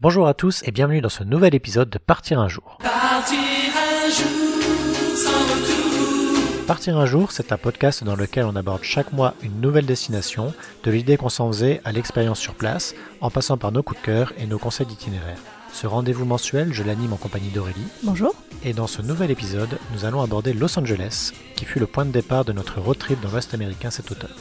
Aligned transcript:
Bonjour 0.00 0.26
à 0.26 0.34
tous 0.34 0.62
et 0.64 0.72
bienvenue 0.72 1.00
dans 1.00 1.08
ce 1.08 1.22
nouvel 1.22 1.54
épisode 1.54 1.88
de 1.88 1.98
Partir 1.98 2.40
un 2.40 2.48
jour. 2.48 2.78
Partir 2.82 3.38
un 3.38 4.10
jour 4.10 5.16
sans 5.16 5.30
retour. 5.30 6.66
Partir 6.66 6.98
un 6.98 7.06
jour, 7.06 7.30
c'est 7.30 7.52
un 7.52 7.56
podcast 7.56 8.02
dans 8.02 8.16
lequel 8.16 8.44
on 8.44 8.56
aborde 8.56 8.82
chaque 8.82 9.12
mois 9.12 9.34
une 9.40 9.60
nouvelle 9.60 9.86
destination, 9.86 10.52
de 10.82 10.90
l'idée 10.90 11.16
qu'on 11.16 11.28
s'en 11.28 11.46
faisait 11.46 11.80
à 11.84 11.92
l'expérience 11.92 12.40
sur 12.40 12.54
place, 12.54 12.96
en 13.20 13.30
passant 13.30 13.56
par 13.56 13.70
nos 13.70 13.84
coups 13.84 14.00
de 14.00 14.04
cœur 14.04 14.32
et 14.36 14.46
nos 14.46 14.58
conseils 14.58 14.86
d'itinéraire. 14.86 15.38
Ce 15.72 15.86
rendez-vous 15.86 16.24
mensuel, 16.24 16.72
je 16.72 16.82
l'anime 16.82 17.12
en 17.12 17.16
compagnie 17.16 17.50
d'Aurélie. 17.50 17.86
Bonjour. 18.02 18.34
Et 18.64 18.72
dans 18.72 18.88
ce 18.88 19.00
nouvel 19.00 19.30
épisode, 19.30 19.78
nous 19.92 20.04
allons 20.04 20.22
aborder 20.22 20.54
Los 20.54 20.76
Angeles, 20.76 21.30
qui 21.54 21.66
fut 21.66 21.78
le 21.78 21.86
point 21.86 22.04
de 22.04 22.10
départ 22.10 22.44
de 22.44 22.52
notre 22.52 22.80
road 22.80 22.98
trip 22.98 23.20
dans 23.20 23.30
l'Ouest 23.30 23.54
américain 23.54 23.90
cet 23.90 24.10
automne. 24.10 24.34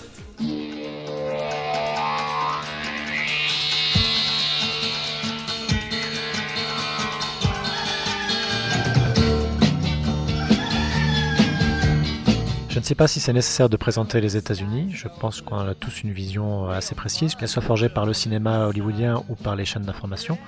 Je 12.73 12.80
ne 12.80 12.84
sais 12.84 12.95
pas 12.95 13.08
si 13.08 13.20
c'est 13.20 13.34
nécessaire 13.34 13.70
de 13.70 13.77
présenter 13.77 14.20
les 14.20 14.36
États-Unis. 14.36 14.88
Je 14.90 15.08
pense 15.20 15.41
qu'on 15.41 15.59
a 15.59 15.76
tous 15.76 16.02
une 16.02 16.12
vision 16.12 16.72
assez 16.72 16.96
précise, 16.96 17.36
qu'elle 17.36 17.48
soit 17.48 17.62
forgée 17.62 17.88
par 17.88 18.08
le 18.08 18.13
cinéma 18.13 18.66
hollywoodien 18.66 19.22
ou 19.30 19.36
par 19.36 19.55
les 19.55 19.63
chaînes 19.63 19.84
d'information. 19.84 20.40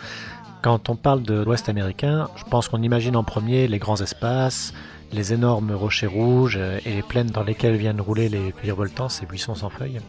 Quand 0.64 0.90
on 0.90 0.96
parle 0.96 1.22
de 1.22 1.44
l'Ouest 1.44 1.70
américain, 1.70 2.28
je 2.36 2.44
pense 2.46 2.68
qu'on 2.68 2.82
imagine 2.82 3.16
en 3.16 3.24
premier 3.24 3.68
les 3.68 3.78
grands 3.78 4.02
espaces, 4.02 4.74
les 5.14 5.34
énormes 5.34 5.72
rochers 5.72 6.08
rouges 6.08 6.58
et 6.58 6.96
les 6.96 7.04
plaines 7.04 7.30
dans 7.30 7.44
lesquelles 7.44 7.76
viennent 7.76 8.02
rouler 8.02 8.28
les 8.28 8.56
virevoltants, 8.64 9.08
ces 9.08 9.28
buissons 9.28 9.54
sans 9.54 9.70
feuilles. 9.70 10.02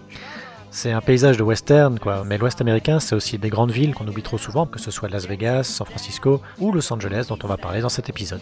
C'est 0.71 0.93
un 0.93 1.03
paysage 1.03 1.37
de 1.37 1.43
western, 1.43 1.99
quoi. 1.99 2.25
Mais 2.25 2.39
l'Ouest 2.39 2.63
américain, 2.63 2.99
c'est 2.99 3.15
aussi 3.15 3.37
des 3.37 3.51
grandes 3.51 3.73
villes 3.73 3.95
qu'on 3.95 4.09
oublie 4.09 4.23
trop 4.23 4.39
souvent, 4.39 4.65
que 4.65 4.81
ce 4.81 4.91
soit 4.91 5.11
Las 5.11 5.27
Vegas, 5.27 5.65
San 5.65 5.87
Francisco 5.87 6.41
ou 6.61 6.73
Los 6.73 6.91
Angeles, 6.91 7.27
dont 7.29 7.39
on 7.45 7.47
va 7.47 7.59
parler 7.59 7.83
dans 7.83 7.91
cet 7.91 8.09
épisode. 8.09 8.41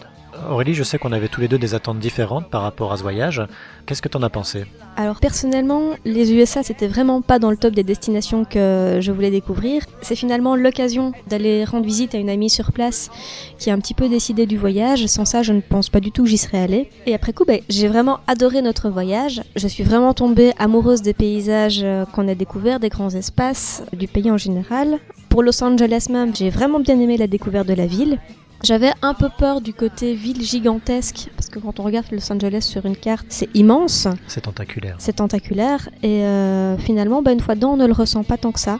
Aurélie, 0.49 0.73
je 0.73 0.83
sais 0.83 0.97
qu'on 0.97 1.11
avait 1.11 1.27
tous 1.27 1.41
les 1.41 1.47
deux 1.47 1.57
des 1.57 1.75
attentes 1.75 1.99
différentes 1.99 2.49
par 2.49 2.61
rapport 2.61 2.91
à 2.91 2.97
ce 2.97 3.01
voyage. 3.01 3.41
Qu'est-ce 3.85 4.01
que 4.01 4.09
t'en 4.09 4.21
as 4.23 4.29
pensé? 4.29 4.65
Alors 4.97 5.19
personnellement, 5.19 5.91
les 6.05 6.33
USA 6.33 6.63
c'était 6.63 6.87
vraiment 6.87 7.21
pas 7.21 7.39
dans 7.39 7.51
le 7.51 7.57
top 7.57 7.73
des 7.73 7.83
destinations 7.83 8.45
que 8.45 8.99
je 9.01 9.11
voulais 9.11 9.31
découvrir. 9.31 9.83
C'est 10.01 10.15
finalement 10.15 10.55
l'occasion 10.55 11.11
d'aller 11.27 11.65
rendre 11.65 11.85
visite 11.85 12.15
à 12.15 12.17
une 12.17 12.29
amie 12.29 12.49
sur 12.49 12.71
place 12.71 13.09
qui 13.57 13.69
a 13.69 13.73
un 13.73 13.79
petit 13.79 13.93
peu 13.93 14.09
décidé 14.09 14.45
du 14.45 14.57
voyage. 14.57 15.05
Sans 15.07 15.25
ça, 15.25 15.43
je 15.43 15.53
ne 15.53 15.61
pense 15.61 15.89
pas 15.89 15.99
du 15.99 16.11
tout 16.11 16.23
que 16.23 16.29
j'y 16.29 16.37
serais 16.37 16.59
allée. 16.59 16.89
Et 17.05 17.13
après 17.13 17.33
coup, 17.33 17.45
ben, 17.45 17.61
j'ai 17.69 17.87
vraiment 17.87 18.19
adoré 18.27 18.61
notre 18.61 18.89
voyage. 18.89 19.41
Je 19.55 19.67
suis 19.67 19.83
vraiment 19.83 20.13
tombée 20.13 20.53
amoureuse 20.57 21.01
des 21.01 21.13
paysages 21.13 21.81
euh, 21.83 22.05
qu'on 22.05 22.27
a 22.27 22.35
découverts, 22.35 22.79
des 22.79 22.89
grands 22.89 23.09
espaces, 23.09 23.83
du 23.93 24.07
pays 24.07 24.31
en 24.31 24.37
général. 24.37 24.99
Pour 25.29 25.43
Los 25.43 25.61
Angeles 25.63 26.07
même, 26.09 26.35
j'ai 26.35 26.49
vraiment 26.49 26.79
bien 26.79 26.99
aimé 26.99 27.17
la 27.17 27.27
découverte 27.27 27.67
de 27.67 27.73
la 27.73 27.87
ville. 27.87 28.19
J'avais 28.63 28.91
un 29.01 29.13
peu 29.13 29.29
peur 29.37 29.61
du 29.61 29.73
côté 29.73 30.15
ville 30.15 30.41
gigantesque, 30.41 31.29
parce 31.35 31.49
que 31.49 31.59
quand 31.59 31.79
on 31.79 31.83
regarde 31.83 32.07
Los 32.11 32.31
Angeles 32.31 32.61
sur 32.61 32.85
une 32.85 32.95
carte, 32.95 33.25
c'est 33.29 33.49
immense, 33.55 34.07
C'est 34.27 34.41
tentaculaire. 34.41 34.95
c'est 34.97 35.13
tentaculaire, 35.17 35.89
et 36.01 36.23
euh, 36.23 36.77
finalement, 36.77 37.21
bah, 37.21 37.31
une 37.31 37.41
fois 37.41 37.55
dedans, 37.55 37.73
on 37.73 37.77
ne 37.77 37.85
le 37.85 37.93
ressent 37.93 38.23
pas 38.23 38.37
tant 38.37 38.51
que 38.51 38.59
ça. 38.59 38.79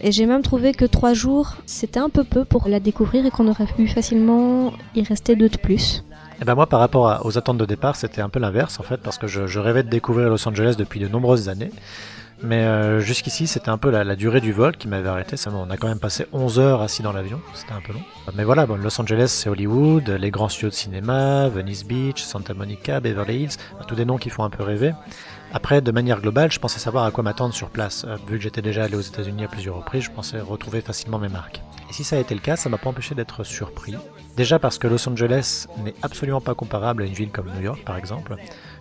Et 0.00 0.12
j'ai 0.12 0.26
même 0.26 0.42
trouvé 0.42 0.72
que 0.74 0.84
trois 0.84 1.14
jours, 1.14 1.54
c'était 1.66 2.00
un 2.00 2.10
peu 2.10 2.24
peu 2.24 2.44
pour 2.44 2.68
la 2.68 2.80
découvrir 2.80 3.24
et 3.24 3.30
qu'on 3.30 3.48
aurait 3.48 3.64
pu 3.66 3.86
facilement 3.86 4.72
y 4.94 5.02
rester 5.02 5.36
deux 5.36 5.48
de 5.48 5.56
plus. 5.56 6.04
Et 6.42 6.44
ben 6.44 6.54
moi, 6.54 6.66
par 6.66 6.80
rapport 6.80 7.22
aux 7.24 7.38
attentes 7.38 7.56
de 7.56 7.64
départ, 7.64 7.96
c'était 7.96 8.20
un 8.20 8.28
peu 8.28 8.38
l'inverse 8.38 8.78
en 8.78 8.82
fait, 8.82 8.98
parce 8.98 9.16
que 9.16 9.26
je, 9.26 9.46
je 9.46 9.58
rêvais 9.58 9.82
de 9.84 9.88
découvrir 9.88 10.28
Los 10.28 10.46
Angeles 10.46 10.74
depuis 10.76 11.00
de 11.00 11.08
nombreuses 11.08 11.48
années. 11.48 11.70
Mais 12.42 12.64
euh, 12.64 13.00
jusqu'ici, 13.00 13.46
c'était 13.46 13.70
un 13.70 13.78
peu 13.78 13.90
la, 13.90 14.16
durée 14.16 14.40
du 14.40 14.52
vol 14.52 14.76
qui 14.76 14.88
m'avait 14.88 15.08
arrêté. 15.08 15.36
Ça, 15.36 15.50
on 15.52 15.70
a 15.70 15.76
quand 15.76 15.88
même 15.88 15.98
passé 15.98 16.26
11 16.32 16.58
heures 16.58 16.82
assis 16.82 17.02
dans 17.02 17.12
l'avion, 17.12 17.40
c'était 17.54 17.72
un 17.72 17.80
peu 17.80 17.92
long. 17.92 18.02
Mais 18.34 18.44
voilà, 18.44 18.66
bon, 18.66 18.76
Los 18.76 19.00
Angeles, 19.00 19.28
c'est 19.28 19.48
Hollywood, 19.48 20.08
les 20.08 20.30
grands 20.30 20.48
studios 20.48 20.68
de 20.68 20.74
cinéma, 20.74 21.48
Venice 21.48 21.84
Beach, 21.84 22.22
Santa 22.22 22.54
Monica, 22.54 23.00
Beverly 23.00 23.42
Hills, 23.42 23.56
tous 23.86 23.94
des 23.94 24.04
noms 24.04 24.18
qui 24.18 24.30
font 24.30 24.44
un 24.44 24.50
peu 24.50 24.62
rêver. 24.62 24.92
Après, 25.52 25.80
de 25.80 25.90
manière 25.92 26.20
globale, 26.20 26.52
je 26.52 26.58
pensais 26.58 26.80
savoir 26.80 27.04
à 27.04 27.10
quoi 27.10 27.24
m'attendre 27.24 27.54
sur 27.54 27.70
place. 27.70 28.04
Euh, 28.06 28.16
vu 28.28 28.36
que 28.36 28.42
j'étais 28.42 28.62
déjà 28.62 28.84
allé 28.84 28.96
aux 28.96 29.00
États-Unis 29.00 29.44
à 29.44 29.48
plusieurs 29.48 29.76
reprises, 29.76 30.04
je 30.04 30.10
pensais 30.10 30.40
retrouver 30.40 30.80
facilement 30.80 31.18
mes 31.18 31.28
marques. 31.28 31.62
Et 31.88 31.92
si 31.92 32.04
ça 32.04 32.16
a 32.16 32.18
été 32.18 32.34
le 32.34 32.40
cas, 32.40 32.56
ça 32.56 32.68
m'a 32.68 32.78
pas 32.78 32.90
empêché 32.90 33.14
d'être 33.14 33.44
surpris. 33.44 33.94
Déjà 34.36 34.58
parce 34.58 34.76
que 34.76 34.86
Los 34.86 35.08
Angeles 35.08 35.66
n'est 35.82 35.94
absolument 36.02 36.42
pas 36.42 36.54
comparable 36.54 37.02
à 37.02 37.06
une 37.06 37.14
ville 37.14 37.30
comme 37.30 37.50
New 37.54 37.62
York, 37.62 37.82
par 37.86 37.96
exemple, 37.96 38.36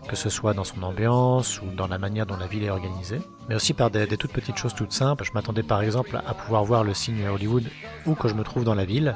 que 0.05 0.17
ce 0.17 0.29
soit 0.29 0.53
dans 0.53 0.65
son 0.65 0.83
ambiance 0.83 1.61
ou 1.61 1.67
dans 1.67 1.87
la 1.87 1.97
manière 1.97 2.25
dont 2.25 2.35
la 2.35 2.45
ville 2.45 2.65
est 2.65 2.69
organisée, 2.69 3.21
mais 3.47 3.55
aussi 3.55 3.73
par 3.73 3.89
des, 3.89 4.05
toutes 4.17 4.33
petites 4.33 4.57
choses 4.57 4.75
toutes 4.75 4.91
simples. 4.91 5.23
Je 5.23 5.31
m'attendais 5.31 5.63
par 5.63 5.81
exemple 5.81 6.19
à 6.27 6.33
pouvoir 6.33 6.65
voir 6.65 6.83
le 6.83 6.93
signe 6.93 7.25
Hollywood 7.25 7.63
où 8.05 8.15
que 8.15 8.27
je 8.27 8.33
me 8.33 8.43
trouve 8.43 8.65
dans 8.65 8.75
la 8.75 8.83
ville, 8.83 9.15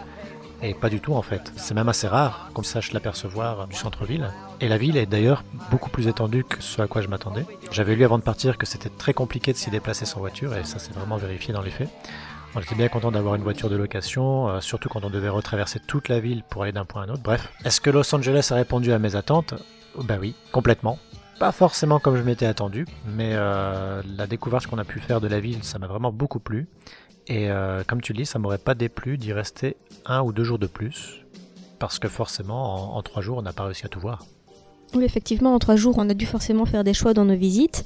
et 0.62 0.74
pas 0.74 0.90
du 0.90 1.02
tout 1.02 1.14
en 1.14 1.22
fait. 1.22 1.52
C'est 1.58 1.74
même 1.74 1.90
assez 1.90 2.08
rare 2.08 2.50
qu'on 2.54 2.64
sache 2.64 2.94
l'apercevoir 2.94 3.68
du 3.68 3.76
centre-ville. 3.76 4.30
Et 4.62 4.70
la 4.70 4.78
ville 4.78 4.96
est 4.96 5.06
d'ailleurs 5.06 5.44
beaucoup 5.72 5.90
plus 5.90 6.08
étendue 6.08 6.46
que 6.46 6.62
ce 6.62 6.82
à 6.82 6.88
quoi 6.88 7.02
je 7.02 7.10
m'attendais. 7.10 7.46
J'avais 7.72 7.96
lu 7.96 8.06
avant 8.06 8.18
de 8.18 8.24
partir 8.24 8.58
que 8.58 8.66
c'était 8.66 8.90
très 8.90 9.14
compliqué 9.14 9.52
de 9.52 9.58
s'y 9.58 9.72
déplacer 9.72 10.06
sans 10.06 10.20
voiture, 10.20 10.56
et 10.56 10.64
ça 10.64 10.80
c'est 10.80 10.94
vraiment 10.94 11.18
vérifié 11.18 11.54
dans 11.54 11.62
les 11.62 11.72
faits. 11.72 11.90
On 12.56 12.62
était 12.62 12.74
bien 12.74 12.88
content 12.88 13.12
d'avoir 13.12 13.36
une 13.36 13.44
voiture 13.44 13.70
de 13.70 13.76
location, 13.76 14.50
euh, 14.50 14.60
surtout 14.60 14.90
quand 14.90 15.06
on 15.06 15.12
devait 15.12 15.30
retraverser 15.30 15.80
toute 15.80 16.10
la 16.10 16.20
ville 16.20 16.44
pour 16.50 16.64
aller 16.64 16.72
d'un 16.72 16.84
point 16.84 17.04
à 17.04 17.06
un 17.06 17.10
autre. 17.10 17.22
Bref, 17.22 17.54
est-ce 17.64 17.80
que 17.80 17.92
Los 17.92 18.14
Angeles 18.16 18.48
a 18.52 18.56
répondu 18.56 18.92
à 18.92 18.98
mes 18.98 19.16
attentes? 19.16 19.54
Bah 20.04 20.18
oui, 20.20 20.34
complètement. 20.52 20.98
Pas 21.40 21.52
forcément 21.52 22.00
comme 22.00 22.18
je 22.18 22.24
m'étais 22.24 22.48
attendu, 22.48 22.88
mais 23.06 23.32
euh, 23.34 24.02
la 24.18 24.26
découverte 24.26 24.66
qu'on 24.66 24.80
a 24.80 24.84
pu 24.84 25.00
faire 25.00 25.22
de 25.22 25.28
la 25.28 25.40
ville, 25.40 25.64
ça 25.64 25.78
m'a 25.78 25.86
vraiment 25.86 26.12
beaucoup 26.12 26.40
plu. 26.40 26.68
Et 27.28 27.52
euh, 27.52 27.84
comme 27.86 28.02
tu 28.02 28.14
le 28.14 28.18
dis, 28.18 28.26
ça 28.26 28.40
m'aurait 28.40 28.58
pas 28.58 28.74
déplu 28.74 29.20
d'y 29.20 29.32
rester 29.32 29.78
un 30.08 30.22
ou 30.22 30.34
deux 30.34 30.44
jours 30.44 30.58
de 30.58 30.68
plus, 30.68 31.24
parce 31.78 32.00
que 32.00 32.08
forcément, 32.08 32.94
en, 32.94 32.98
en 32.98 33.04
trois 33.04 33.22
jours, 33.22 33.38
on 33.38 33.44
n'a 33.44 33.54
pas 33.54 33.66
réussi 33.66 33.86
à 33.86 33.90
tout 33.90 34.00
voir. 34.00 34.26
Oui, 34.96 35.04
effectivement, 35.04 35.54
en 35.54 35.60
trois 35.60 35.76
jours, 35.76 36.00
on 36.00 36.10
a 36.10 36.16
dû 36.16 36.26
forcément 36.26 36.66
faire 36.66 36.84
des 36.84 36.96
choix 36.96 37.14
dans 37.14 37.26
nos 37.26 37.36
visites. 37.36 37.86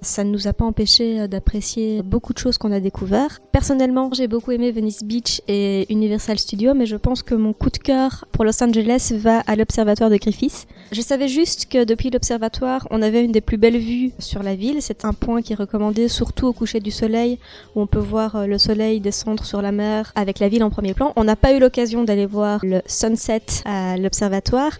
Ça 0.00 0.22
ne 0.22 0.30
nous 0.30 0.46
a 0.46 0.52
pas 0.52 0.64
empêché 0.64 1.20
euh, 1.20 1.26
d'apprécier 1.26 2.02
beaucoup 2.02 2.32
de 2.32 2.38
choses 2.38 2.56
qu'on 2.56 2.70
a 2.70 2.78
découvert. 2.78 3.40
Personnellement, 3.50 4.10
j'ai 4.12 4.28
beaucoup 4.28 4.52
aimé 4.52 4.70
Venice 4.70 5.02
Beach 5.02 5.42
et 5.48 5.92
Universal 5.92 6.38
Studios, 6.38 6.74
mais 6.74 6.86
je 6.86 6.96
pense 6.96 7.24
que 7.24 7.34
mon 7.34 7.52
coup 7.52 7.70
de 7.70 7.78
cœur 7.78 8.24
pour 8.30 8.44
Los 8.44 8.62
Angeles 8.62 9.12
va 9.16 9.40
à 9.40 9.56
l'observatoire 9.56 10.08
de 10.08 10.16
Griffith. 10.16 10.66
Je 10.92 11.00
savais 11.00 11.26
juste 11.26 11.66
que 11.66 11.84
depuis 11.84 12.10
l'observatoire, 12.10 12.86
on 12.90 13.02
avait 13.02 13.24
une 13.24 13.32
des 13.32 13.40
plus 13.40 13.56
belles 13.56 13.78
vues 13.78 14.12
sur 14.20 14.44
la 14.44 14.54
ville. 14.54 14.80
C'est 14.80 15.04
un 15.04 15.12
point 15.12 15.42
qui 15.42 15.52
est 15.52 15.56
recommandé 15.56 16.06
surtout 16.06 16.46
au 16.46 16.52
coucher 16.52 16.78
du 16.78 16.92
soleil, 16.92 17.38
où 17.74 17.80
on 17.80 17.86
peut 17.88 17.98
voir 17.98 18.36
euh, 18.36 18.46
le 18.46 18.58
soleil 18.58 19.00
descendre 19.00 19.44
sur 19.44 19.62
la 19.62 19.72
mer 19.72 20.12
avec 20.14 20.38
la 20.38 20.48
ville 20.48 20.62
en 20.62 20.70
premier 20.70 20.94
plan. 20.94 21.12
On 21.16 21.24
n'a 21.24 21.36
pas 21.36 21.52
eu 21.52 21.58
l'occasion 21.58 22.04
d'aller 22.04 22.26
voir 22.26 22.64
le 22.64 22.82
sunset 22.86 23.42
à 23.64 23.96
l'observatoire. 23.96 24.72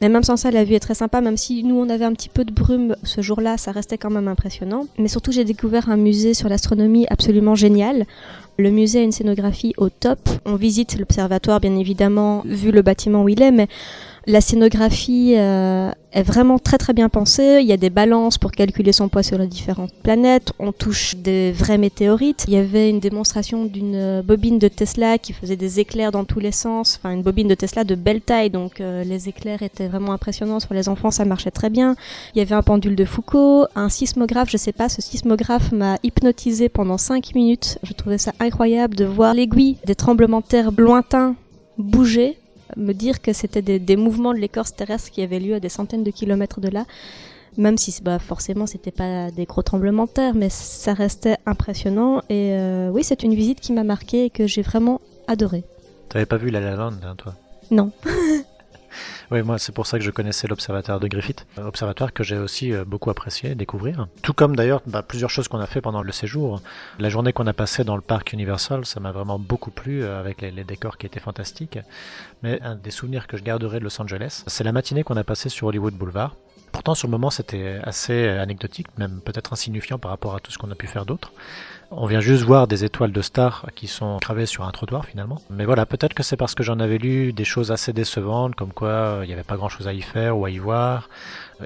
Mais 0.00 0.08
même 0.08 0.22
sans 0.22 0.36
ça, 0.36 0.50
la 0.50 0.64
vue 0.64 0.74
est 0.74 0.80
très 0.80 0.94
sympa, 0.94 1.20
même 1.20 1.36
si 1.36 1.64
nous 1.64 1.76
on 1.76 1.88
avait 1.88 2.04
un 2.04 2.12
petit 2.12 2.28
peu 2.28 2.44
de 2.44 2.52
brume 2.52 2.94
ce 3.02 3.20
jour-là, 3.20 3.56
ça 3.56 3.72
restait 3.72 3.98
quand 3.98 4.10
même 4.10 4.28
impressionnant. 4.28 4.86
Mais 4.98 5.08
surtout, 5.08 5.32
j'ai 5.32 5.44
découvert 5.44 5.88
un 5.88 5.96
musée 5.96 6.34
sur 6.34 6.48
l'astronomie 6.48 7.06
absolument 7.10 7.54
génial. 7.54 8.06
Le 8.58 8.70
musée 8.70 9.00
a 9.00 9.02
une 9.02 9.12
scénographie 9.12 9.74
au 9.76 9.88
top. 9.88 10.18
On 10.44 10.56
visite 10.56 10.98
l'observatoire, 10.98 11.60
bien 11.60 11.76
évidemment, 11.76 12.42
vu 12.44 12.70
le 12.70 12.82
bâtiment 12.82 13.22
où 13.22 13.28
il 13.28 13.42
est, 13.42 13.52
mais 13.52 13.68
la 14.28 14.42
scénographie 14.42 15.36
euh, 15.38 15.90
est 16.12 16.22
vraiment 16.22 16.58
très 16.58 16.76
très 16.76 16.92
bien 16.92 17.08
pensée. 17.08 17.60
Il 17.62 17.66
y 17.66 17.72
a 17.72 17.78
des 17.78 17.88
balances 17.88 18.36
pour 18.36 18.52
calculer 18.52 18.92
son 18.92 19.08
poids 19.08 19.22
sur 19.22 19.38
les 19.38 19.46
différentes 19.46 19.94
planètes. 20.02 20.52
On 20.58 20.70
touche 20.70 21.16
des 21.16 21.50
vrais 21.50 21.78
météorites. 21.78 22.44
Il 22.46 22.52
y 22.52 22.58
avait 22.58 22.90
une 22.90 23.00
démonstration 23.00 23.64
d'une 23.64 23.94
euh, 23.94 24.22
bobine 24.22 24.58
de 24.58 24.68
Tesla 24.68 25.16
qui 25.16 25.32
faisait 25.32 25.56
des 25.56 25.80
éclairs 25.80 26.12
dans 26.12 26.24
tous 26.24 26.40
les 26.40 26.52
sens. 26.52 27.00
Enfin, 27.00 27.14
une 27.14 27.22
bobine 27.22 27.48
de 27.48 27.54
Tesla 27.54 27.84
de 27.84 27.94
belle 27.94 28.20
taille, 28.20 28.50
donc 28.50 28.82
euh, 28.82 29.02
les 29.02 29.30
éclairs 29.30 29.62
étaient 29.62 29.88
vraiment 29.88 30.12
impressionnants. 30.12 30.60
Sur 30.60 30.74
les 30.74 30.90
enfants, 30.90 31.10
ça 31.10 31.24
marchait 31.24 31.50
très 31.50 31.70
bien. 31.70 31.96
Il 32.34 32.38
y 32.38 32.42
avait 32.42 32.54
un 32.54 32.62
pendule 32.62 32.96
de 32.96 33.06
Foucault, 33.06 33.64
un 33.76 33.88
sismographe. 33.88 34.50
Je 34.50 34.58
sais 34.58 34.72
pas, 34.72 34.90
ce 34.90 35.00
sismographe 35.00 35.72
m'a 35.72 35.96
hypnotisé 36.02 36.68
pendant 36.68 36.98
5 36.98 37.34
minutes. 37.34 37.78
Je 37.82 37.94
trouvais 37.94 38.18
ça 38.18 38.32
incroyable 38.40 38.94
de 38.94 39.06
voir 39.06 39.32
l'aiguille 39.32 39.78
des 39.86 39.94
tremblements 39.94 40.40
de 40.40 40.46
terre 40.46 40.70
lointains 40.76 41.34
bouger 41.78 42.36
me 42.76 42.92
dire 42.92 43.20
que 43.20 43.32
c'était 43.32 43.62
des, 43.62 43.78
des 43.78 43.96
mouvements 43.96 44.32
de 44.32 44.38
l'écorce 44.38 44.74
terrestre 44.74 45.10
qui 45.10 45.22
avaient 45.22 45.40
lieu 45.40 45.54
à 45.54 45.60
des 45.60 45.68
centaines 45.68 46.04
de 46.04 46.10
kilomètres 46.10 46.60
de 46.60 46.68
là, 46.68 46.84
même 47.56 47.76
si 47.76 47.94
bah, 48.02 48.18
forcément 48.18 48.66
c'était 48.66 48.90
pas 48.92 49.30
des 49.30 49.44
gros 49.44 49.62
tremblements 49.62 50.06
de 50.06 50.10
terre, 50.10 50.34
mais 50.34 50.48
ça 50.48 50.94
restait 50.94 51.36
impressionnant. 51.46 52.22
Et 52.28 52.52
euh, 52.52 52.90
oui, 52.90 53.04
c'est 53.04 53.22
une 53.22 53.34
visite 53.34 53.60
qui 53.60 53.72
m'a 53.72 53.84
marqué 53.84 54.26
et 54.26 54.30
que 54.30 54.46
j'ai 54.46 54.62
vraiment 54.62 55.00
adoré. 55.26 55.64
T'avais 56.08 56.26
pas 56.26 56.36
vu 56.36 56.50
La 56.50 56.60
La 56.60 56.76
Land, 56.76 56.94
hein, 57.04 57.14
toi? 57.16 57.34
Non. 57.70 57.90
Oui, 59.30 59.42
moi, 59.42 59.58
c'est 59.58 59.72
pour 59.72 59.86
ça 59.86 59.98
que 59.98 60.04
je 60.04 60.10
connaissais 60.10 60.48
l'observatoire 60.48 61.00
de 61.00 61.06
Griffith. 61.06 61.46
Observatoire 61.58 62.14
que 62.14 62.24
j'ai 62.24 62.38
aussi 62.38 62.72
euh, 62.72 62.84
beaucoup 62.86 63.10
apprécié 63.10 63.54
découvrir. 63.54 64.08
Tout 64.22 64.32
comme 64.32 64.56
d'ailleurs 64.56 64.80
bah, 64.86 65.02
plusieurs 65.02 65.28
choses 65.28 65.48
qu'on 65.48 65.60
a 65.60 65.66
fait 65.66 65.82
pendant 65.82 66.02
le 66.02 66.12
séjour. 66.12 66.62
La 66.98 67.10
journée 67.10 67.34
qu'on 67.34 67.46
a 67.46 67.52
passée 67.52 67.84
dans 67.84 67.96
le 67.96 68.00
parc 68.00 68.32
Universal, 68.32 68.86
ça 68.86 69.00
m'a 69.00 69.12
vraiment 69.12 69.38
beaucoup 69.38 69.70
plu 69.70 70.02
euh, 70.02 70.18
avec 70.18 70.40
les, 70.40 70.50
les 70.50 70.64
décors 70.64 70.96
qui 70.96 71.04
étaient 71.04 71.20
fantastiques. 71.20 71.78
Mais 72.42 72.58
un 72.62 72.74
des 72.74 72.90
souvenirs 72.90 73.26
que 73.26 73.36
je 73.36 73.42
garderai 73.42 73.80
de 73.80 73.84
Los 73.84 74.00
Angeles, 74.00 74.44
c'est 74.46 74.64
la 74.64 74.72
matinée 74.72 75.02
qu'on 75.02 75.16
a 75.16 75.24
passée 75.24 75.50
sur 75.50 75.66
Hollywood 75.66 75.94
Boulevard. 75.94 76.34
Pourtant, 76.72 76.94
sur 76.94 77.08
le 77.08 77.12
moment, 77.12 77.30
c'était 77.30 77.80
assez 77.82 78.28
anecdotique, 78.28 78.86
même 78.98 79.20
peut-être 79.24 79.52
insignifiant 79.52 79.98
par 79.98 80.10
rapport 80.10 80.36
à 80.36 80.40
tout 80.40 80.52
ce 80.52 80.58
qu'on 80.58 80.70
a 80.70 80.74
pu 80.74 80.86
faire 80.86 81.06
d'autre. 81.06 81.32
On 81.90 82.06
vient 82.06 82.20
juste 82.20 82.42
voir 82.42 82.68
des 82.68 82.84
étoiles 82.84 83.12
de 83.12 83.22
stars 83.22 83.66
qui 83.74 83.86
sont 83.86 84.18
gravées 84.18 84.44
sur 84.44 84.64
un 84.64 84.70
trottoir 84.72 85.06
finalement. 85.06 85.40
Mais 85.48 85.64
voilà, 85.64 85.86
peut-être 85.86 86.12
que 86.12 86.22
c'est 86.22 86.36
parce 86.36 86.54
que 86.54 86.62
j'en 86.62 86.80
avais 86.80 86.98
lu 86.98 87.32
des 87.32 87.44
choses 87.44 87.72
assez 87.72 87.94
décevantes, 87.94 88.54
comme 88.54 88.72
quoi 88.72 88.88
euh, 88.88 89.20
il 89.24 89.28
n'y 89.28 89.32
avait 89.32 89.42
pas 89.42 89.56
grand-chose 89.56 89.88
à 89.88 89.94
y 89.94 90.02
faire 90.02 90.36
ou 90.36 90.44
à 90.44 90.50
y 90.50 90.58
voir, 90.58 91.08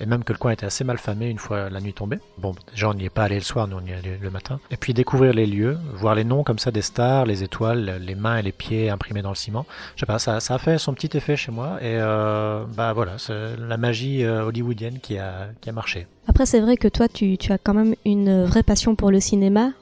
et 0.01 0.07
même 0.07 0.23
que 0.23 0.33
le 0.33 0.39
coin 0.39 0.53
était 0.53 0.65
assez 0.65 0.85
mal 0.85 0.99
famé 0.99 1.29
une 1.29 1.39
fois 1.39 1.69
la 1.71 1.81
nuit 1.81 1.93
tombée. 1.93 2.19
Bon, 2.39 2.55
déjà 2.71 2.91
on 2.91 2.95
n'y 2.95 3.05
est 3.05 3.11
pas 3.11 3.25
allé 3.25 3.35
le 3.35 3.43
soir, 3.43 3.67
nous 3.67 3.79
on 3.79 3.85
y 3.85 3.91
est 3.91 3.95
allé 3.95 4.17
le 4.21 4.31
matin. 4.31 4.61
Et 4.71 4.77
puis 4.77 4.95
découvrir 4.95 5.33
les 5.33 5.45
lieux, 5.45 5.77
voir 5.95 6.15
les 6.15 6.25
noms 6.25 6.45
comme 6.45 6.61
ça 6.61 6.71
des 6.71 6.83
stars, 6.83 7.27
les 7.27 7.43
étoiles, 7.43 8.01
les 8.01 8.15
mains 8.15 8.37
et 8.37 8.43
les 8.43 8.53
pieds 8.53 8.91
imprimés 8.91 9.23
dans 9.23 9.31
le 9.31 9.35
ciment. 9.35 9.67
Je 9.97 10.01
sais 10.01 10.07
pas, 10.07 10.21
ça, 10.21 10.39
ça 10.39 10.55
a 10.55 10.59
fait 10.59 10.79
son 10.79 10.95
petit 10.95 11.17
effet 11.17 11.37
chez 11.37 11.51
moi, 11.51 11.79
et 11.81 11.99
euh, 11.99 12.65
bah 12.77 12.93
voilà, 12.93 13.19
c'est 13.19 13.57
la 13.59 13.77
magie 13.77 14.25
euh, 14.25 14.45
hollywoodienne 14.45 15.01
qui 15.01 15.19
a, 15.19 15.49
qui 15.61 15.69
a 15.69 15.73
marché. 15.73 16.07
Après, 16.29 16.47
c'est 16.47 16.61
vrai 16.61 16.77
que 16.77 16.87
toi, 16.87 17.09
tu, 17.09 17.37
tu 17.37 17.53
as 17.53 17.59
quand 17.59 17.75
même 17.75 17.97
une 18.05 18.45
vraie 18.45 18.63
passion 18.63 18.95
pour 18.95 19.11
le 19.11 19.19
cinéma. 19.19 19.73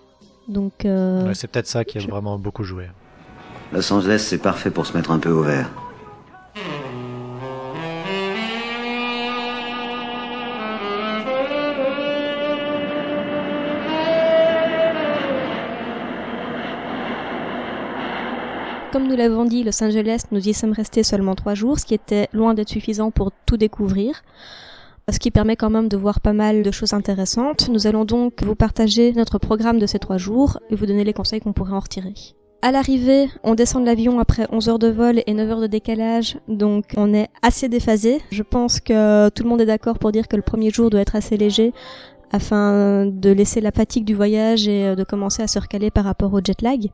Donc, 0.51 0.85
euh, 0.85 1.27
Ouais, 1.29 1.35
c'est 1.35 1.47
peut-être 1.47 1.69
ça 1.69 1.85
qui 1.85 1.99
a 1.99 2.01
je- 2.01 2.09
vraiment 2.09 2.37
beaucoup 2.39 2.65
joué. 2.65 2.87
Los 3.73 3.93
Angeles, 3.93 4.19
c'est 4.29 4.39
parfait 4.39 4.71
pour 4.71 4.85
se 4.85 4.97
mettre 4.97 5.13
un 5.13 5.19
peu 5.21 5.31
au 5.31 5.43
vert. 5.43 5.71
Comme 18.93 19.07
nous 19.07 19.15
l'avons 19.17 19.45
dit, 19.45 19.63
Los 19.63 19.83
Angeles, 19.85 20.23
nous 20.33 20.49
y 20.49 20.53
sommes 20.53 20.73
restés 20.73 21.05
seulement 21.05 21.37
trois 21.37 21.55
jours, 21.55 21.79
ce 21.79 21.85
qui 21.87 21.95
était 21.95 22.29
loin 22.33 22.55
d'être 22.55 22.69
suffisant 22.71 23.13
pour 23.13 23.31
tout 23.47 23.57
découvrir. 23.57 24.23
Ce 25.13 25.19
qui 25.19 25.31
permet 25.31 25.57
quand 25.57 25.71
même 25.71 25.89
de 25.89 25.97
voir 25.97 26.21
pas 26.21 26.33
mal 26.33 26.63
de 26.63 26.71
choses 26.71 26.93
intéressantes. 26.93 27.69
Nous 27.69 27.87
allons 27.87 28.05
donc 28.05 28.45
vous 28.45 28.55
partager 28.55 29.13
notre 29.13 29.39
programme 29.39 29.79
de 29.79 29.87
ces 29.87 29.99
trois 29.99 30.19
jours 30.19 30.59
et 30.71 30.77
vous 30.77 30.87
donner 30.87 31.05
les 31.05 31.13
conseils 31.13 31.41
qu'on 31.41 31.53
pourrait 31.53 31.73
en 31.73 31.81
retirer. 31.81 32.15
À 32.63 32.71
l'arrivée, 32.71 33.29
on 33.43 33.55
descend 33.55 33.83
de 33.83 33.87
l'avion 33.87 34.21
après 34.21 34.47
11 34.51 34.69
heures 34.69 34.79
de 34.79 34.89
vol 34.89 35.23
et 35.27 35.35
9 35.35 35.51
heures 35.51 35.61
de 35.61 35.67
décalage, 35.67 36.37
donc 36.47 36.85
on 36.97 37.15
est 37.15 37.29
assez 37.43 37.69
déphasé. 37.69 38.21
Je 38.31 38.43
pense 38.43 38.81
que 38.81 39.31
tout 39.31 39.43
le 39.43 39.49
monde 39.49 39.63
est 39.63 39.67
d'accord 39.67 39.99
pour 39.99 40.13
dire 40.13 40.29
que 40.29 40.37
le 40.37 40.43
premier 40.43 40.71
jour 40.71 40.91
doit 40.91 41.01
être 41.01 41.17
assez 41.17 41.39
léger 41.39 41.73
afin 42.31 43.07
de 43.07 43.31
laisser 43.31 43.61
la 43.61 43.73
fatigue 43.73 44.05
du 44.05 44.15
voyage 44.15 44.69
et 44.69 44.85
euh, 44.85 44.95
de 44.95 45.05
commencer 45.05 45.43
à 45.43 45.49
se 45.49 45.59
recaler 45.59 45.91
par 45.91 46.05
rapport 46.05 46.33
au 46.33 46.41
jet 46.45 46.63
lag. 46.63 46.91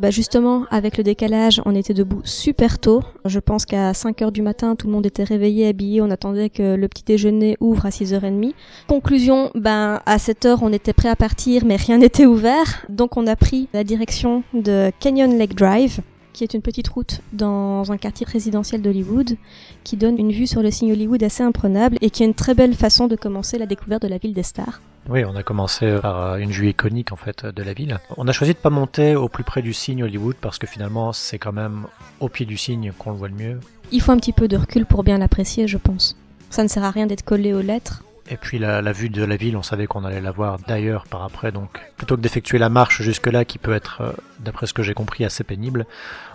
Bah 0.00 0.10
justement, 0.10 0.64
avec 0.70 0.96
le 0.96 1.02
décalage, 1.02 1.60
on 1.66 1.74
était 1.74 1.92
debout 1.92 2.20
super 2.22 2.78
tôt. 2.78 3.02
Je 3.24 3.40
pense 3.40 3.66
qu'à 3.66 3.92
5 3.92 4.22
heures 4.22 4.30
du 4.30 4.42
matin, 4.42 4.76
tout 4.76 4.86
le 4.86 4.92
monde 4.92 5.04
était 5.06 5.24
réveillé, 5.24 5.66
habillé. 5.66 6.00
On 6.00 6.10
attendait 6.10 6.50
que 6.50 6.76
le 6.76 6.86
petit 6.86 7.02
déjeuner 7.02 7.56
ouvre 7.58 7.84
à 7.84 7.88
6h30. 7.88 8.52
Conclusion, 8.86 9.50
ben, 9.56 10.00
à 10.06 10.18
7 10.20 10.46
heures, 10.46 10.62
on 10.62 10.72
était 10.72 10.92
prêt 10.92 11.08
à 11.08 11.16
partir, 11.16 11.64
mais 11.64 11.74
rien 11.74 11.98
n'était 11.98 12.26
ouvert. 12.26 12.86
Donc, 12.88 13.16
on 13.16 13.26
a 13.26 13.34
pris 13.34 13.68
la 13.74 13.82
direction 13.82 14.44
de 14.54 14.92
Canyon 15.00 15.36
Lake 15.36 15.56
Drive, 15.56 16.00
qui 16.32 16.44
est 16.44 16.54
une 16.54 16.62
petite 16.62 16.86
route 16.86 17.20
dans 17.32 17.90
un 17.90 17.96
quartier 17.96 18.24
résidentiel 18.30 18.80
d'Hollywood, 18.80 19.36
qui 19.82 19.96
donne 19.96 20.16
une 20.16 20.30
vue 20.30 20.46
sur 20.46 20.62
le 20.62 20.70
signe 20.70 20.92
Hollywood 20.92 21.24
assez 21.24 21.42
imprenable 21.42 21.98
et 22.02 22.10
qui 22.10 22.22
est 22.22 22.26
une 22.26 22.34
très 22.34 22.54
belle 22.54 22.74
façon 22.74 23.08
de 23.08 23.16
commencer 23.16 23.58
la 23.58 23.66
découverte 23.66 24.02
de 24.02 24.08
la 24.08 24.18
ville 24.18 24.34
des 24.34 24.44
stars. 24.44 24.80
Oui, 25.08 25.24
on 25.24 25.34
a 25.36 25.42
commencé 25.42 25.98
par 26.02 26.20
euh, 26.20 26.36
une 26.36 26.50
vue 26.50 26.68
iconique 26.68 27.12
en 27.12 27.16
fait 27.16 27.46
de 27.46 27.62
la 27.62 27.72
ville. 27.72 27.98
On 28.18 28.28
a 28.28 28.32
choisi 28.32 28.52
de 28.52 28.58
pas 28.58 28.68
monter 28.68 29.16
au 29.16 29.30
plus 29.30 29.42
près 29.42 29.62
du 29.62 29.72
signe 29.72 30.04
Hollywood 30.04 30.36
parce 30.38 30.58
que 30.58 30.66
finalement 30.66 31.14
c'est 31.14 31.38
quand 31.38 31.52
même 31.52 31.86
au 32.20 32.28
pied 32.28 32.44
du 32.44 32.58
signe 32.58 32.92
qu'on 32.98 33.12
le 33.12 33.16
voit 33.16 33.28
le 33.28 33.34
mieux. 33.34 33.60
Il 33.90 34.02
faut 34.02 34.12
un 34.12 34.18
petit 34.18 34.34
peu 34.34 34.48
de 34.48 34.56
recul 34.58 34.84
pour 34.84 35.04
bien 35.04 35.16
l'apprécier, 35.16 35.66
je 35.66 35.78
pense. 35.78 36.14
Ça 36.50 36.62
ne 36.62 36.68
sert 36.68 36.84
à 36.84 36.90
rien 36.90 37.06
d'être 37.06 37.24
collé 37.24 37.54
aux 37.54 37.62
lettres. 37.62 38.04
Et 38.30 38.36
puis 38.36 38.58
la, 38.58 38.92
vue 38.92 39.08
de 39.08 39.24
la 39.24 39.36
ville, 39.36 39.56
on 39.56 39.62
savait 39.62 39.86
qu'on 39.86 40.04
allait 40.04 40.20
la 40.20 40.30
voir 40.30 40.58
d'ailleurs 40.58 41.06
par 41.06 41.24
après, 41.24 41.50
donc 41.50 41.80
plutôt 41.96 42.16
que 42.16 42.20
d'effectuer 42.20 42.58
la 42.58 42.68
marche 42.68 43.00
jusque-là 43.00 43.46
qui 43.46 43.56
peut 43.56 43.72
être, 43.72 44.02
euh, 44.02 44.12
d'après 44.40 44.66
ce 44.66 44.74
que 44.74 44.82
j'ai 44.82 44.92
compris, 44.92 45.24
assez 45.24 45.44
pénible, 45.44 45.86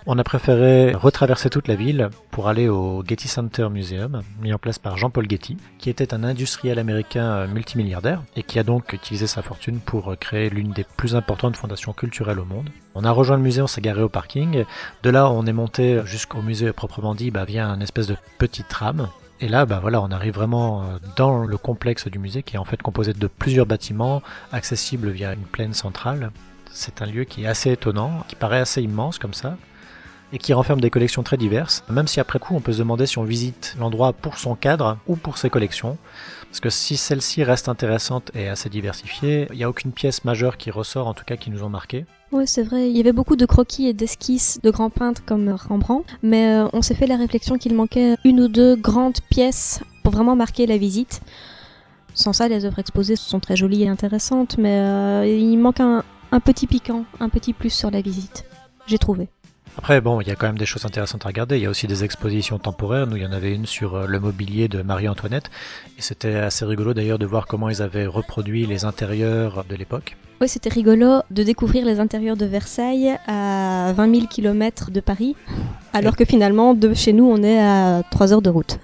on 0.08 0.18
a 0.18 0.24
préféré 0.24 0.94
retraverser 0.96 1.52
toute 1.52 1.68
la 1.68 1.76
ville 1.76 2.10
pour 2.32 2.48
aller 2.48 2.68
au 2.68 3.04
Getty 3.08 3.28
Center 3.28 3.70
Museum, 3.70 4.24
mis 4.42 4.52
en 4.54 4.58
place 4.58 4.80
par 4.80 4.98
Jean-Paul 4.98 5.30
Getty, 5.30 5.58
qui 5.78 5.92
était 5.92 6.16
un 6.16 6.24
industriel 6.24 6.80
américain 6.80 7.26
euh, 7.26 7.48
multimilliardaire 7.48 8.24
et 8.36 8.42
qui 8.42 8.58
a 8.58 8.64
donc 8.64 8.92
utilisé 8.94 9.28
sa 9.28 9.44
fortune 9.44 9.80
pour 9.80 10.12
euh, 10.12 10.16
créer 10.16 10.50
l'une 10.50 10.72
des 10.72 10.86
plus 10.98 11.16
importantes 11.16 11.58
fondations 11.58 11.94
culturelles 11.94 12.40
au 12.40 12.46
monde. 12.46 12.70
On 12.96 13.04
a 13.04 13.12
rejoint 13.12 13.38
le 13.38 13.44
musée, 13.44 13.62
on 13.62 13.68
s'est 13.68 13.82
garé 13.82 14.02
au 14.02 14.10
parking. 14.10 14.66
De 15.04 15.10
là, 15.12 15.30
on 15.30 15.46
est 15.46 15.54
monté 15.54 16.02
jusqu'au 16.06 16.42
musée 16.42 16.74
proprement 16.74 17.14
dit 17.14 17.30
bah, 17.30 17.46
via 17.46 17.68
un 17.68 17.82
espèce 17.82 18.08
de 18.08 18.18
petit 18.40 18.64
tram 18.64 19.10
et 19.44 19.50
là, 19.50 19.66
bah 19.66 19.80
voilà, 19.82 20.02
on 20.02 20.10
arrive 20.10 20.36
vraiment 20.36 20.84
euh, 20.84 20.86
dans 21.18 21.44
le 21.44 21.58
complexe 21.58 22.08
du 22.08 22.18
musée 22.18 22.44
qui 22.44 22.56
est 22.56 22.60
en 22.60 22.64
fait 22.64 22.82
composé 22.82 23.12
de 23.12 23.28
plusieurs 23.28 23.66
bâtiments 23.66 24.24
accessibles 24.54 25.10
via 25.10 25.34
une 25.34 25.42
plaine 25.42 25.74
centrale. 25.74 26.32
C'est 26.72 27.02
un 27.02 27.06
lieu 27.06 27.26
qui 27.26 27.44
est 27.44 27.48
assez 27.48 27.70
étonnant, 27.70 28.24
qui 28.30 28.36
paraît 28.36 28.62
assez 28.62 28.82
immense 28.82 29.20
comme 29.20 29.34
ça, 29.34 29.58
et 30.34 30.40
qui 30.40 30.52
renferme 30.52 30.82
des 30.82 30.90
collections 30.90 31.24
très 31.24 31.38
diverses. 31.38 31.84
Même 31.90 32.08
si 32.08 32.20
après 32.20 32.40
coup, 32.40 32.56
on 32.56 32.60
peut 32.60 32.74
se 32.74 32.80
demander 32.80 33.06
si 33.06 33.20
on 33.20 33.24
visite 33.24 33.76
l'endroit 33.80 34.12
pour 34.12 34.40
son 34.40 34.56
cadre 34.56 34.98
ou 35.08 35.16
pour 35.16 35.38
ses 35.38 35.50
collections. 35.50 35.98
Parce 36.50 36.60
que 36.60 36.70
si 36.70 36.98
celle-ci 36.98 37.44
reste 37.44 37.70
intéressante 37.70 38.32
et 38.36 38.50
assez 38.50 38.70
diversifiée, 38.70 39.48
il 39.52 39.58
n'y 39.58 39.64
a 39.64 39.70
aucune 39.70 39.92
pièce 39.92 40.26
majeure 40.26 40.58
qui 40.58 40.72
ressort, 40.72 41.08
en 41.08 41.14
tout 41.14 41.24
cas 41.24 41.38
qui 41.38 41.52
nous 41.52 41.64
ont 41.64 41.70
marqué. 41.70 42.06
Oui, 42.32 42.46
c'est 42.48 42.64
vrai. 42.64 42.90
Il 42.90 42.98
y 42.98 43.00
avait 43.00 43.12
beaucoup 43.12 43.36
de 43.36 43.46
croquis 43.46 43.88
et 43.88 43.94
d'esquisses 43.94 44.60
de 44.64 44.72
grands 44.72 44.90
peintres 44.90 45.22
comme 45.24 45.50
Rembrandt, 45.50 46.12
mais 46.24 46.56
euh, 46.56 46.68
on 46.74 46.82
s'est 46.82 46.96
fait 46.96 47.08
la 47.08 47.16
réflexion 47.16 47.60
qu'il 47.60 47.76
manquait 47.76 48.16
une 48.26 48.40
ou 48.40 48.48
deux 48.48 48.76
grandes 48.76 49.22
pièces 49.30 49.82
pour 50.04 50.14
vraiment 50.14 50.36
marquer 50.36 50.66
la 50.66 50.78
visite. 50.78 51.22
Sans 52.16 52.34
ça, 52.34 52.48
les 52.48 52.66
œuvres 52.66 52.80
exposées 52.80 53.16
sont 53.16 53.40
très 53.40 53.56
jolies 53.56 53.84
et 53.84 53.88
intéressantes, 53.88 54.58
mais 54.58 54.80
euh, 54.80 55.26
il 55.26 55.58
manque 55.58 55.80
un, 55.80 56.04
un 56.32 56.40
petit 56.40 56.66
piquant, 56.66 57.06
un 57.20 57.30
petit 57.30 57.54
plus 57.54 57.72
sur 57.72 57.92
la 57.92 58.02
visite. 58.02 58.46
J'ai 58.88 58.98
trouvé. 58.98 59.30
Après, 59.78 60.02
bon, 60.02 60.22
il 60.22 60.28
y 60.28 60.32
a 60.32 60.36
quand 60.36 60.46
même 60.46 60.58
des 60.58 60.68
choses 60.68 60.86
intéressantes 60.86 61.26
à 61.26 61.30
regarder. 61.30 61.58
Il 61.58 61.64
y 61.64 61.66
a 61.66 61.70
aussi 61.70 61.88
des 61.88 62.04
expositions 62.04 62.60
temporaires. 62.60 63.08
Nous, 63.08 63.18
il 63.18 63.24
y 63.24 63.26
en 63.26 63.32
avait 63.32 63.54
une 63.54 63.66
sur 63.66 63.96
euh, 63.96 64.06
le 64.08 64.20
mobilier 64.20 64.68
de 64.68 64.82
Marie-Antoinette. 64.82 65.50
Et 65.98 66.02
c'était 66.02 66.36
assez 66.36 66.64
rigolo 66.64 66.94
d'ailleurs 66.94 67.18
de 67.18 67.26
voir 67.26 67.48
comment 67.48 67.70
ils 67.70 67.82
avaient 67.82 68.06
reproduit 68.06 68.68
les 68.68 68.86
intérieurs 68.86 69.66
de 69.68 69.76
l'époque. 69.76 70.16
Oui, 70.42 70.48
c'était 70.48 70.70
rigolo 70.70 71.22
de 71.32 71.44
découvrir 71.44 71.86
les 71.86 72.00
intérieurs 72.00 72.38
de 72.38 72.46
Versailles 72.46 73.18
à 73.28 73.94
20 73.96 74.16
000 74.16 74.28
km 74.28 74.92
de 74.92 75.00
Paris, 75.00 75.36
alors 75.94 76.16
que 76.16 76.26
finalement, 76.26 76.74
de 76.74 76.94
chez 76.94 77.14
nous, 77.14 77.26
on 77.26 77.42
est 77.42 77.60
à 77.60 78.04
3 78.12 78.34
heures 78.34 78.42
de 78.42 78.50
route. 78.50 78.80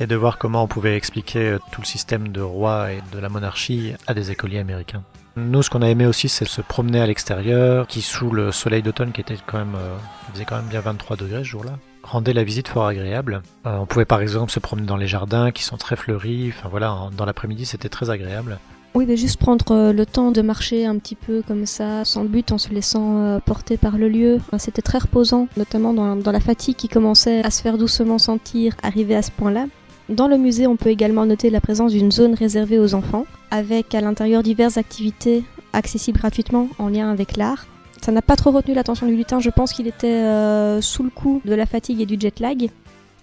Et 0.00 0.06
de 0.06 0.14
voir 0.14 0.38
comment 0.38 0.62
on 0.62 0.68
pouvait 0.68 0.96
expliquer 0.96 1.40
euh, 1.40 1.58
tout 1.72 1.80
le 1.80 1.86
système 1.86 2.28
de 2.28 2.40
roi 2.40 2.92
et 2.92 3.02
de 3.12 3.18
la 3.18 3.28
monarchie 3.28 3.94
à 4.06 4.14
des 4.14 4.30
écoliers 4.30 4.58
américains. 4.58 5.02
Nous, 5.38 5.62
ce 5.62 5.70
qu'on 5.70 5.82
a 5.82 5.88
aimé 5.88 6.04
aussi, 6.04 6.28
c'est 6.28 6.44
se 6.44 6.60
promener 6.60 7.00
à 7.00 7.06
l'extérieur, 7.06 7.86
qui 7.86 8.02
sous 8.02 8.30
le 8.30 8.50
soleil 8.50 8.82
d'automne, 8.82 9.12
qui 9.12 9.20
était 9.20 9.36
quand 9.46 9.58
même, 9.58 9.76
euh, 9.76 9.96
faisait 10.32 10.44
quand 10.44 10.56
même 10.56 10.66
bien 10.66 10.80
23 10.80 11.16
degrés 11.16 11.38
ce 11.38 11.44
jour-là, 11.44 11.78
rendait 12.02 12.32
la 12.32 12.42
visite 12.42 12.68
fort 12.68 12.86
agréable. 12.86 13.42
Euh, 13.66 13.78
on 13.78 13.86
pouvait 13.86 14.04
par 14.04 14.20
exemple 14.20 14.50
se 14.50 14.58
promener 14.58 14.86
dans 14.86 14.96
les 14.96 15.06
jardins 15.06 15.52
qui 15.52 15.62
sont 15.62 15.76
très 15.76 15.96
fleuris. 15.96 16.52
Enfin 16.56 16.68
voilà, 16.68 17.08
dans 17.16 17.24
l'après-midi, 17.24 17.66
c'était 17.66 17.88
très 17.88 18.10
agréable. 18.10 18.58
Oui, 18.94 19.04
mais 19.06 19.16
juste 19.16 19.38
prendre 19.38 19.70
euh, 19.70 19.92
le 19.92 20.06
temps 20.06 20.32
de 20.32 20.42
marcher 20.42 20.86
un 20.86 20.98
petit 20.98 21.14
peu 21.14 21.42
comme 21.46 21.66
ça, 21.66 22.04
sans 22.04 22.24
but, 22.24 22.50
en 22.50 22.58
se 22.58 22.70
laissant 22.70 23.40
porter 23.44 23.76
par 23.76 23.96
le 23.96 24.08
lieu. 24.08 24.40
C'était 24.58 24.82
très 24.82 24.98
reposant, 24.98 25.46
notamment 25.56 25.94
dans, 25.94 26.16
dans 26.16 26.32
la 26.32 26.40
fatigue 26.40 26.76
qui 26.76 26.88
commençait 26.88 27.44
à 27.44 27.50
se 27.50 27.62
faire 27.62 27.78
doucement 27.78 28.18
sentir 28.18 28.74
arrivé 28.82 29.14
à 29.14 29.22
ce 29.22 29.30
point-là. 29.30 29.66
Dans 30.08 30.26
le 30.26 30.38
musée, 30.38 30.66
on 30.66 30.76
peut 30.76 30.88
également 30.88 31.26
noter 31.26 31.50
la 31.50 31.60
présence 31.60 31.92
d'une 31.92 32.10
zone 32.10 32.32
réservée 32.32 32.78
aux 32.78 32.94
enfants, 32.94 33.26
avec 33.50 33.94
à 33.94 34.00
l'intérieur 34.00 34.42
diverses 34.42 34.78
activités 34.78 35.44
accessibles 35.74 36.18
gratuitement 36.18 36.68
en 36.78 36.88
lien 36.88 37.10
avec 37.10 37.36
l'art. 37.36 37.66
Ça 38.00 38.10
n'a 38.10 38.22
pas 38.22 38.36
trop 38.36 38.50
retenu 38.50 38.72
l'attention 38.72 39.06
du 39.06 39.16
lutin, 39.16 39.38
je 39.38 39.50
pense 39.50 39.74
qu'il 39.74 39.86
était 39.86 40.06
euh, 40.06 40.80
sous 40.80 41.02
le 41.02 41.10
coup 41.10 41.42
de 41.44 41.54
la 41.54 41.66
fatigue 41.66 42.00
et 42.00 42.06
du 42.06 42.16
jet 42.18 42.40
lag. 42.40 42.70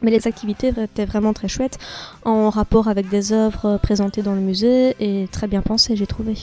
Mais 0.04 0.12
les 0.12 0.28
activités 0.28 0.74
étaient 0.78 1.06
vraiment 1.06 1.34
très 1.34 1.48
chouettes, 1.48 1.80
en 2.24 2.52
rapport 2.52 2.88
avec 2.88 3.10
des 3.10 3.34
œuvres 3.34 3.80
présentées 3.82 4.22
dans 4.22 4.36
le 4.36 4.42
musée 4.42 4.96
et 5.00 5.28
très 5.32 5.48
bien 5.48 5.62
pensées, 5.62 5.96
j'ai 5.96 6.06
trouvé. 6.06 6.36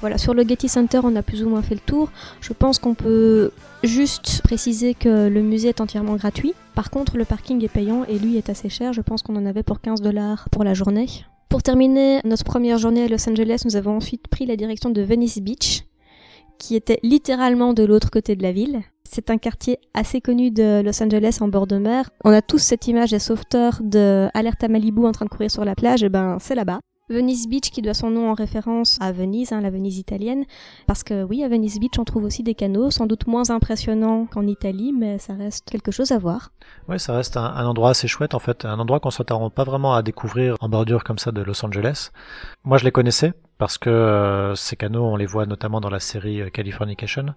Voilà, 0.00 0.18
sur 0.18 0.34
le 0.34 0.42
Getty 0.46 0.68
Center, 0.68 1.00
on 1.02 1.16
a 1.16 1.22
plus 1.22 1.42
ou 1.44 1.48
moins 1.48 1.62
fait 1.62 1.74
le 1.74 1.80
tour. 1.80 2.10
Je 2.40 2.52
pense 2.52 2.78
qu'on 2.78 2.94
peut 2.94 3.50
juste 3.82 4.42
préciser 4.42 4.94
que 4.94 5.28
le 5.28 5.42
musée 5.42 5.68
est 5.68 5.80
entièrement 5.80 6.16
gratuit. 6.16 6.54
Par 6.74 6.90
contre, 6.90 7.16
le 7.16 7.24
parking 7.24 7.62
est 7.64 7.68
payant 7.68 8.04
et 8.04 8.18
lui 8.18 8.36
est 8.36 8.50
assez 8.50 8.68
cher. 8.68 8.92
Je 8.92 9.00
pense 9.00 9.22
qu'on 9.22 9.36
en 9.36 9.46
avait 9.46 9.62
pour 9.62 9.80
15 9.80 10.00
dollars 10.02 10.48
pour 10.50 10.64
la 10.64 10.74
journée. 10.74 11.06
Pour 11.48 11.62
terminer 11.62 12.20
notre 12.24 12.44
première 12.44 12.78
journée 12.78 13.04
à 13.04 13.08
Los 13.08 13.28
Angeles, 13.28 13.62
nous 13.64 13.76
avons 13.76 13.96
ensuite 13.96 14.26
pris 14.28 14.44
la 14.44 14.56
direction 14.56 14.90
de 14.90 15.00
Venice 15.02 15.38
Beach, 15.38 15.84
qui 16.58 16.74
était 16.74 16.98
littéralement 17.02 17.74
de 17.74 17.84
l'autre 17.84 18.10
côté 18.10 18.34
de 18.34 18.42
la 18.42 18.52
ville. 18.52 18.82
C'est 19.04 19.30
un 19.30 19.38
quartier 19.38 19.78
assez 19.94 20.20
connu 20.20 20.50
de 20.50 20.82
Los 20.82 21.00
Angeles 21.00 21.38
en 21.40 21.48
bord 21.48 21.68
de 21.68 21.76
mer. 21.76 22.10
On 22.24 22.32
a 22.32 22.42
tous 22.42 22.58
cette 22.58 22.88
image 22.88 23.12
des 23.12 23.20
sauveteurs 23.20 23.78
de 23.82 24.28
Alerte 24.34 24.64
à 24.64 24.68
Malibu 24.68 25.06
en 25.06 25.12
train 25.12 25.26
de 25.26 25.30
courir 25.30 25.50
sur 25.50 25.64
la 25.64 25.76
plage, 25.76 26.02
et 26.02 26.08
ben 26.08 26.38
c'est 26.40 26.56
là-bas. 26.56 26.80
Venice 27.10 27.48
Beach 27.48 27.70
qui 27.70 27.82
doit 27.82 27.92
son 27.92 28.08
nom 28.08 28.30
en 28.30 28.32
référence 28.32 28.96
à 28.98 29.12
Venise, 29.12 29.52
hein, 29.52 29.60
la 29.60 29.68
Venise 29.68 29.98
italienne, 29.98 30.46
parce 30.86 31.02
que 31.02 31.22
oui, 31.22 31.44
à 31.44 31.48
Venice 31.50 31.78
Beach 31.78 31.98
on 31.98 32.04
trouve 32.04 32.24
aussi 32.24 32.42
des 32.42 32.54
canaux, 32.54 32.90
sans 32.90 33.04
doute 33.04 33.26
moins 33.26 33.50
impressionnants 33.50 34.24
qu'en 34.24 34.46
Italie, 34.46 34.94
mais 34.98 35.18
ça 35.18 35.34
reste 35.34 35.68
quelque 35.68 35.90
chose 35.90 36.12
à 36.12 36.18
voir. 36.18 36.50
Oui, 36.88 36.98
ça 36.98 37.12
reste 37.12 37.36
un, 37.36 37.66
endroit 37.66 37.90
assez 37.90 38.08
chouette 38.08 38.32
en 38.32 38.38
fait, 38.38 38.64
un 38.64 38.78
endroit 38.78 39.00
qu'on 39.00 39.10
s'attend 39.10 39.50
pas 39.50 39.64
vraiment 39.64 39.94
à 39.94 40.02
découvrir 40.02 40.56
en 40.60 40.70
bordure 40.70 41.04
comme 41.04 41.18
ça 41.18 41.30
de 41.30 41.42
Los 41.42 41.62
Angeles. 41.62 42.10
Moi 42.64 42.78
je 42.78 42.84
les 42.84 42.90
connaissais 42.90 43.34
parce 43.58 43.76
que 43.76 43.90
euh, 43.90 44.54
ces 44.54 44.76
canaux 44.76 45.04
on 45.04 45.16
les 45.16 45.26
voit 45.26 45.44
notamment 45.44 45.82
dans 45.82 45.90
la 45.90 46.00
série 46.00 46.40
euh, 46.40 46.48
Californication. 46.48 47.34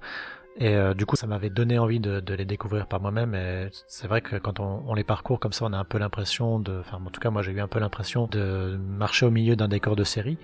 Et 0.59 0.75
euh, 0.75 0.95
du 0.95 1.05
coup, 1.05 1.15
ça 1.15 1.27
m'avait 1.27 1.51
donné 1.51 1.77
envie 1.77 1.99
de, 1.99 2.33
les 2.33 2.45
découvrir 2.45 2.87
par 2.87 2.99
moi-même. 2.99 3.35
Et 3.35 3.69
c'est 3.87 4.07
vrai 4.07 4.21
que 4.21 4.37
quand 4.37 4.59
on, 4.59 4.93
les 4.95 5.03
parcourt 5.03 5.39
comme 5.39 5.53
ça, 5.53 5.65
on 5.65 5.73
a 5.73 5.77
un 5.77 5.83
peu 5.83 5.99
l'impression 5.99 6.59
de, 6.59 6.79
enfin, 6.79 6.99
en 7.05 7.09
tout 7.11 7.21
cas, 7.21 7.29
moi, 7.29 7.43
j'ai 7.43 7.51
eu 7.51 7.59
un 7.59 7.67
peu 7.67 7.79
l'impression 7.79 8.27
de 8.27 8.77
marcher 8.77 9.27
au 9.27 9.31
milieu 9.31 9.55
d'un 9.55 9.67
décor 9.67 9.95
de 9.95 10.03
série. 10.03 10.37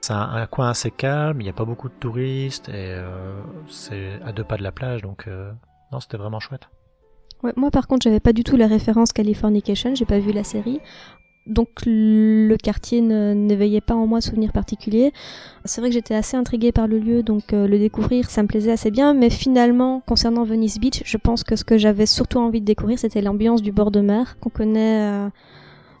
C'est 0.00 0.12
un, 0.12 0.46
coin 0.46 0.70
assez 0.70 0.92
calme, 0.92 1.40
il 1.40 1.44
n'y 1.44 1.50
a 1.50 1.54
pas 1.54 1.64
beaucoup 1.64 1.88
de 1.88 1.94
touristes 1.94 2.68
et 2.68 2.92
euh, 2.92 3.40
c'est 3.68 4.20
à 4.24 4.32
deux 4.32 4.44
pas 4.44 4.56
de 4.56 4.62
la 4.62 4.70
plage, 4.70 5.02
donc 5.02 5.26
euh, 5.26 5.50
non, 5.90 5.98
c'était 5.98 6.16
vraiment 6.16 6.38
chouette. 6.38 6.68
Moi, 7.56 7.70
par 7.70 7.86
contre, 7.86 8.04
j'avais 8.04 8.20
pas 8.20 8.32
du 8.32 8.44
tout 8.44 8.56
la 8.56 8.66
référence 8.66 9.12
Californication. 9.12 9.94
J'ai 9.94 10.06
pas 10.06 10.18
vu 10.18 10.32
la 10.32 10.42
série 10.42 10.80
donc 11.46 11.68
le 11.86 12.56
quartier 12.56 13.00
n'éveillait 13.00 13.80
pas 13.80 13.94
en 13.94 14.06
moi 14.06 14.20
souvenir 14.20 14.52
particulier. 14.52 15.12
C'est 15.64 15.80
vrai 15.80 15.90
que 15.90 15.94
j'étais 15.94 16.14
assez 16.14 16.36
intriguée 16.36 16.72
par 16.72 16.86
le 16.86 16.98
lieu, 16.98 17.22
donc 17.22 17.52
euh, 17.52 17.66
le 17.66 17.78
découvrir, 17.78 18.30
ça 18.30 18.42
me 18.42 18.48
plaisait 18.48 18.72
assez 18.72 18.90
bien. 18.90 19.14
Mais 19.14 19.30
finalement, 19.30 20.02
concernant 20.06 20.44
Venice 20.44 20.78
Beach, 20.78 21.02
je 21.04 21.16
pense 21.16 21.44
que 21.44 21.56
ce 21.56 21.64
que 21.64 21.78
j'avais 21.78 22.06
surtout 22.06 22.38
envie 22.38 22.60
de 22.60 22.66
découvrir, 22.66 22.98
c'était 22.98 23.22
l'ambiance 23.22 23.62
du 23.62 23.72
bord 23.72 23.90
de 23.90 24.00
mer, 24.00 24.38
qu'on 24.40 24.50
connaît 24.50 25.02
euh, 25.02 25.28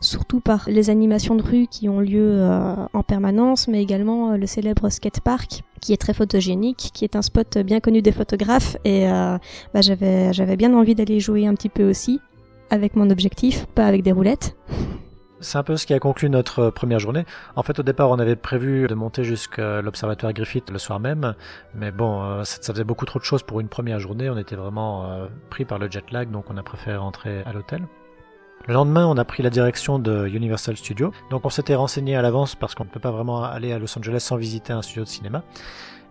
surtout 0.00 0.40
par 0.40 0.68
les 0.68 0.90
animations 0.90 1.36
de 1.36 1.42
rue 1.42 1.66
qui 1.68 1.88
ont 1.88 2.00
lieu 2.00 2.40
euh, 2.40 2.74
en 2.92 3.02
permanence, 3.02 3.68
mais 3.68 3.82
également 3.82 4.36
le 4.36 4.46
célèbre 4.46 4.90
skatepark, 4.90 5.62
qui 5.80 5.92
est 5.92 6.00
très 6.00 6.14
photogénique, 6.14 6.90
qui 6.92 7.04
est 7.04 7.16
un 7.16 7.22
spot 7.22 7.58
bien 7.58 7.80
connu 7.80 8.02
des 8.02 8.12
photographes. 8.12 8.76
Et 8.84 9.06
bah, 9.06 9.80
j'avais 9.80 10.56
bien 10.56 10.74
envie 10.74 10.94
d'aller 10.94 11.20
jouer 11.20 11.46
un 11.46 11.54
petit 11.54 11.68
peu 11.68 11.88
aussi, 11.88 12.20
avec 12.70 12.96
mon 12.96 13.10
objectif, 13.10 13.66
pas 13.74 13.86
avec 13.86 14.02
des 14.02 14.12
roulettes. 14.12 14.56
C'est 15.46 15.58
un 15.58 15.62
peu 15.62 15.76
ce 15.76 15.86
qui 15.86 15.94
a 15.94 16.00
conclu 16.00 16.28
notre 16.28 16.70
première 16.70 16.98
journée. 16.98 17.24
En 17.54 17.62
fait, 17.62 17.78
au 17.78 17.84
départ, 17.84 18.10
on 18.10 18.18
avait 18.18 18.34
prévu 18.34 18.88
de 18.88 18.94
monter 18.94 19.22
jusqu'à 19.22 19.80
l'observatoire 19.80 20.32
Griffith 20.32 20.68
le 20.70 20.78
soir 20.78 20.98
même, 20.98 21.36
mais 21.72 21.92
bon, 21.92 22.24
euh, 22.24 22.42
ça, 22.42 22.72
faisait 22.72 22.82
beaucoup 22.82 23.04
trop 23.04 23.20
de 23.20 23.24
choses 23.24 23.44
pour 23.44 23.60
une 23.60 23.68
première 23.68 24.00
journée. 24.00 24.28
On 24.28 24.36
était 24.38 24.56
vraiment 24.56 25.08
euh, 25.08 25.28
pris 25.48 25.64
par 25.64 25.78
le 25.78 25.88
jet 25.88 26.10
lag, 26.10 26.32
donc 26.32 26.46
on 26.50 26.56
a 26.56 26.64
préféré 26.64 26.96
rentrer 26.96 27.44
à 27.46 27.52
l'hôtel. 27.52 27.86
Le 28.66 28.74
lendemain, 28.74 29.06
on 29.06 29.16
a 29.18 29.24
pris 29.24 29.44
la 29.44 29.50
direction 29.50 30.00
de 30.00 30.26
Universal 30.26 30.76
Studios. 30.76 31.12
Donc 31.30 31.44
on 31.44 31.50
s'était 31.50 31.76
renseigné 31.76 32.16
à 32.16 32.22
l'avance 32.22 32.56
parce 32.56 32.74
qu'on 32.74 32.84
ne 32.84 32.90
peut 32.90 32.98
pas 32.98 33.12
vraiment 33.12 33.44
aller 33.44 33.70
à 33.70 33.78
Los 33.78 33.96
Angeles 33.96 34.18
sans 34.18 34.34
visiter 34.34 34.72
un 34.72 34.82
studio 34.82 35.04
de 35.04 35.08
cinéma. 35.08 35.44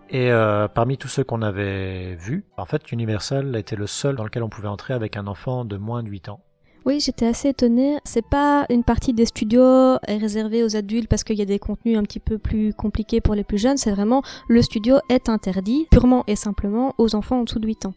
Et 0.08 0.32
euh, 0.32 0.66
parmi 0.66 0.96
tous 0.96 1.08
ceux 1.08 1.24
qu'on 1.24 1.42
avait 1.42 2.14
vus, 2.14 2.46
en 2.56 2.64
fait, 2.64 2.90
Universal 2.90 3.54
était 3.56 3.76
le 3.76 3.86
seul 3.86 4.16
dans 4.16 4.24
lequel 4.24 4.42
on 4.42 4.48
pouvait 4.48 4.68
entrer 4.68 4.94
avec 4.94 5.18
un 5.18 5.26
enfant 5.26 5.66
de 5.66 5.76
moins 5.76 6.02
de 6.02 6.08
8 6.08 6.30
ans. 6.30 6.40
Oui, 6.86 7.00
j'étais 7.00 7.26
assez 7.26 7.48
étonnée. 7.48 7.98
C'est 8.04 8.24
pas 8.24 8.64
une 8.70 8.84
partie 8.84 9.12
des 9.12 9.26
studios 9.26 9.96
est 10.06 10.18
réservée 10.18 10.62
aux 10.62 10.76
adultes 10.76 11.08
parce 11.08 11.24
qu'il 11.24 11.36
y 11.36 11.42
a 11.42 11.44
des 11.44 11.58
contenus 11.58 11.98
un 11.98 12.04
petit 12.04 12.20
peu 12.20 12.38
plus 12.38 12.72
compliqués 12.72 13.20
pour 13.20 13.34
les 13.34 13.42
plus 13.42 13.58
jeunes. 13.58 13.76
C'est 13.76 13.90
vraiment 13.90 14.22
le 14.48 14.62
studio 14.62 14.98
est 15.08 15.28
interdit 15.28 15.88
purement 15.90 16.22
et 16.28 16.36
simplement 16.36 16.94
aux 16.98 17.16
enfants 17.16 17.40
en 17.40 17.42
dessous 17.42 17.58
de 17.58 17.66
8 17.66 17.86
ans. 17.86 17.94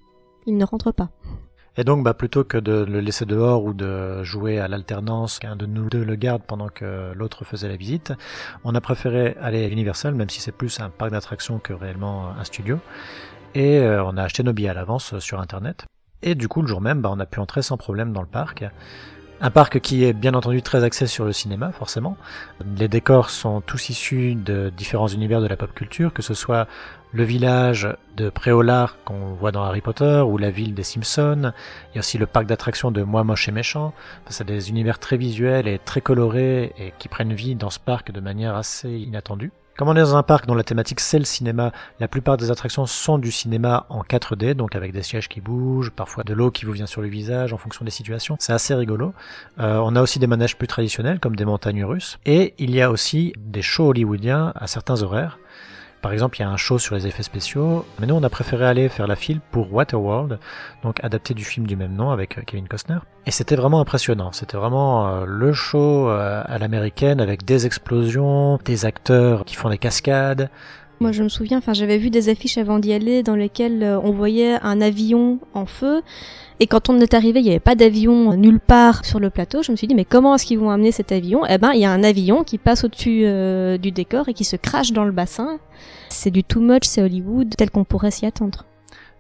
Ils 0.47 0.57
ne 0.57 0.65
rentrent 0.65 0.91
pas. 0.91 1.11
Et 1.77 1.83
donc, 1.83 2.03
bah, 2.03 2.15
plutôt 2.15 2.43
que 2.43 2.57
de 2.57 2.83
le 2.83 2.99
laisser 2.99 3.27
dehors 3.27 3.63
ou 3.63 3.73
de 3.73 4.23
jouer 4.23 4.57
à 4.57 4.67
l'alternance, 4.67 5.37
qu'un 5.37 5.55
de 5.55 5.67
nous 5.67 5.87
deux 5.87 6.03
le 6.03 6.15
garde 6.15 6.41
pendant 6.41 6.69
que 6.69 7.13
l'autre 7.13 7.45
faisait 7.45 7.69
la 7.69 7.75
visite, 7.75 8.13
on 8.63 8.73
a 8.73 8.81
préféré 8.81 9.37
aller 9.39 9.63
à 9.63 9.67
Universal, 9.67 10.15
même 10.15 10.31
si 10.31 10.41
c'est 10.41 10.51
plus 10.51 10.79
un 10.79 10.89
parc 10.89 11.11
d'attractions 11.11 11.59
que 11.59 11.73
réellement 11.73 12.29
un 12.29 12.43
studio. 12.43 12.79
Et 13.53 13.77
euh, 13.77 14.03
on 14.03 14.17
a 14.17 14.23
acheté 14.23 14.41
nos 14.41 14.51
billets 14.51 14.69
à 14.69 14.73
l'avance 14.73 15.19
sur 15.19 15.39
Internet. 15.39 15.85
Et 16.21 16.35
du 16.35 16.47
coup, 16.47 16.61
le 16.61 16.67
jour 16.67 16.81
même, 16.81 17.01
bah, 17.01 17.09
on 17.11 17.19
a 17.19 17.25
pu 17.25 17.39
entrer 17.39 17.61
sans 17.61 17.77
problème 17.77 18.11
dans 18.13 18.21
le 18.21 18.27
parc. 18.27 18.65
Un 19.41 19.51
parc 19.51 19.79
qui 19.79 20.03
est 20.03 20.11
bien 20.11 20.33
entendu 20.33 20.61
très 20.61 20.83
axé 20.83 21.07
sur 21.07 21.23
le 21.23 21.31
cinéma, 21.31 21.71
forcément. 21.71 22.17
Les 22.77 22.89
décors 22.89 23.29
sont 23.29 23.61
tous 23.61 23.87
issus 23.87 24.35
de 24.35 24.69
différents 24.75 25.07
univers 25.07 25.39
de 25.39 25.47
la 25.47 25.55
pop 25.55 25.73
culture, 25.73 26.11
que 26.11 26.21
ce 26.21 26.33
soit 26.33 26.67
le 27.13 27.23
village 27.23 27.87
de 28.17 28.29
Préolard 28.29 28.97
qu'on 29.05 29.33
voit 29.35 29.53
dans 29.53 29.63
Harry 29.63 29.79
Potter 29.79 30.21
ou 30.27 30.37
la 30.37 30.51
ville 30.51 30.73
des 30.73 30.83
Simpsons. 30.83 31.53
Il 31.91 31.95
y 31.95 31.97
a 31.97 31.99
aussi 31.99 32.17
le 32.17 32.25
parc 32.25 32.47
d'attractions 32.47 32.91
de 32.91 33.01
Moi 33.01 33.23
Moche 33.23 33.47
et 33.47 33.53
Méchant. 33.53 33.93
Enfin, 34.23 34.31
c'est 34.31 34.45
des 34.45 34.69
univers 34.69 34.99
très 34.99 35.15
visuels 35.15 35.69
et 35.69 35.79
très 35.79 36.01
colorés 36.01 36.73
et 36.77 36.93
qui 36.99 37.07
prennent 37.07 37.33
vie 37.33 37.55
dans 37.55 37.69
ce 37.69 37.79
parc 37.79 38.11
de 38.11 38.19
manière 38.19 38.57
assez 38.57 38.91
inattendue. 38.91 39.53
Comme 39.79 39.87
on 39.87 39.95
est 39.95 40.01
dans 40.01 40.17
un 40.17 40.23
parc 40.23 40.45
dont 40.45 40.55
la 40.55 40.63
thématique 40.65 40.99
c'est 40.99 41.19
le 41.19 41.23
cinéma, 41.23 41.71
la 42.01 42.09
plupart 42.09 42.35
des 42.35 42.51
attractions 42.51 42.85
sont 42.85 43.17
du 43.17 43.31
cinéma 43.31 43.85
en 43.87 44.01
4D, 44.01 44.53
donc 44.53 44.75
avec 44.75 44.91
des 44.91 45.03
sièges 45.03 45.29
qui 45.29 45.39
bougent, 45.39 45.91
parfois 45.91 46.25
de 46.25 46.33
l'eau 46.33 46.51
qui 46.51 46.65
vous 46.65 46.73
vient 46.73 46.85
sur 46.85 47.01
le 47.01 47.07
visage 47.07 47.53
en 47.53 47.57
fonction 47.57 47.85
des 47.85 47.91
situations. 47.91 48.35
C'est 48.41 48.51
assez 48.51 48.75
rigolo. 48.75 49.13
Euh, 49.57 49.79
on 49.81 49.95
a 49.95 50.01
aussi 50.01 50.19
des 50.19 50.27
manèges 50.27 50.57
plus 50.57 50.67
traditionnels 50.67 51.21
comme 51.21 51.37
des 51.37 51.45
montagnes 51.45 51.85
russes. 51.85 52.19
Et 52.25 52.55
il 52.57 52.75
y 52.75 52.81
a 52.81 52.91
aussi 52.91 53.31
des 53.37 53.61
shows 53.61 53.91
hollywoodiens 53.91 54.51
à 54.53 54.67
certains 54.67 55.01
horaires. 55.01 55.39
Par 56.01 56.13
exemple, 56.13 56.37
il 56.37 56.41
y 56.41 56.45
a 56.45 56.49
un 56.49 56.57
show 56.57 56.79
sur 56.79 56.95
les 56.95 57.07
effets 57.07 57.23
spéciaux, 57.23 57.85
mais 57.99 58.07
nous 58.07 58.15
on 58.15 58.23
a 58.23 58.29
préféré 58.29 58.65
aller 58.65 58.87
faire 58.87 59.05
la 59.05 59.17
file 59.17 59.41
pour 59.51 59.73
Waterworld, 59.73 60.39
donc 60.81 61.03
adapté 61.03 61.33
du 61.33 61.43
film 61.43 61.67
du 61.67 61.75
même 61.75 61.93
nom 61.93 62.11
avec 62.11 62.37
euh, 62.37 62.41
Kevin 62.45 62.69
Costner. 62.69 62.99
Et 63.25 63.31
c'était 63.31 63.57
vraiment 63.57 63.81
impressionnant, 63.81 64.31
c'était 64.31 64.55
vraiment 64.55 65.07
euh, 65.07 65.25
le 65.27 65.51
show 65.51 66.09
euh, 66.09 66.41
à 66.45 66.57
l'américaine 66.57 67.19
avec 67.19 67.43
des 67.43 67.65
explosions, 67.65 68.59
des 68.63 68.85
acteurs 68.85 69.43
qui 69.43 69.55
font 69.55 69.69
des 69.69 69.77
cascades. 69.77 70.49
Moi 70.99 71.11
je 71.13 71.23
me 71.23 71.29
souviens, 71.29 71.59
enfin 71.59 71.73
j'avais 71.73 71.97
vu 71.97 72.09
des 72.09 72.27
affiches 72.27 72.57
avant 72.57 72.79
d'y 72.79 72.91
aller 72.91 73.23
dans 73.23 73.35
lesquelles 73.35 73.83
euh, 73.83 73.99
on 74.01 74.11
voyait 74.11 74.57
un 74.61 74.81
avion 74.81 75.39
en 75.53 75.65
feu 75.65 76.01
et 76.61 76.67
quand 76.67 76.89
on 76.89 76.99
est 76.99 77.13
arrivé, 77.13 77.39
il 77.39 77.43
n'y 77.43 77.51
avait 77.51 77.59
pas 77.59 77.75
d'avion 77.75 78.35
nulle 78.35 78.59
part 78.59 79.05
sur 79.05 79.19
le 79.19 79.29
plateau. 79.29 79.63
Je 79.63 79.71
me 79.71 79.77
suis 79.77 79.87
dit, 79.87 79.95
mais 79.95 80.03
comment 80.03 80.35
est-ce 80.35 80.45
qu'ils 80.45 80.59
vont 80.59 80.69
amener 80.69 80.91
cet 80.91 81.13
avion? 81.13 81.45
Eh 81.47 81.57
ben, 81.57 81.71
il 81.71 81.79
y 81.79 81.85
a 81.85 81.91
un 81.91 82.03
avion 82.03 82.43
qui 82.43 82.57
passe 82.57 82.83
au-dessus 82.83 83.21
euh, 83.23 83.77
du 83.77 83.91
décor 83.91 84.27
et 84.27 84.33
qui 84.33 84.43
se 84.43 84.57
crache 84.57 84.91
dans 84.91 85.05
le 85.05 85.13
bassin. 85.13 85.59
C'est 86.09 86.31
du 86.31 86.43
too 86.43 86.59
much, 86.59 86.83
c'est 86.83 87.01
Hollywood, 87.01 87.55
tel 87.55 87.71
qu'on 87.71 87.85
pourrait 87.85 88.11
s'y 88.11 88.25
attendre. 88.25 88.65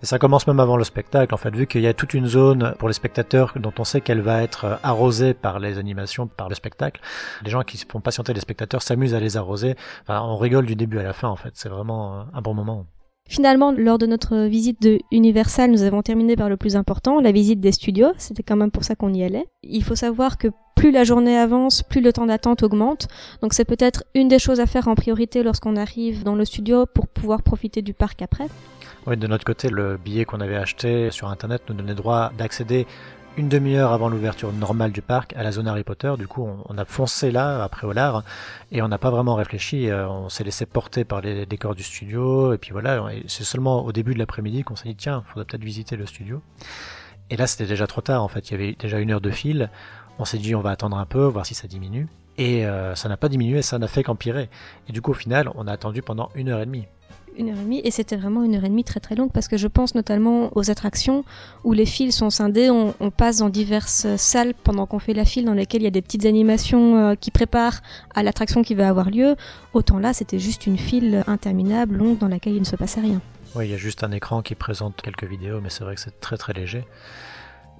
Et 0.01 0.05
ça 0.05 0.17
commence 0.17 0.47
même 0.47 0.59
avant 0.59 0.77
le 0.77 0.83
spectacle, 0.83 1.33
en 1.33 1.37
fait, 1.37 1.53
vu 1.53 1.67
qu'il 1.67 1.81
y 1.81 1.87
a 1.87 1.93
toute 1.93 2.13
une 2.13 2.25
zone 2.25 2.73
pour 2.79 2.87
les 2.87 2.93
spectateurs 2.93 3.53
dont 3.57 3.73
on 3.79 3.83
sait 3.83 3.99
qu'elle 3.99 4.21
va 4.21 4.43
être 4.43 4.79
arrosée 4.81 5.33
par 5.33 5.59
les 5.59 5.77
animations, 5.77 6.27
par 6.27 6.47
le 6.47 6.55
spectacle. 6.55 7.01
Les 7.43 7.51
gens 7.51 7.63
qui 7.63 7.77
font 7.77 7.99
patienter 7.99 8.33
les 8.33 8.39
spectateurs 8.39 8.81
s'amusent 8.81 9.13
à 9.13 9.19
les 9.19 9.35
arroser. 9.35 9.75
Enfin, 10.03 10.21
on 10.21 10.37
rigole 10.37 10.65
du 10.65 10.75
début 10.75 10.99
à 10.99 11.03
la 11.03 11.13
fin, 11.13 11.27
en 11.27 11.35
fait. 11.35 11.51
C'est 11.55 11.69
vraiment 11.69 12.25
un 12.33 12.41
bon 12.41 12.53
moment. 12.53 12.85
Finalement, 13.27 13.71
lors 13.71 13.99
de 13.99 14.07
notre 14.07 14.47
visite 14.47 14.81
de 14.81 14.97
Universal, 15.11 15.69
nous 15.69 15.83
avons 15.83 16.01
terminé 16.01 16.35
par 16.35 16.49
le 16.49 16.57
plus 16.57 16.75
important, 16.75 17.19
la 17.19 17.31
visite 17.31 17.59
des 17.59 17.71
studios. 17.71 18.11
C'était 18.17 18.41
quand 18.41 18.55
même 18.55 18.71
pour 18.71 18.83
ça 18.83 18.95
qu'on 18.95 19.13
y 19.13 19.23
allait. 19.23 19.45
Il 19.61 19.83
faut 19.83 19.95
savoir 19.95 20.39
que 20.39 20.47
plus 20.75 20.89
la 20.89 21.03
journée 21.03 21.37
avance, 21.37 21.83
plus 21.83 22.01
le 22.01 22.11
temps 22.11 22.25
d'attente 22.25 22.63
augmente. 22.63 23.07
Donc 23.43 23.53
c'est 23.53 23.65
peut-être 23.65 24.03
une 24.15 24.29
des 24.29 24.39
choses 24.39 24.59
à 24.61 24.65
faire 24.65 24.87
en 24.87 24.95
priorité 24.95 25.43
lorsqu'on 25.43 25.75
arrive 25.75 26.23
dans 26.23 26.35
le 26.35 26.45
studio 26.45 26.85
pour 26.87 27.07
pouvoir 27.07 27.43
profiter 27.43 27.81
du 27.83 27.93
parc 27.93 28.21
après. 28.21 28.47
Oui, 29.09 29.17
de 29.17 29.25
notre 29.25 29.43
côté, 29.43 29.71
le 29.71 29.97
billet 29.97 30.23
qu'on 30.23 30.39
avait 30.39 30.55
acheté 30.55 31.09
sur 31.09 31.29
Internet 31.29 31.63
nous 31.67 31.73
donnait 31.73 31.95
droit 31.95 32.31
d'accéder 32.37 32.85
une 33.37 33.49
demi-heure 33.49 33.91
avant 33.91 34.07
l'ouverture 34.07 34.53
normale 34.53 34.91
du 34.91 35.01
parc 35.01 35.33
à 35.35 35.41
la 35.41 35.51
zone 35.51 35.67
Harry 35.67 35.83
Potter. 35.83 36.13
Du 36.19 36.27
coup, 36.27 36.47
on, 36.63 36.77
a 36.77 36.85
foncé 36.85 37.31
là, 37.31 37.63
après 37.63 37.87
au 37.87 37.91
lard, 37.91 38.23
et 38.71 38.83
on 38.83 38.87
n'a 38.87 38.99
pas 38.99 39.09
vraiment 39.09 39.33
réfléchi. 39.33 39.89
Euh, 39.89 40.07
on 40.07 40.29
s'est 40.29 40.43
laissé 40.43 40.67
porter 40.67 41.05
par 41.05 41.21
les 41.21 41.47
décors 41.47 41.73
du 41.73 41.81
studio, 41.81 42.53
et 42.53 42.59
puis 42.59 42.69
voilà. 42.69 43.03
C'est 43.25 43.43
seulement 43.43 43.83
au 43.83 43.91
début 43.91 44.13
de 44.13 44.19
l'après-midi 44.19 44.63
qu'on 44.63 44.75
s'est 44.75 44.89
dit, 44.89 44.95
tiens, 44.95 45.23
faudrait 45.25 45.45
peut-être 45.45 45.63
visiter 45.63 45.95
le 45.95 46.05
studio. 46.05 46.43
Et 47.31 47.35
là, 47.35 47.47
c'était 47.47 47.65
déjà 47.65 47.87
trop 47.87 48.01
tard, 48.01 48.21
en 48.21 48.27
fait. 48.27 48.51
Il 48.51 48.51
y 48.51 48.53
avait 48.53 48.75
déjà 48.77 48.99
une 48.99 49.09
heure 49.09 49.21
de 49.21 49.31
fil. 49.31 49.71
On 50.19 50.25
s'est 50.25 50.37
dit, 50.37 50.53
on 50.53 50.61
va 50.61 50.69
attendre 50.69 50.99
un 50.99 51.07
peu, 51.07 51.23
voir 51.23 51.47
si 51.47 51.55
ça 51.55 51.67
diminue. 51.67 52.07
Et 52.37 52.67
euh, 52.67 52.93
ça 52.93 53.09
n'a 53.09 53.17
pas 53.17 53.27
diminué, 53.27 53.63
ça 53.63 53.79
n'a 53.79 53.87
fait 53.87 54.03
qu'empirer. 54.03 54.51
Et 54.87 54.91
du 54.91 55.01
coup, 55.01 55.11
au 55.11 55.15
final, 55.15 55.49
on 55.55 55.65
a 55.65 55.71
attendu 55.71 56.03
pendant 56.03 56.29
une 56.35 56.49
heure 56.49 56.61
et 56.61 56.67
demie 56.67 56.85
une 57.37 57.49
heure 57.49 57.57
et 57.57 57.63
demie 57.63 57.81
et 57.83 57.91
c'était 57.91 58.15
vraiment 58.15 58.43
une 58.43 58.55
heure 58.55 58.63
et 58.63 58.69
demie 58.69 58.83
très 58.83 58.99
très 58.99 59.15
longue 59.15 59.31
parce 59.31 59.47
que 59.47 59.57
je 59.57 59.67
pense 59.67 59.95
notamment 59.95 60.55
aux 60.55 60.69
attractions 60.69 61.23
où 61.63 61.73
les 61.73 61.85
files 61.85 62.11
sont 62.11 62.29
scindées, 62.29 62.69
on, 62.69 62.93
passe 63.11 63.37
dans 63.37 63.49
diverses 63.49 64.15
salles 64.17 64.53
pendant 64.63 64.85
qu'on 64.85 64.99
fait 64.99 65.13
la 65.13 65.25
file 65.25 65.45
dans 65.45 65.53
lesquelles 65.53 65.81
il 65.81 65.85
y 65.85 65.87
a 65.87 65.91
des 65.91 66.01
petites 66.01 66.25
animations 66.25 66.97
euh, 66.97 67.15
qui 67.15 67.31
préparent 67.31 67.81
à 68.13 68.23
l'attraction 68.23 68.61
qui 68.61 68.75
va 68.75 68.87
avoir 68.87 69.09
lieu. 69.09 69.35
Autant 69.73 69.99
là, 69.99 70.13
c'était 70.13 70.39
juste 70.39 70.67
une 70.67 70.77
file 70.77 71.23
interminable, 71.27 71.97
longue, 71.97 72.17
dans 72.17 72.27
laquelle 72.27 72.53
il 72.53 72.59
ne 72.59 72.65
se 72.65 72.75
passait 72.75 73.01
rien. 73.01 73.21
Oui, 73.55 73.65
il 73.65 73.71
y 73.71 73.73
a 73.73 73.77
juste 73.77 74.03
un 74.03 74.11
écran 74.11 74.41
qui 74.41 74.53
présente 74.55 75.01
quelques 75.01 75.23
vidéos, 75.23 75.59
mais 75.61 75.69
c'est 75.69 75.83
vrai 75.83 75.95
que 75.95 76.01
c'est 76.01 76.19
très 76.19 76.37
très 76.37 76.53
léger. 76.53 76.85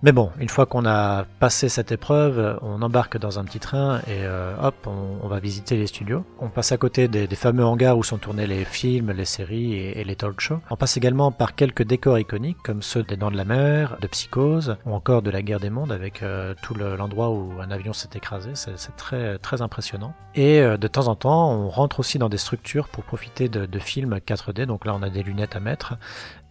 Mais 0.02 0.14
bon, 0.14 0.32
une 0.40 0.48
fois 0.48 0.66
qu'on 0.66 0.86
a 0.86 1.26
passé 1.40 1.68
cette 1.68 1.92
épreuve, 1.92 2.58
on 2.62 2.82
embarque 2.82 3.18
dans 3.18 3.38
un 3.38 3.44
petit 3.44 3.60
train 3.60 4.00
et 4.08 4.24
euh, 4.24 4.56
hop, 4.62 4.88
on, 4.88 5.28
va 5.28 5.40
visiter 5.40 5.76
les 5.76 5.88
studios. 5.88 6.24
On 6.40 6.48
passe 6.48 6.72
à 6.72 6.78
côté 6.78 7.10
des, 7.10 7.28
fameux 7.36 7.66
hangars 7.66 7.98
où 7.98 8.04
sont 8.04 8.18
tournés 8.18 8.48
les 8.48 8.64
films, 8.64 9.12
les 9.12 9.26
séries 9.26 9.76
et, 9.76 10.04
les 10.06 10.16
talk 10.16 10.40
shows. 10.40 10.62
On 10.70 10.78
passe 10.78 10.96
également 10.96 11.34
par 11.34 11.54
quelques 11.54 11.84
décors 11.84 12.18
iconiques 12.18 12.58
comme 12.64 12.82
ceux 12.82 13.04
des 13.04 13.18
Dents 13.18 13.30
de 13.30 13.36
la 13.36 13.44
Mer, 13.44 13.98
de 14.00 14.08
Psychose 14.08 14.78
ou 14.86 14.94
encore 14.94 15.22
de 15.22 15.32
la 15.32 15.42
Guerre 15.42 15.60
des 15.60 15.70
Mondes 15.70 15.92
avec 15.92 16.24
euh, 16.24 16.54
tout 16.64 16.76
l'endroit 16.76 17.30
où 17.32 17.60
un 17.62 17.70
avion 17.70 17.92
s'est 17.92 18.10
écrasé. 18.16 18.52
C'est 18.56 18.96
très 18.96 19.38
très 19.40 19.62
impressionnant. 19.62 20.14
Et 20.34 20.62
euh, 20.62 20.78
de 20.78 20.88
temps 20.88 21.10
en 21.10 21.16
temps, 21.16 21.52
on 21.52 21.68
rentre 21.68 22.00
aussi 22.00 22.18
dans 22.18 22.30
des 22.30 22.38
structures 22.38 22.88
pour 22.88 23.04
profiter 23.04 23.50
de 23.50 23.80
films 23.80 24.16
4D. 24.26 24.66
Donc 24.66 24.86
là, 24.86 24.96
on 24.96 25.04
a 25.04 25.10
des 25.10 25.24
lunettes 25.24 25.58
à 25.58 25.60
mettre 25.60 25.96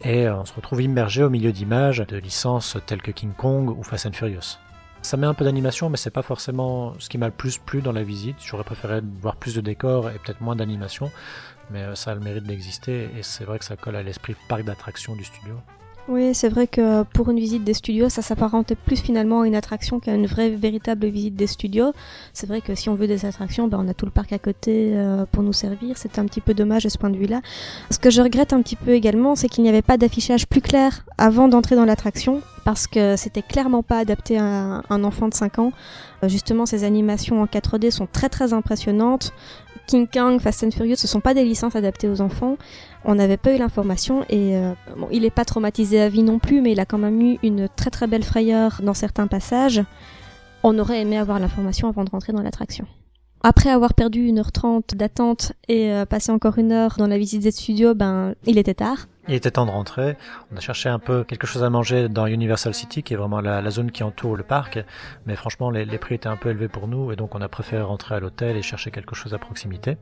et 0.02 0.26
euh, 0.26 0.36
on 0.36 0.44
se 0.44 0.52
retrouve 0.52 0.82
immergé 0.82 1.22
au 1.22 1.30
milieu 1.30 1.52
d'images 1.52 2.04
de 2.06 2.16
licences 2.16 2.76
telles 2.86 3.02
que 3.02 3.10
King 3.10 3.32
Kong 3.32 3.70
ou 3.70 3.82
Fast 3.82 4.06
and 4.06 4.12
Furious. 4.12 4.58
Ça 5.02 5.16
met 5.16 5.26
un 5.26 5.34
peu 5.34 5.44
d'animation, 5.44 5.90
mais 5.90 5.96
c'est 5.96 6.10
pas 6.10 6.22
forcément 6.22 6.94
ce 6.98 7.08
qui 7.08 7.18
m'a 7.18 7.26
le 7.26 7.32
plus 7.32 7.58
plu 7.58 7.82
dans 7.82 7.92
la 7.92 8.02
visite. 8.02 8.36
J'aurais 8.44 8.64
préféré 8.64 9.00
voir 9.20 9.36
plus 9.36 9.54
de 9.54 9.60
décors 9.60 10.10
et 10.10 10.14
peut-être 10.14 10.40
moins 10.40 10.56
d'animation, 10.56 11.10
mais 11.70 11.82
euh, 11.82 11.94
ça 11.94 12.12
a 12.12 12.14
le 12.14 12.20
mérite 12.20 12.44
d'exister 12.44 13.08
et 13.16 13.22
c'est 13.22 13.44
vrai 13.44 13.58
que 13.58 13.64
ça 13.64 13.76
colle 13.76 13.96
à 13.96 14.02
l'esprit 14.02 14.36
parc 14.48 14.64
d'attractions 14.64 15.14
du 15.14 15.24
studio. 15.24 15.54
Oui, 16.08 16.34
c'est 16.34 16.48
vrai 16.48 16.66
que 16.66 17.02
pour 17.02 17.28
une 17.28 17.38
visite 17.38 17.64
des 17.64 17.74
studios, 17.74 18.08
ça 18.08 18.22
s'apparentait 18.22 18.76
plus 18.76 18.98
finalement 18.98 19.42
à 19.42 19.46
une 19.46 19.54
attraction 19.54 20.00
qu'à 20.00 20.14
une 20.14 20.24
vraie, 20.24 20.48
véritable 20.48 21.06
visite 21.06 21.36
des 21.36 21.46
studios. 21.46 21.92
C'est 22.32 22.46
vrai 22.46 22.62
que 22.62 22.74
si 22.74 22.88
on 22.88 22.94
veut 22.94 23.06
des 23.06 23.26
attractions, 23.26 23.68
ben 23.68 23.78
on 23.84 23.88
a 23.88 23.92
tout 23.92 24.06
le 24.06 24.10
parc 24.10 24.32
à 24.32 24.38
côté 24.38 24.92
euh, 24.94 25.26
pour 25.30 25.42
nous 25.42 25.52
servir. 25.52 25.98
C'est 25.98 26.18
un 26.18 26.24
petit 26.24 26.40
peu 26.40 26.54
dommage 26.54 26.84
de 26.84 26.88
ce 26.88 26.96
point 26.96 27.10
de 27.10 27.18
vue-là. 27.18 27.42
Ce 27.90 27.98
que 27.98 28.08
je 28.08 28.22
regrette 28.22 28.54
un 28.54 28.62
petit 28.62 28.76
peu 28.76 28.92
également, 28.92 29.36
c'est 29.36 29.50
qu'il 29.50 29.62
n'y 29.64 29.68
avait 29.68 29.82
pas 29.82 29.98
d'affichage 29.98 30.46
plus 30.46 30.62
clair 30.62 31.04
avant 31.18 31.46
d'entrer 31.46 31.76
dans 31.76 31.84
l'attraction, 31.84 32.40
parce 32.64 32.86
que 32.86 33.16
c'était 33.16 33.42
clairement 33.42 33.82
pas 33.82 33.98
adapté 33.98 34.38
à 34.38 34.82
un 34.88 35.04
enfant 35.04 35.28
de 35.28 35.34
5 35.34 35.58
ans. 35.58 35.72
Euh, 36.22 36.28
justement, 36.28 36.64
ces 36.64 36.84
animations 36.84 37.42
en 37.42 37.46
4D 37.46 37.90
sont 37.90 38.06
très 38.10 38.30
très 38.30 38.54
impressionnantes. 38.54 39.32
King 39.88 40.06
Kong, 40.06 40.38
Fast 40.38 40.62
and 40.62 40.70
Furious, 40.70 40.96
ce 40.96 41.08
sont 41.08 41.20
pas 41.20 41.32
des 41.32 41.44
licences 41.44 41.74
adaptées 41.74 42.08
aux 42.08 42.20
enfants. 42.20 42.58
On 43.04 43.14
n'avait 43.14 43.38
pas 43.38 43.54
eu 43.54 43.58
l'information 43.58 44.22
et 44.28 44.56
euh, 44.56 44.74
bon, 44.96 45.08
il 45.10 45.22
n'est 45.22 45.30
pas 45.30 45.46
traumatisé 45.46 46.00
à 46.00 46.10
vie 46.10 46.22
non 46.22 46.38
plus, 46.38 46.60
mais 46.60 46.72
il 46.72 46.78
a 46.78 46.84
quand 46.84 46.98
même 46.98 47.20
eu 47.20 47.38
une 47.42 47.68
très 47.74 47.90
très 47.90 48.06
belle 48.06 48.22
frayeur 48.22 48.80
dans 48.84 48.94
certains 48.94 49.26
passages. 49.26 49.82
On 50.62 50.78
aurait 50.78 51.00
aimé 51.00 51.16
avoir 51.16 51.40
l'information 51.40 51.88
avant 51.88 52.04
de 52.04 52.10
rentrer 52.10 52.34
dans 52.34 52.42
l'attraction. 52.42 52.86
Après 53.42 53.70
avoir 53.70 53.94
perdu 53.94 54.30
1h30 54.30 54.94
d'attente 54.94 55.52
et 55.68 55.90
euh, 55.90 56.04
passé 56.04 56.32
encore 56.32 56.58
une 56.58 56.72
heure 56.72 56.96
dans 56.98 57.06
la 57.06 57.16
visite 57.16 57.42
des 57.42 57.52
studios, 57.52 57.94
ben, 57.94 58.34
il 58.44 58.58
était 58.58 58.74
tard. 58.74 59.06
Il 59.28 59.34
était 59.34 59.50
temps 59.50 59.66
de 59.66 59.70
rentrer. 59.70 60.16
On 60.50 60.56
a 60.56 60.60
cherché 60.60 60.88
un 60.88 60.98
peu 60.98 61.22
quelque 61.22 61.46
chose 61.46 61.62
à 61.62 61.68
manger 61.68 62.08
dans 62.08 62.26
Universal 62.26 62.72
City, 62.72 63.02
qui 63.02 63.12
est 63.12 63.16
vraiment 63.16 63.42
la, 63.42 63.60
la 63.60 63.70
zone 63.70 63.90
qui 63.90 64.02
entoure 64.02 64.36
le 64.36 64.42
parc. 64.42 64.78
Mais 65.26 65.36
franchement, 65.36 65.70
les, 65.70 65.84
les, 65.84 65.98
prix 65.98 66.14
étaient 66.14 66.28
un 66.28 66.36
peu 66.36 66.48
élevés 66.48 66.68
pour 66.68 66.88
nous, 66.88 67.12
et 67.12 67.16
donc 67.16 67.34
on 67.34 67.42
a 67.42 67.48
préféré 67.48 67.82
rentrer 67.82 68.14
à 68.14 68.20
l'hôtel 68.20 68.56
et 68.56 68.62
chercher 68.62 68.90
quelque 68.90 69.14
chose 69.14 69.34
à 69.34 69.38
proximité. 69.38 69.98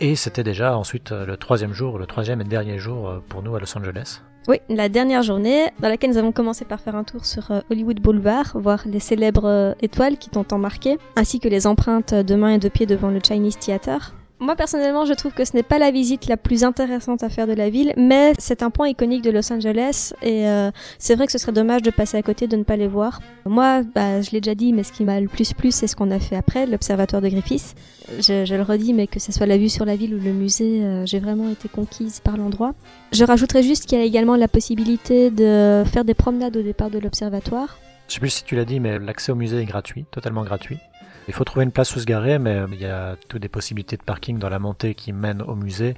Et 0.00 0.16
c'était 0.16 0.42
déjà 0.42 0.76
ensuite 0.76 1.12
le 1.12 1.36
troisième 1.36 1.72
jour, 1.72 1.98
le 1.98 2.06
troisième 2.06 2.40
et 2.40 2.44
dernier 2.44 2.78
jour 2.78 3.22
pour 3.28 3.42
nous 3.42 3.54
à 3.54 3.60
Los 3.60 3.78
Angeles. 3.78 4.22
Oui, 4.48 4.58
la 4.68 4.88
dernière 4.88 5.22
journée 5.22 5.70
dans 5.80 5.88
laquelle 5.88 6.10
nous 6.10 6.18
avons 6.18 6.32
commencé 6.32 6.64
par 6.64 6.80
faire 6.80 6.96
un 6.96 7.04
tour 7.04 7.24
sur 7.24 7.50
Hollywood 7.70 8.00
Boulevard, 8.00 8.52
voir 8.56 8.82
les 8.86 9.00
célèbres 9.00 9.74
étoiles 9.80 10.18
qui 10.18 10.30
t'ont 10.30 10.44
tant 10.44 10.58
marqué, 10.58 10.98
ainsi 11.16 11.40
que 11.40 11.48
les 11.48 11.66
empreintes 11.66 12.12
de 12.12 12.34
mains 12.34 12.54
et 12.54 12.58
de 12.58 12.68
pieds 12.68 12.86
devant 12.86 13.10
le 13.10 13.20
Chinese 13.24 13.58
Theater. 13.58 14.14
Moi 14.38 14.54
personnellement, 14.54 15.06
je 15.06 15.14
trouve 15.14 15.32
que 15.32 15.46
ce 15.46 15.56
n'est 15.56 15.62
pas 15.62 15.78
la 15.78 15.90
visite 15.90 16.26
la 16.26 16.36
plus 16.36 16.62
intéressante 16.62 17.22
à 17.22 17.30
faire 17.30 17.46
de 17.46 17.54
la 17.54 17.70
ville, 17.70 17.94
mais 17.96 18.34
c'est 18.38 18.62
un 18.62 18.68
point 18.70 18.88
iconique 18.88 19.22
de 19.22 19.30
Los 19.30 19.50
Angeles 19.50 20.12
et 20.20 20.46
euh, 20.46 20.70
c'est 20.98 21.14
vrai 21.14 21.24
que 21.24 21.32
ce 21.32 21.38
serait 21.38 21.52
dommage 21.52 21.80
de 21.80 21.90
passer 21.90 22.18
à 22.18 22.22
côté 22.22 22.46
de 22.46 22.54
ne 22.56 22.62
pas 22.62 22.76
les 22.76 22.86
voir. 22.86 23.20
Moi, 23.46 23.82
bah, 23.94 24.20
je 24.20 24.30
l'ai 24.32 24.42
déjà 24.42 24.54
dit, 24.54 24.74
mais 24.74 24.82
ce 24.82 24.92
qui 24.92 25.04
m'a 25.04 25.20
le 25.20 25.28
plus 25.28 25.54
plu, 25.54 25.70
c'est 25.70 25.86
ce 25.86 25.96
qu'on 25.96 26.10
a 26.10 26.18
fait 26.18 26.36
après, 26.36 26.66
l'observatoire 26.66 27.22
de 27.22 27.28
Griffiths. 27.28 27.74
Je, 28.18 28.44
je, 28.44 28.54
le 28.54 28.62
redis, 28.62 28.92
mais 28.92 29.06
que 29.06 29.20
ce 29.20 29.32
soit 29.32 29.46
la 29.46 29.56
vue 29.56 29.70
sur 29.70 29.86
la 29.86 29.96
ville 29.96 30.14
ou 30.14 30.18
le 30.18 30.32
musée, 30.32 30.82
euh, 30.82 31.06
j'ai 31.06 31.18
vraiment 31.18 31.48
été 31.48 31.70
conquise 31.70 32.20
par 32.20 32.36
l'endroit. 32.36 32.74
Je 33.12 33.24
rajouterais 33.24 33.62
juste 33.62 33.86
qu'il 33.86 33.98
y 33.98 34.02
a 34.02 34.04
également 34.04 34.36
la 34.36 34.48
possibilité 34.48 35.30
de 35.30 35.82
faire 35.86 36.04
des 36.04 36.14
promenades 36.14 36.58
au 36.58 36.62
départ 36.62 36.90
de 36.90 36.98
l'observatoire. 36.98 37.78
Je 38.08 38.14
sais 38.14 38.20
plus 38.20 38.30
si 38.30 38.44
tu 38.44 38.54
l'as 38.54 38.66
dit, 38.66 38.80
mais 38.80 38.98
l'accès 38.98 39.32
au 39.32 39.34
musée 39.34 39.58
est 39.58 39.64
gratuit, 39.64 40.04
totalement 40.10 40.44
gratuit. 40.44 40.78
Il 41.28 41.34
faut 41.34 41.44
trouver 41.44 41.64
une 41.64 41.72
place 41.72 41.94
où 41.96 42.00
se 42.00 42.04
garer, 42.04 42.38
mais 42.38 42.62
il 42.72 42.80
y 42.80 42.86
a 42.86 43.16
toutes 43.28 43.42
des 43.42 43.48
possibilités 43.48 43.96
de 43.96 44.02
parking 44.02 44.38
dans 44.38 44.48
la 44.48 44.58
montée 44.58 44.94
qui 44.94 45.12
mène 45.12 45.42
au 45.42 45.56
musée. 45.56 45.94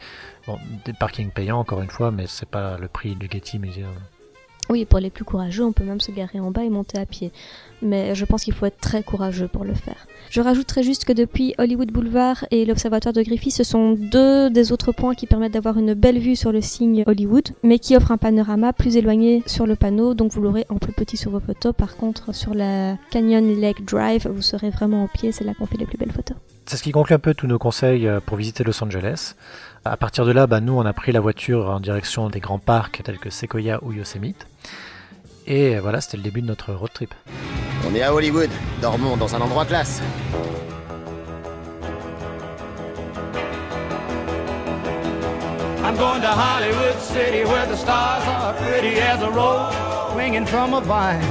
Bon, 0.47 0.59
des 0.85 0.95
parkings 0.95 1.31
payants 1.31 1.59
encore 1.59 1.83
une 1.83 1.91
fois, 1.91 2.11
mais 2.11 2.27
c'est 2.27 2.49
pas 2.49 2.79
le 2.79 2.89
prix 2.89 3.15
du 3.15 3.29
Getty 3.31 3.59
Museum. 3.59 3.95
Oui, 4.71 4.85
pour 4.85 4.99
les 4.99 5.11
plus 5.11 5.25
courageux, 5.25 5.65
on 5.65 5.73
peut 5.73 5.85
même 5.85 6.01
se 6.01 6.13
garer 6.13 6.41
en 6.41 6.51
bas 6.51 6.65
et 6.65 6.69
monter 6.69 6.99
à 6.99 7.07
pied. 7.07 7.33
Mais 7.81 8.15
je 8.15 8.25
pense 8.25 8.45
qu'il 8.45 8.55
faut 8.55 8.67
être 8.67 8.81
très 8.81 9.03
courageux 9.03 9.49
pour 9.49 9.65
le 9.65 9.75
faire. 9.75 10.07
Je 10.31 10.41
rajouterai 10.43 10.83
juste 10.83 11.05
que 11.05 11.13
depuis 11.13 11.55
Hollywood 11.57 11.91
Boulevard 11.91 12.45
et 12.51 12.67
l'Observatoire 12.67 13.15
de 13.15 13.23
Griffith, 13.23 13.55
ce 13.55 13.65
sont 13.65 13.93
deux 13.93 14.51
des 14.51 14.73
autres 14.73 14.93
points 14.93 15.15
qui 15.15 15.27
permettent 15.27 15.55
d'avoir 15.55 15.79
une 15.79 15.95
belle 15.95 16.19
vue 16.19 16.37
sur 16.37 16.53
le 16.53 16.61
signe 16.61 17.03
Hollywood, 17.07 17.49
mais 17.63 17.79
qui 17.79 17.97
offrent 17.97 18.13
un 18.13 18.19
panorama 18.19 18.73
plus 18.75 18.97
éloigné 18.97 19.43
sur 19.47 19.67
le 19.67 19.75
panneau, 19.75 20.13
donc 20.13 20.33
vous 20.33 20.43
l'aurez 20.43 20.67
en 20.69 20.77
plus 20.77 20.93
petit 20.93 21.17
sur 21.17 21.31
vos 21.31 21.41
photos. 21.41 21.73
Par 21.75 21.97
contre, 21.97 22.35
sur 22.35 22.53
la 22.53 22.97
Canyon 23.11 23.59
Lake 23.59 23.85
Drive, 23.87 24.29
vous 24.29 24.43
serez 24.43 24.71
vraiment 24.71 25.05
au 25.05 25.09
pied, 25.09 25.33
c'est 25.33 25.45
là 25.45 25.55
qu'on 25.55 25.67
fait 25.67 25.79
les 25.79 25.87
plus 25.87 25.97
belles 25.99 26.13
photos. 26.13 26.37
C'est 26.67 26.77
ce 26.77 26.83
qui 26.83 26.93
conclut 26.93 27.15
un 27.15 27.19
peu 27.19 27.33
tous 27.33 27.47
nos 27.47 27.59
conseils 27.59 28.07
pour 28.27 28.37
visiter 28.37 28.63
Los 28.63 28.85
Angeles. 28.85 29.35
À 29.91 29.97
partir 29.97 30.27
de 30.27 30.33
là, 30.33 30.47
bah, 30.47 30.61
nous, 30.61 30.75
on 30.75 30.85
a 30.85 30.93
pris 30.93 31.13
la 31.13 31.21
voiture 31.21 31.71
en 31.71 31.81
direction 31.81 32.29
des 32.29 32.41
grands 32.41 32.59
parcs 32.59 33.01
tels 33.03 33.19
que 33.19 33.31
Sequoia 33.31 33.79
ou 33.83 33.93
Yosemite. 33.93 34.47
Et 35.47 35.79
voilà, 35.79 36.03
c'était 36.03 36.19
le 36.19 36.23
début 36.23 36.43
de 36.43 36.47
notre 36.47 36.75
road 36.75 36.91
trip. 36.93 37.15
On 37.89 37.95
est 37.95 38.03
à 38.03 38.13
Hollywood, 38.13 38.51
dormons 38.83 39.17
dans 39.17 39.35
un 39.35 39.41
endroit 39.41 39.65
classe. 39.65 40.03
I'm 45.83 45.97
going 45.97 46.21
to 46.21 46.29
Hollywood 46.29 47.01
City 47.01 47.45
where 47.45 47.67
the 47.67 47.77
stars 47.77 48.23
are 48.29 48.53
pretty 48.55 49.01
as 49.01 49.23
a 49.23 49.31
rose 49.31 49.73
swinging 50.13 50.45
from 50.45 50.75
a 50.75 50.83
vine. 50.83 51.25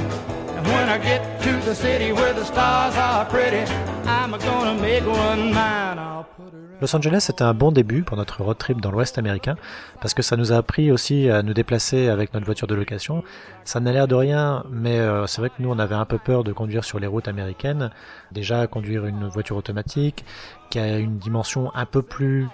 And 0.56 0.66
when 0.66 0.88
I 0.88 0.98
get 0.98 1.40
to 1.42 1.64
the 1.64 1.74
city 1.74 2.10
where 2.10 2.34
the 2.34 2.44
stars 2.44 2.96
are 2.96 3.24
pretty, 3.26 3.70
I'm 4.04 4.32
gonna 4.32 4.74
make 4.80 5.06
one 5.06 5.52
mine. 5.52 5.98
I'll 6.00 6.24
put 6.24 6.52
her 6.52 6.67
Los 6.80 6.94
Angeles 6.94 7.24
c'était 7.26 7.42
un 7.42 7.54
bon 7.54 7.72
début 7.72 8.02
pour 8.02 8.16
notre 8.16 8.42
road 8.42 8.56
trip 8.56 8.80
dans 8.80 8.92
l'Ouest 8.92 9.18
américain 9.18 9.56
parce 10.00 10.14
que 10.14 10.22
ça 10.22 10.36
nous 10.36 10.52
a 10.52 10.56
appris 10.56 10.92
aussi 10.92 11.28
à 11.28 11.42
nous 11.42 11.52
déplacer 11.52 12.08
avec 12.08 12.32
notre 12.34 12.46
voiture 12.46 12.68
de 12.68 12.74
location. 12.76 13.24
Ça 13.64 13.80
n'a 13.80 13.92
l'air 13.92 14.06
de 14.06 14.14
rien, 14.14 14.64
mais 14.70 14.98
euh, 15.00 15.26
c'est 15.26 15.40
vrai 15.40 15.50
que 15.50 15.60
nous 15.60 15.70
on 15.70 15.78
avait 15.80 15.96
un 15.96 16.04
peu 16.04 16.18
peur 16.18 16.44
de 16.44 16.52
conduire 16.52 16.84
sur 16.84 17.00
les 17.00 17.08
routes 17.08 17.26
américaines. 17.26 17.90
Déjà 18.30 18.68
conduire 18.68 19.06
une 19.06 19.26
voiture 19.26 19.56
automatique 19.56 20.24
qui 20.70 20.78
a 20.78 20.98
une 20.98 21.18
dimension 21.18 21.74
un 21.74 21.84
peu 21.84 22.02
plus 22.02 22.46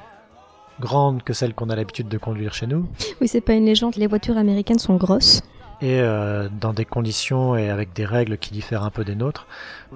grande 0.80 1.22
que 1.22 1.34
celle 1.34 1.52
qu'on 1.52 1.68
a 1.68 1.76
l'habitude 1.76 2.08
de 2.08 2.16
conduire 2.16 2.54
chez 2.54 2.66
nous. 2.66 2.88
Oui, 3.20 3.28
c'est 3.28 3.42
pas 3.42 3.52
une 3.52 3.66
légende, 3.66 3.96
les 3.96 4.06
voitures 4.06 4.38
américaines 4.38 4.78
sont 4.78 4.96
grosses 4.96 5.42
et 5.84 6.00
euh, 6.00 6.48
dans 6.50 6.72
des 6.72 6.86
conditions 6.86 7.56
et 7.56 7.68
avec 7.68 7.92
des 7.92 8.06
règles 8.06 8.38
qui 8.38 8.52
diffèrent 8.52 8.84
un 8.84 8.90
peu 8.90 9.04
des 9.04 9.14
nôtres. 9.14 9.46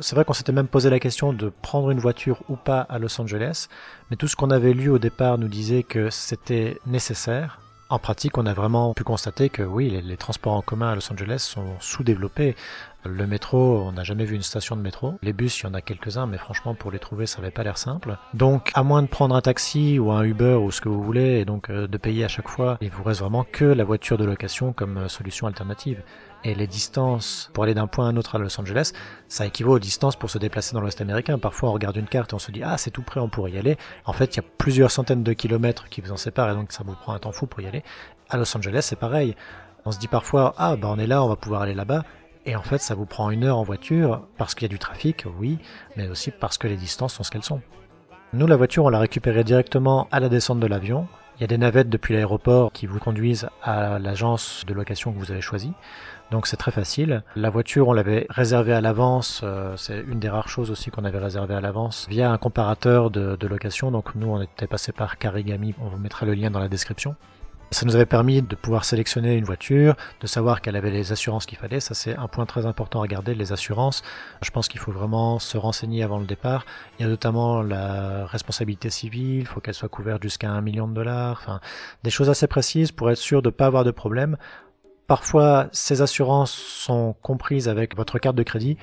C'est 0.00 0.14
vrai 0.14 0.26
qu'on 0.26 0.34
s'était 0.34 0.52
même 0.52 0.68
posé 0.68 0.90
la 0.90 1.00
question 1.00 1.32
de 1.32 1.50
prendre 1.62 1.90
une 1.90 1.98
voiture 1.98 2.42
ou 2.50 2.56
pas 2.56 2.82
à 2.82 2.98
Los 2.98 3.18
Angeles, 3.18 3.68
mais 4.10 4.16
tout 4.16 4.28
ce 4.28 4.36
qu'on 4.36 4.50
avait 4.50 4.74
lu 4.74 4.90
au 4.90 4.98
départ 4.98 5.38
nous 5.38 5.48
disait 5.48 5.84
que 5.84 6.10
c'était 6.10 6.78
nécessaire. 6.86 7.60
En 7.88 7.98
pratique, 7.98 8.36
on 8.36 8.44
a 8.44 8.52
vraiment 8.52 8.92
pu 8.92 9.02
constater 9.02 9.48
que 9.48 9.62
oui, 9.62 9.88
les, 9.88 10.02
les 10.02 10.18
transports 10.18 10.52
en 10.52 10.60
commun 10.60 10.90
à 10.90 10.94
Los 10.94 11.10
Angeles 11.10 11.38
sont 11.38 11.80
sous-développés. 11.80 12.54
Le 13.04 13.28
métro, 13.28 13.82
on 13.86 13.92
n'a 13.92 14.02
jamais 14.02 14.24
vu 14.24 14.34
une 14.34 14.42
station 14.42 14.74
de 14.74 14.82
métro. 14.82 15.14
Les 15.22 15.32
bus, 15.32 15.60
il 15.60 15.64
y 15.64 15.66
en 15.68 15.74
a 15.74 15.80
quelques-uns, 15.80 16.26
mais 16.26 16.36
franchement, 16.36 16.74
pour 16.74 16.90
les 16.90 16.98
trouver, 16.98 17.26
ça 17.26 17.38
n'avait 17.38 17.52
pas 17.52 17.62
l'air 17.62 17.78
simple. 17.78 18.18
Donc, 18.34 18.72
à 18.74 18.82
moins 18.82 19.02
de 19.02 19.06
prendre 19.06 19.36
un 19.36 19.40
taxi 19.40 20.00
ou 20.00 20.10
un 20.10 20.24
Uber 20.24 20.54
ou 20.54 20.72
ce 20.72 20.80
que 20.80 20.88
vous 20.88 21.02
voulez, 21.02 21.38
et 21.38 21.44
donc 21.44 21.70
euh, 21.70 21.86
de 21.86 21.96
payer 21.96 22.24
à 22.24 22.28
chaque 22.28 22.48
fois, 22.48 22.76
il 22.80 22.90
vous 22.90 23.04
reste 23.04 23.20
vraiment 23.20 23.44
que 23.44 23.64
la 23.64 23.84
voiture 23.84 24.18
de 24.18 24.24
location 24.24 24.72
comme 24.72 24.98
euh, 24.98 25.08
solution 25.08 25.46
alternative. 25.46 26.02
Et 26.44 26.54
les 26.54 26.66
distances 26.66 27.50
pour 27.54 27.64
aller 27.64 27.74
d'un 27.74 27.86
point 27.86 28.06
à 28.06 28.08
un 28.10 28.16
autre 28.16 28.34
à 28.34 28.38
Los 28.38 28.60
Angeles, 28.60 28.92
ça 29.28 29.46
équivaut 29.46 29.76
aux 29.76 29.78
distances 29.78 30.16
pour 30.16 30.30
se 30.30 30.38
déplacer 30.38 30.74
dans 30.74 30.80
l'Ouest 30.80 31.00
américain. 31.00 31.38
Parfois, 31.38 31.70
on 31.70 31.72
regarde 31.72 31.96
une 31.96 32.08
carte 32.08 32.32
et 32.32 32.34
on 32.34 32.40
se 32.40 32.50
dit, 32.50 32.62
ah, 32.64 32.78
c'est 32.78 32.90
tout 32.90 33.02
près, 33.02 33.20
on 33.20 33.28
pourrait 33.28 33.52
y 33.52 33.58
aller. 33.58 33.76
En 34.06 34.12
fait, 34.12 34.34
il 34.34 34.38
y 34.38 34.40
a 34.40 34.48
plusieurs 34.58 34.90
centaines 34.90 35.22
de 35.22 35.32
kilomètres 35.32 35.88
qui 35.88 36.00
vous 36.00 36.12
en 36.12 36.16
séparent 36.16 36.50
et 36.50 36.54
donc 36.54 36.72
ça 36.72 36.82
vous 36.84 36.94
prend 36.94 37.12
un 37.12 37.18
temps 37.18 37.32
fou 37.32 37.46
pour 37.46 37.60
y 37.60 37.66
aller. 37.66 37.84
À 38.28 38.36
Los 38.36 38.56
Angeles, 38.56 38.82
c'est 38.82 38.98
pareil. 38.98 39.36
On 39.84 39.92
se 39.92 39.98
dit 39.98 40.08
parfois, 40.08 40.54
ah, 40.58 40.76
bah, 40.76 40.88
on 40.90 40.98
est 40.98 41.06
là, 41.06 41.22
on 41.22 41.28
va 41.28 41.36
pouvoir 41.36 41.62
aller 41.62 41.74
là-bas. 41.74 42.02
Et 42.46 42.56
en 42.56 42.62
fait, 42.62 42.78
ça 42.78 42.94
vous 42.94 43.06
prend 43.06 43.30
une 43.30 43.44
heure 43.44 43.58
en 43.58 43.62
voiture 43.62 44.22
parce 44.36 44.54
qu'il 44.54 44.62
y 44.62 44.70
a 44.70 44.72
du 44.72 44.78
trafic, 44.78 45.24
oui, 45.38 45.58
mais 45.96 46.08
aussi 46.08 46.30
parce 46.30 46.58
que 46.58 46.66
les 46.66 46.76
distances 46.76 47.14
sont 47.14 47.22
ce 47.22 47.30
qu'elles 47.30 47.42
sont. 47.42 47.60
Nous, 48.32 48.46
la 48.46 48.56
voiture, 48.56 48.84
on 48.84 48.88
l'a 48.88 48.98
récupérée 48.98 49.44
directement 49.44 50.08
à 50.10 50.20
la 50.20 50.28
descente 50.28 50.60
de 50.60 50.66
l'avion. 50.66 51.08
Il 51.38 51.42
y 51.42 51.44
a 51.44 51.46
des 51.46 51.58
navettes 51.58 51.88
depuis 51.88 52.14
l'aéroport 52.14 52.72
qui 52.72 52.86
vous 52.86 52.98
conduisent 52.98 53.48
à 53.62 53.98
l'agence 53.98 54.64
de 54.66 54.74
location 54.74 55.12
que 55.12 55.18
vous 55.18 55.30
avez 55.30 55.40
choisie. 55.40 55.72
Donc 56.30 56.46
c'est 56.46 56.56
très 56.56 56.72
facile. 56.72 57.22
La 57.36 57.48
voiture, 57.48 57.88
on 57.88 57.92
l'avait 57.92 58.26
réservée 58.28 58.72
à 58.72 58.80
l'avance. 58.80 59.40
Euh, 59.44 59.76
c'est 59.76 60.00
une 60.00 60.18
des 60.18 60.28
rares 60.28 60.48
choses 60.48 60.70
aussi 60.70 60.90
qu'on 60.90 61.04
avait 61.04 61.18
réservée 61.18 61.54
à 61.54 61.60
l'avance 61.60 62.06
via 62.10 62.30
un 62.30 62.38
comparateur 62.38 63.10
de, 63.10 63.36
de, 63.36 63.46
location. 63.46 63.90
Donc 63.90 64.14
nous, 64.14 64.28
on 64.28 64.42
était 64.42 64.66
passé 64.66 64.92
par 64.92 65.16
Carigami. 65.16 65.74
On 65.80 65.88
vous 65.88 65.98
mettra 65.98 66.26
le 66.26 66.34
lien 66.34 66.50
dans 66.50 66.60
la 66.60 66.68
description. 66.68 67.14
Ça 67.70 67.84
nous 67.84 67.96
avait 67.96 68.06
permis 68.06 68.40
de 68.40 68.56
pouvoir 68.56 68.86
sélectionner 68.86 69.36
une 69.36 69.44
voiture, 69.44 69.94
de 70.20 70.26
savoir 70.26 70.62
qu'elle 70.62 70.74
avait 70.74 70.90
les 70.90 71.12
assurances 71.12 71.44
qu'il 71.44 71.58
fallait. 71.58 71.80
Ça, 71.80 71.92
c'est 71.92 72.16
un 72.16 72.26
point 72.26 72.46
très 72.46 72.64
important 72.64 73.00
à 73.00 73.02
regarder, 73.02 73.34
les 73.34 73.52
assurances. 73.52 74.02
Je 74.40 74.50
pense 74.50 74.68
qu'il 74.68 74.80
faut 74.80 74.90
vraiment 74.90 75.38
se 75.38 75.58
renseigner 75.58 76.02
avant 76.02 76.18
le 76.18 76.24
départ. 76.24 76.64
Il 76.98 77.02
y 77.02 77.06
a 77.06 77.08
notamment 77.08 77.62
la 77.62 78.24
responsabilité 78.24 78.88
civile, 78.88 79.40
il 79.40 79.46
faut 79.46 79.60
qu'elle 79.60 79.74
soit 79.74 79.90
couverte 79.90 80.22
jusqu'à 80.22 80.50
un 80.50 80.62
million 80.62 80.88
de 80.88 80.94
dollars. 80.94 81.38
Enfin, 81.42 81.60
des 82.04 82.10
choses 82.10 82.30
assez 82.30 82.46
précises 82.46 82.90
pour 82.90 83.10
être 83.10 83.18
sûr 83.18 83.42
de 83.42 83.48
ne 83.48 83.52
pas 83.52 83.66
avoir 83.66 83.84
de 83.84 83.90
problème. 83.90 84.38
Parfois, 85.06 85.68
ces 85.72 86.00
assurances 86.00 86.52
sont 86.52 87.14
comprises 87.20 87.68
avec 87.68 87.96
votre 87.96 88.18
carte 88.18 88.36
de 88.36 88.42
crédit, 88.44 88.78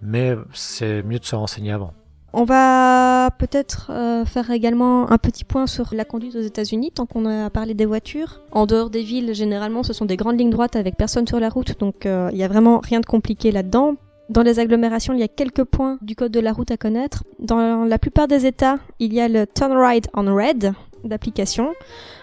mais 0.00 0.36
c'est 0.52 1.02
mieux 1.02 1.18
de 1.18 1.24
se 1.24 1.34
renseigner 1.34 1.72
avant. 1.72 1.92
On 2.32 2.44
va 2.44 3.30
peut-être 3.38 3.90
euh, 3.90 4.24
faire 4.26 4.50
également 4.50 5.10
un 5.10 5.16
petit 5.16 5.44
point 5.44 5.66
sur 5.66 5.94
la 5.94 6.04
conduite 6.04 6.36
aux 6.36 6.42
États-Unis, 6.42 6.92
tant 6.94 7.06
qu'on 7.06 7.24
a 7.24 7.48
parlé 7.48 7.72
des 7.74 7.86
voitures. 7.86 8.42
En 8.52 8.66
dehors 8.66 8.90
des 8.90 9.02
villes, 9.02 9.34
généralement, 9.34 9.82
ce 9.82 9.92
sont 9.92 10.04
des 10.04 10.16
grandes 10.16 10.38
lignes 10.38 10.50
droites 10.50 10.76
avec 10.76 10.96
personne 10.96 11.26
sur 11.26 11.40
la 11.40 11.48
route, 11.48 11.78
donc 11.80 12.04
euh, 12.04 12.28
il 12.32 12.36
n'y 12.36 12.44
a 12.44 12.48
vraiment 12.48 12.80
rien 12.80 13.00
de 13.00 13.06
compliqué 13.06 13.50
là-dedans. 13.50 13.94
Dans 14.28 14.42
les 14.42 14.58
agglomérations, 14.60 15.14
il 15.14 15.20
y 15.20 15.22
a 15.22 15.28
quelques 15.28 15.64
points 15.64 15.96
du 16.02 16.14
code 16.14 16.32
de 16.32 16.40
la 16.40 16.52
route 16.52 16.70
à 16.70 16.76
connaître. 16.76 17.24
Dans 17.38 17.84
la 17.84 17.98
plupart 17.98 18.28
des 18.28 18.44
États, 18.44 18.78
il 18.98 19.14
y 19.14 19.22
a 19.22 19.28
le 19.28 19.46
Turn 19.46 19.72
Right 19.72 20.06
on 20.12 20.34
Red 20.34 20.74
d'application. 21.04 21.72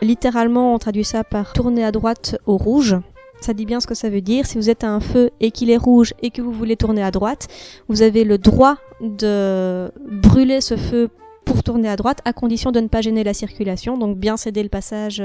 Littéralement, 0.04 0.76
on 0.76 0.78
traduit 0.78 1.04
ça 1.04 1.24
par 1.24 1.54
tourner 1.54 1.84
à 1.84 1.91
droite 1.91 2.38
au 2.46 2.58
rouge. 2.58 2.98
Ça 3.45 3.53
dit 3.53 3.67
bien 3.67 3.79
ce 3.79 3.86
que 3.86 3.93
ça 3.93 4.10
veut 4.10 4.21
dire. 4.21 4.47
Si 4.47 4.58
vous 4.58 4.71
êtes 4.71 4.84
à 4.84 4.89
un 4.89 4.99
feu 4.99 5.29
et 5.39 5.51
qu'il 5.51 5.69
est 5.69 5.77
rouge 5.77 6.15
et 6.23 6.31
que 6.31 6.41
vous 6.41 6.51
voulez 6.51 6.75
tourner 6.75 7.03
à 7.03 7.12
droite, 7.12 7.47
vous 7.88 8.01
avez 8.01 8.23
le 8.23 8.39
droit 8.39 8.77
de 9.01 9.91
brûler 10.10 10.62
ce 10.62 10.75
feu 10.75 11.10
pour 11.45 11.62
tourner 11.62 11.88
à 11.88 11.95
droite 11.95 12.21
à 12.25 12.34
condition 12.34 12.71
de 12.71 12.79
ne 12.79 12.88
pas 12.88 13.01
gêner 13.01 13.23
la 13.23 13.36
circulation. 13.36 13.99
Donc 13.99 14.17
bien 14.17 14.36
céder 14.36 14.63
le 14.63 14.69
passage 14.69 15.21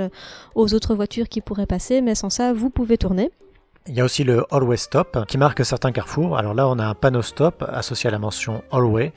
aux 0.55 0.75
autres 0.75 0.95
voitures 0.95 1.31
qui 1.31 1.41
pourraient 1.41 1.65
passer, 1.65 2.03
mais 2.03 2.15
sans 2.15 2.29
ça, 2.29 2.53
vous 2.53 2.69
pouvez 2.69 2.99
tourner. 2.99 3.31
Il 3.87 3.95
y 3.95 4.03
a 4.03 4.05
aussi 4.05 4.23
le 4.23 4.45
Always 4.51 4.77
Stop 4.77 5.25
qui 5.27 5.39
marque 5.39 5.65
certains 5.65 5.91
carrefours. 5.91 6.37
Alors 6.37 6.53
là, 6.53 6.69
on 6.69 6.79
a 6.79 6.85
un 6.85 6.95
panneau 6.95 7.23
stop 7.23 7.65
associé 7.73 8.09
à 8.09 8.11
la 8.11 8.19
mention 8.19 8.63
Always. 8.71 9.13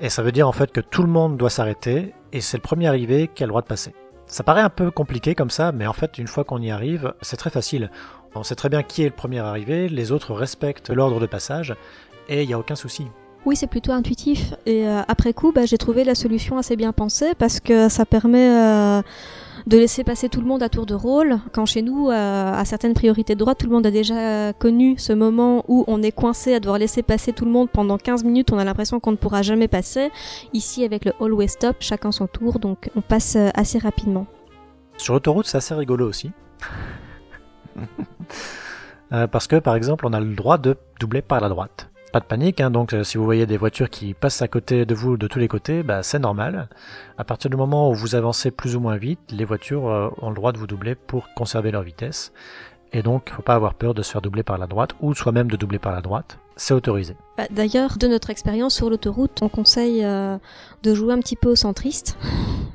Et 0.00 0.10
ça 0.10 0.22
veut 0.22 0.30
dire 0.30 0.46
en 0.46 0.52
fait 0.52 0.70
que 0.70 0.80
tout 0.80 1.02
le 1.02 1.08
monde 1.08 1.36
doit 1.36 1.50
s'arrêter 1.50 2.14
et 2.32 2.40
c'est 2.40 2.58
le 2.58 2.62
premier 2.62 2.86
arrivé 2.86 3.28
qui 3.34 3.42
a 3.42 3.46
le 3.46 3.50
droit 3.50 3.62
de 3.62 3.66
passer. 3.66 3.92
Ça 4.26 4.42
paraît 4.42 4.62
un 4.62 4.70
peu 4.70 4.90
compliqué 4.90 5.34
comme 5.34 5.50
ça, 5.50 5.70
mais 5.70 5.86
en 5.86 5.92
fait, 5.92 6.18
une 6.18 6.26
fois 6.26 6.44
qu'on 6.44 6.60
y 6.60 6.70
arrive, 6.70 7.12
c'est 7.20 7.36
très 7.36 7.50
facile. 7.50 7.90
On 8.36 8.42
sait 8.42 8.54
très 8.54 8.68
bien 8.68 8.82
qui 8.82 9.02
est 9.02 9.06
le 9.06 9.10
premier 9.12 9.38
arrivé, 9.38 9.88
les 9.88 10.12
autres 10.12 10.34
respectent 10.34 10.90
l'ordre 10.90 11.20
de 11.20 11.26
passage, 11.26 11.74
et 12.28 12.42
il 12.42 12.48
n'y 12.48 12.54
a 12.54 12.58
aucun 12.58 12.74
souci. 12.74 13.06
Oui, 13.46 13.56
c'est 13.56 13.66
plutôt 13.66 13.92
intuitif. 13.92 14.54
Et 14.64 14.86
euh, 14.88 15.02
après 15.06 15.34
coup, 15.34 15.52
bah, 15.52 15.66
j'ai 15.66 15.76
trouvé 15.76 16.04
la 16.04 16.14
solution 16.14 16.56
assez 16.56 16.76
bien 16.76 16.92
pensée 16.92 17.34
parce 17.38 17.60
que 17.60 17.90
ça 17.90 18.06
permet 18.06 18.48
euh, 18.48 19.02
de 19.66 19.76
laisser 19.76 20.02
passer 20.02 20.30
tout 20.30 20.40
le 20.40 20.46
monde 20.46 20.62
à 20.62 20.70
tour 20.70 20.86
de 20.86 20.94
rôle. 20.94 21.38
Quand 21.52 21.66
chez 21.66 21.82
nous, 21.82 22.08
euh, 22.08 22.52
à 22.54 22.64
certaines 22.64 22.94
priorités 22.94 23.34
de 23.34 23.38
droite, 23.38 23.58
tout 23.58 23.66
le 23.66 23.72
monde 23.72 23.86
a 23.86 23.90
déjà 23.90 24.54
connu 24.54 24.94
ce 24.96 25.12
moment 25.12 25.62
où 25.68 25.84
on 25.88 26.02
est 26.02 26.12
coincé 26.12 26.54
à 26.54 26.60
devoir 26.60 26.78
laisser 26.78 27.02
passer 27.02 27.34
tout 27.34 27.44
le 27.44 27.50
monde 27.50 27.68
pendant 27.70 27.98
15 27.98 28.24
minutes, 28.24 28.50
on 28.50 28.58
a 28.58 28.64
l'impression 28.64 28.98
qu'on 28.98 29.12
ne 29.12 29.16
pourra 29.16 29.42
jamais 29.42 29.68
passer. 29.68 30.10
Ici, 30.54 30.82
avec 30.82 31.04
le 31.04 31.12
Always 31.20 31.48
Stop, 31.48 31.76
chacun 31.80 32.12
son 32.12 32.26
tour, 32.26 32.58
donc 32.58 32.90
on 32.96 33.02
passe 33.02 33.36
assez 33.54 33.78
rapidement. 33.78 34.26
Sur 34.96 35.12
l'autoroute, 35.12 35.46
c'est 35.46 35.58
assez 35.58 35.74
rigolo 35.74 36.08
aussi. 36.08 36.30
Parce 39.30 39.46
que, 39.46 39.56
par 39.56 39.76
exemple, 39.76 40.06
on 40.06 40.12
a 40.12 40.20
le 40.20 40.34
droit 40.34 40.58
de 40.58 40.76
doubler 40.98 41.22
par 41.22 41.40
la 41.40 41.48
droite 41.48 41.88
pas 42.14 42.20
de 42.20 42.26
panique, 42.26 42.60
hein, 42.60 42.70
donc 42.70 42.92
euh, 42.92 43.02
si 43.02 43.18
vous 43.18 43.24
voyez 43.24 43.44
des 43.44 43.56
voitures 43.56 43.90
qui 43.90 44.14
passent 44.14 44.40
à 44.40 44.46
côté 44.46 44.86
de 44.86 44.94
vous 44.94 45.16
de 45.16 45.26
tous 45.26 45.40
les 45.40 45.48
côtés, 45.48 45.82
bah, 45.82 46.04
c'est 46.04 46.20
normal. 46.20 46.68
À 47.18 47.24
partir 47.24 47.50
du 47.50 47.56
moment 47.56 47.90
où 47.90 47.94
vous 47.94 48.14
avancez 48.14 48.52
plus 48.52 48.76
ou 48.76 48.80
moins 48.80 48.96
vite, 48.96 49.18
les 49.32 49.44
voitures 49.44 49.88
euh, 49.88 50.10
ont 50.22 50.28
le 50.28 50.36
droit 50.36 50.52
de 50.52 50.58
vous 50.58 50.68
doubler 50.68 50.94
pour 50.94 51.34
conserver 51.34 51.72
leur 51.72 51.82
vitesse. 51.82 52.32
Et 52.92 53.02
donc, 53.02 53.30
faut 53.30 53.42
pas 53.42 53.56
avoir 53.56 53.74
peur 53.74 53.94
de 53.94 54.02
se 54.02 54.12
faire 54.12 54.22
doubler 54.22 54.44
par 54.44 54.58
la 54.58 54.68
droite 54.68 54.90
ou 55.00 55.12
soi-même 55.12 55.50
de 55.50 55.56
doubler 55.56 55.80
par 55.80 55.90
la 55.90 56.02
droite 56.02 56.38
c'est 56.56 56.74
autorisé. 56.74 57.16
Bah, 57.36 57.48
d'ailleurs, 57.50 57.98
de 57.98 58.06
notre 58.06 58.30
expérience 58.30 58.74
sur 58.74 58.90
l'autoroute, 58.90 59.42
on 59.42 59.48
conseille 59.48 60.04
euh, 60.04 60.38
de 60.84 60.94
jouer 60.94 61.12
un 61.12 61.18
petit 61.18 61.34
peu 61.36 61.50
au 61.50 61.56
centriste. 61.56 62.16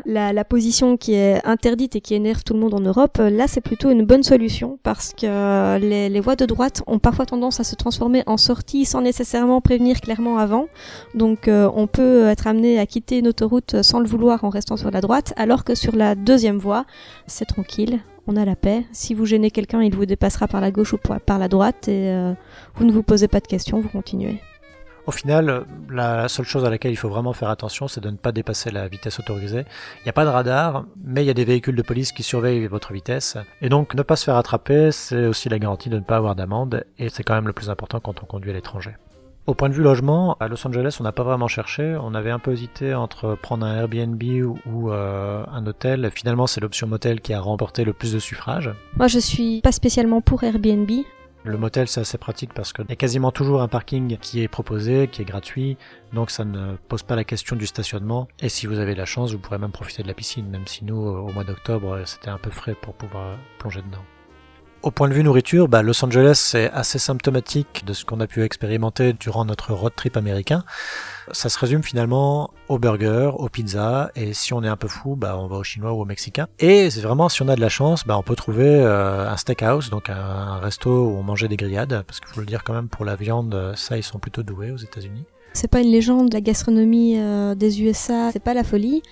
La, 0.06 0.44
position 0.44 0.98
qui 0.98 1.14
est 1.14 1.46
interdite 1.46 1.96
et 1.96 2.02
qui 2.02 2.16
énerve 2.16 2.44
tout 2.44 2.54
le 2.54 2.60
monde 2.60 2.74
en 2.74 2.80
Europe, 2.80 3.18
euh, 3.20 3.30
là 3.30 3.48
c'est 3.48 3.62
plutôt 3.62 3.90
une 3.90 4.06
bonne 4.06 4.24
solution 4.24 4.80
parce 4.82 5.14
que 5.14 5.26
euh, 5.26 5.78
les, 5.78 6.20
voies 6.20 6.36
de 6.36 6.46
droite 6.46 6.82
ont 6.88 6.98
parfois 7.00 7.26
tendance 7.26 7.60
à 7.60 7.64
se 7.64 7.76
transformer 7.76 8.24
en 8.26 8.38
sortie 8.38 8.86
sans 8.86 9.02
nécessairement 9.02 9.62
prévenir 9.62 10.02
clairement 10.02 10.38
avant. 10.38 10.68
Donc 11.14 11.50
on 11.50 11.88
peut 11.88 12.28
être 12.28 12.48
amené 12.48 12.80
à 12.80 12.86
quitter 12.86 13.20
une 13.20 13.28
autoroute 13.28 13.82
sans 13.82 14.00
le 14.00 14.08
vouloir 14.08 14.44
en 14.44 14.50
restant 14.50 14.78
sur 14.78 14.92
la 14.92 15.02
droite, 15.02 15.34
alors 15.36 15.64
que 15.64 15.76
sur 15.76 15.96
la 15.96 16.16
deuxième 16.16 16.58
voie, 16.58 16.86
c'est 17.28 17.46
tranquille, 17.46 18.00
on 18.30 18.36
a 18.36 18.46
la 18.46 18.56
paix. 18.56 18.86
Si 18.92 19.14
vous 19.14 19.26
gênez 19.26 19.52
quelqu'un, 19.52 19.82
il 19.82 19.96
vous 19.96 20.06
dépassera 20.06 20.48
par 20.48 20.62
la 20.62 20.72
gauche 20.72 20.94
ou 20.94 20.98
par 20.98 21.40
la 21.40 21.48
droite 21.48 21.88
et 21.88 22.12
euh, 22.12 22.34
vous 22.76 22.86
ne 22.86 22.92
vous 22.92 23.04
posez 23.04 23.28
pas 23.28 23.40
de 23.40 23.48
questions, 23.48 23.80
vous 23.80 23.90
continuez. 23.90 24.40
Au 25.10 25.12
final, 25.12 25.66
la 25.90 26.28
seule 26.28 26.46
chose 26.46 26.66
à 26.66 26.70
laquelle 26.70 26.92
il 26.92 26.96
faut 26.96 27.10
vraiment 27.10 27.34
faire 27.34 27.50
attention, 27.50 27.88
c'est 27.88 28.00
de 28.00 28.12
ne 28.12 28.16
pas 28.16 28.32
dépasser 28.32 28.70
la 28.70 28.88
vitesse 28.88 29.20
autorisée. 29.20 29.66
Il 30.02 30.04
n'y 30.04 30.10
a 30.10 30.14
pas 30.14 30.24
de 30.24 30.30
radar, 30.30 30.86
mais 31.04 31.24
il 31.24 31.26
y 31.26 31.32
a 31.32 31.34
des 31.34 31.46
véhicules 31.46 31.76
de 31.76 31.82
police 31.82 32.12
qui 32.12 32.22
surveillent 32.22 32.68
votre 32.68 32.94
vitesse. 32.94 33.36
Et 33.64 33.70
donc, 33.70 33.96
ne 33.96 34.04
pas 34.04 34.16
se 34.16 34.24
faire 34.24 34.36
attraper, 34.36 34.92
c'est 34.92 35.26
aussi 35.26 35.50
la 35.50 35.58
garantie 35.58 35.90
de 35.90 35.96
ne 35.96 36.04
pas 36.04 36.18
avoir 36.18 36.36
d'amende, 36.36 36.86
et 37.00 37.10
c'est 37.10 37.24
quand 37.24 37.34
même 37.34 37.48
le 37.48 37.54
plus 37.54 37.72
important 37.72 38.00
quand 38.00 38.22
on 38.22 38.28
conduit 38.28 38.52
à 38.52 38.54
l'étranger. 38.54 38.92
Au 39.48 39.56
point 39.56 39.70
de 39.70 39.74
vue 39.74 39.82
logement, 39.82 40.38
à 40.40 40.48
Los 40.48 40.68
Angeles, 40.68 40.98
on 41.00 41.04
n'a 41.04 41.12
pas 41.12 41.24
vraiment 41.24 41.48
cherché. 41.48 41.98
On 42.00 42.14
avait 42.14 42.30
un 42.30 42.38
peu 42.38 42.52
hésité 42.52 42.94
entre 42.94 43.34
prendre 43.34 43.66
un 43.66 43.78
Airbnb 43.78 44.22
ou, 44.68 44.92
euh, 44.92 45.44
un 45.52 45.66
hôtel. 45.66 46.12
Finalement, 46.14 46.46
c'est 46.46 46.62
l'option 46.62 46.86
motel 46.86 47.20
qui 47.20 47.34
a 47.34 47.42
remporté 47.42 47.84
le 47.84 47.94
plus 47.94 48.14
de 48.14 48.20
suffrages. 48.20 48.70
Moi, 48.96 49.08
je 49.08 49.18
suis 49.18 49.62
pas 49.62 49.72
spécialement 49.72 50.22
pour 50.22 50.44
Airbnb. 50.44 50.92
Le 51.46 51.58
motel, 51.58 51.88
c'est 51.88 52.02
assez 52.02 52.18
pratique 52.18 52.54
parce 52.54 52.74
qu'il 52.74 52.86
y 52.90 52.92
a 52.92 52.98
quasiment 52.98 53.32
toujours 53.32 53.62
un 53.62 53.70
parking 53.70 54.18
qui 54.18 54.44
est 54.44 54.50
proposé, 54.50 55.08
qui 55.08 55.22
est 55.22 55.26
gratuit, 55.26 55.78
donc 56.12 56.32
ça 56.32 56.44
ne 56.44 56.76
pose 56.90 57.04
pas 57.04 57.16
la 57.16 57.24
question 57.24 57.56
du 57.56 57.66
stationnement. 57.66 58.28
Et 58.42 58.50
si 58.50 58.68
vous 58.68 58.78
avez 58.78 58.94
la 58.94 59.06
chance, 59.06 59.32
vous 59.32 59.40
pourrez 59.40 59.58
même 59.58 59.72
profiter 59.72 60.04
de 60.04 60.08
la 60.10 60.14
piscine, 60.14 60.50
même 60.50 60.68
si 60.68 60.84
nous, 60.84 60.98
au 60.98 61.32
mois 61.32 61.46
d'octobre, 61.46 62.02
c'était 62.06 62.30
un 62.30 62.40
peu 62.40 62.50
frais 62.50 62.76
pour 62.76 62.94
pouvoir 62.94 63.38
plonger 63.58 63.82
dedans. 63.82 64.04
Au 64.82 64.92
point 64.92 65.10
de 65.10 65.14
vue 65.14 65.24
nourriture, 65.24 65.68
bah, 65.68 65.82
Los 65.82 66.06
Angeles 66.06 66.40
c'est 66.42 66.72
assez 66.72 67.00
symptomatique 67.00 67.84
de 67.86 67.92
ce 67.92 68.06
qu'on 68.06 68.22
a 68.22 68.28
pu 68.28 68.44
expérimenter 68.44 69.12
durant 69.12 69.44
notre 69.44 69.74
road 69.74 69.92
trip 69.94 70.16
américain. 70.16 70.64
Ça 71.34 71.50
se 71.50 71.60
résume 71.60 71.84
finalement 71.84 72.52
aux 72.70 72.80
burgers, 72.80 73.32
aux 73.38 73.50
pizzas, 73.50 74.10
et 74.16 74.34
si 74.34 74.54
on 74.54 74.64
est 74.64 74.70
un 74.70 74.78
peu 74.78 74.88
fou, 74.88 75.18
bah, 75.18 75.36
on 75.38 75.48
va 75.48 75.58
au 75.58 75.64
chinois 75.64 75.92
ou 75.92 76.02
au 76.02 76.06
mexicain. 76.06 76.48
Et 76.60 76.90
c'est 76.90 77.02
vraiment, 77.02 77.28
si 77.28 77.42
on 77.42 77.50
a 77.50 77.58
de 77.58 77.62
la 77.62 77.68
chance, 77.68 78.08
bah, 78.08 78.18
on 78.18 78.24
peut 78.24 78.38
trouver 78.38 78.70
euh, 78.70 79.30
un 79.30 79.36
steakhouse, 79.36 79.90
donc 79.90 80.10
un, 80.10 80.60
resto 80.60 80.90
où 80.90 81.18
on 81.18 81.24
mangeait 81.24 81.50
des 81.50 81.58
grillades, 81.58 82.04
parce 82.08 82.22
qu'il 82.22 82.30
faut 82.30 82.40
le 82.40 82.46
dire 82.46 82.64
quand 82.64 82.74
même, 82.74 82.88
pour 82.88 83.04
la 83.04 83.18
viande, 83.18 83.74
ça 83.76 83.98
ils 83.98 84.04
sont 84.04 84.20
plutôt 84.20 84.44
doués 84.44 84.72
aux 84.72 84.78
États-Unis. 84.78 85.26
C'est 85.52 85.68
pas 85.68 85.82
une 85.82 85.92
légende, 85.92 86.32
la 86.32 86.42
gastronomie 86.42 87.16
euh, 87.18 87.54
des 87.54 87.82
USA, 87.84 88.32
c'est 88.32 88.42
pas 88.42 88.54
la 88.54 88.64
folie. 88.64 89.04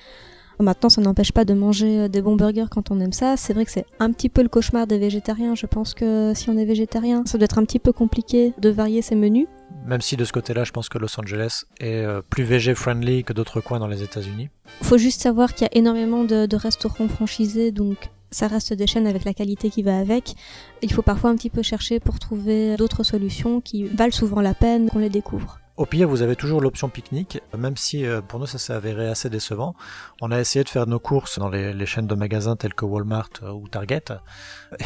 Maintenant, 0.60 0.90
ça 0.90 1.02
n'empêche 1.02 1.32
pas 1.32 1.46
de 1.46 1.54
manger 1.54 2.00
euh, 2.00 2.08
des 2.08 2.22
bons 2.22 2.36
burgers 2.36 2.66
quand 2.72 2.90
on 2.92 3.00
aime 3.00 3.14
ça. 3.14 3.38
C'est 3.38 3.54
vrai 3.54 3.66
que 3.66 3.72
c'est 3.72 3.86
un 4.00 4.12
petit 4.12 4.30
peu 4.30 4.42
le 4.42 4.50
cauchemar 4.50 4.88
des 4.88 4.98
végétariens. 4.98 5.54
Je 5.56 5.66
pense 5.68 5.94
que 5.94 6.34
si 6.36 6.50
on 6.50 6.58
est 6.58 6.66
végétarien, 6.66 7.24
ça 7.26 7.38
doit 7.38 7.46
être 7.46 7.60
un 7.60 7.66
petit 7.66 7.80
peu 7.80 7.92
compliqué 7.92 8.54
de 8.58 8.70
varier 8.70 9.02
ses 9.02 9.16
menus. 9.16 9.48
Même 9.86 10.02
si 10.02 10.18
de 10.18 10.26
ce 10.26 10.34
côté-là, 10.34 10.64
je 10.64 10.72
pense 10.72 10.90
que 10.90 10.98
Los 10.98 11.20
Angeles 11.20 11.64
est 11.80 12.04
euh, 12.04 12.22
plus 12.28 12.44
végé-friendly 12.44 13.24
que 13.24 13.34
d'autres 13.34 13.62
coins 13.62 13.80
dans 13.80 13.88
les 13.88 14.04
États-Unis. 14.04 14.50
Il 14.82 14.88
Faut 14.88 14.98
juste 14.98 15.22
savoir 15.22 15.54
qu'il 15.54 15.66
y 15.66 15.70
a 15.70 15.78
énormément 15.78 16.24
de, 16.24 16.46
de 16.46 16.56
restaurants 16.56 17.08
franchisés, 17.08 17.72
donc 17.72 18.10
ça 18.32 18.48
reste 18.48 18.74
des 18.74 18.88
chaînes 18.88 19.08
avec 19.08 19.24
la 19.24 19.34
qualité 19.34 19.70
qui 19.70 19.84
va 19.84 19.98
avec. 19.98 20.36
Il 20.82 20.92
faut 20.92 21.02
parfois 21.02 21.30
un 21.30 21.36
petit 21.36 21.50
peu 21.50 21.62
chercher 21.62 22.00
pour 22.00 22.20
trouver 22.20 22.76
d'autres 22.78 23.04
solutions 23.04 23.62
qui 23.62 23.86
valent 23.86 24.12
souvent 24.12 24.42
la 24.42 24.54
peine 24.54 24.90
qu'on 24.90 25.00
les 25.00 25.10
découvre. 25.10 25.60
Au 25.78 25.86
pire, 25.86 26.10
vous 26.10 26.24
avez 26.24 26.36
toujours 26.36 26.60
l'option 26.60 26.90
pique-nique, 26.90 27.40
même 27.56 27.78
si 27.78 28.04
euh, 28.04 28.20
pour 28.20 28.40
nous 28.40 28.48
ça 28.48 28.58
s'est 28.58 28.74
avéré 28.74 29.10
assez 29.10 29.30
décevant. 29.30 29.76
On 30.22 30.32
a 30.32 30.40
essayé 30.40 30.64
de 30.64 30.70
faire 30.70 30.88
nos 30.88 30.98
courses 30.98 31.38
dans 31.38 31.50
les, 31.50 31.86
chaînes 31.86 32.08
de 32.08 32.16
magasins 32.16 32.56
tels 32.56 32.74
que 32.74 32.84
Walmart 32.84 33.30
euh, 33.44 33.52
ou 33.52 33.68
Target, 33.68 34.06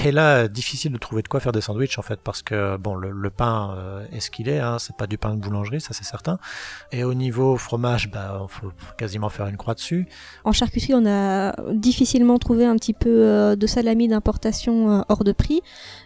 et 0.03 0.11
là, 0.11 0.49
difficile 0.49 0.91
de 0.91 0.97
trouver 0.97 1.21
de 1.21 1.29
quoi 1.29 1.39
faire 1.39 1.53
des 1.53 1.61
sandwichs 1.61 1.97
en 1.97 2.01
fait, 2.01 2.19
parce 2.21 2.41
que 2.41 2.75
bon, 2.75 2.95
le, 2.95 3.29
pain 3.29 3.73
euh, 3.77 4.05
est 4.11 4.19
ce 4.19 4.29
qu'il 4.29 4.49
est, 4.49 4.59
hein, 4.59 4.79
c'est 4.79 4.97
pas 4.97 5.07
du 5.07 5.17
pain 5.17 5.33
de 5.33 5.39
boulangerie, 5.39 5.79
ça 5.79 5.93
c'est 5.93 6.03
certain. 6.03 6.39
Et 6.91 7.05
au 7.05 7.13
niveau 7.13 7.55
fromage, 7.55 8.11
bah, 8.11 8.45
faut 8.49 8.73
quasiment 8.97 9.29
faire 9.29 9.47
une 9.47 9.55
croix 9.55 9.75
dessus. 9.75 10.09
En 10.43 10.51
charcuterie, 10.51 10.93
on 10.93 11.05
a 11.05 11.55
difficilement 11.71 12.37
trouvé 12.37 12.65
un 12.65 12.75
petit 12.75 12.93
peu 12.93 13.55
de 13.55 13.67
salami 13.67 14.09
d'importation 14.09 15.05
hors 15.07 15.23
de 15.23 15.31
prix, 15.31 15.61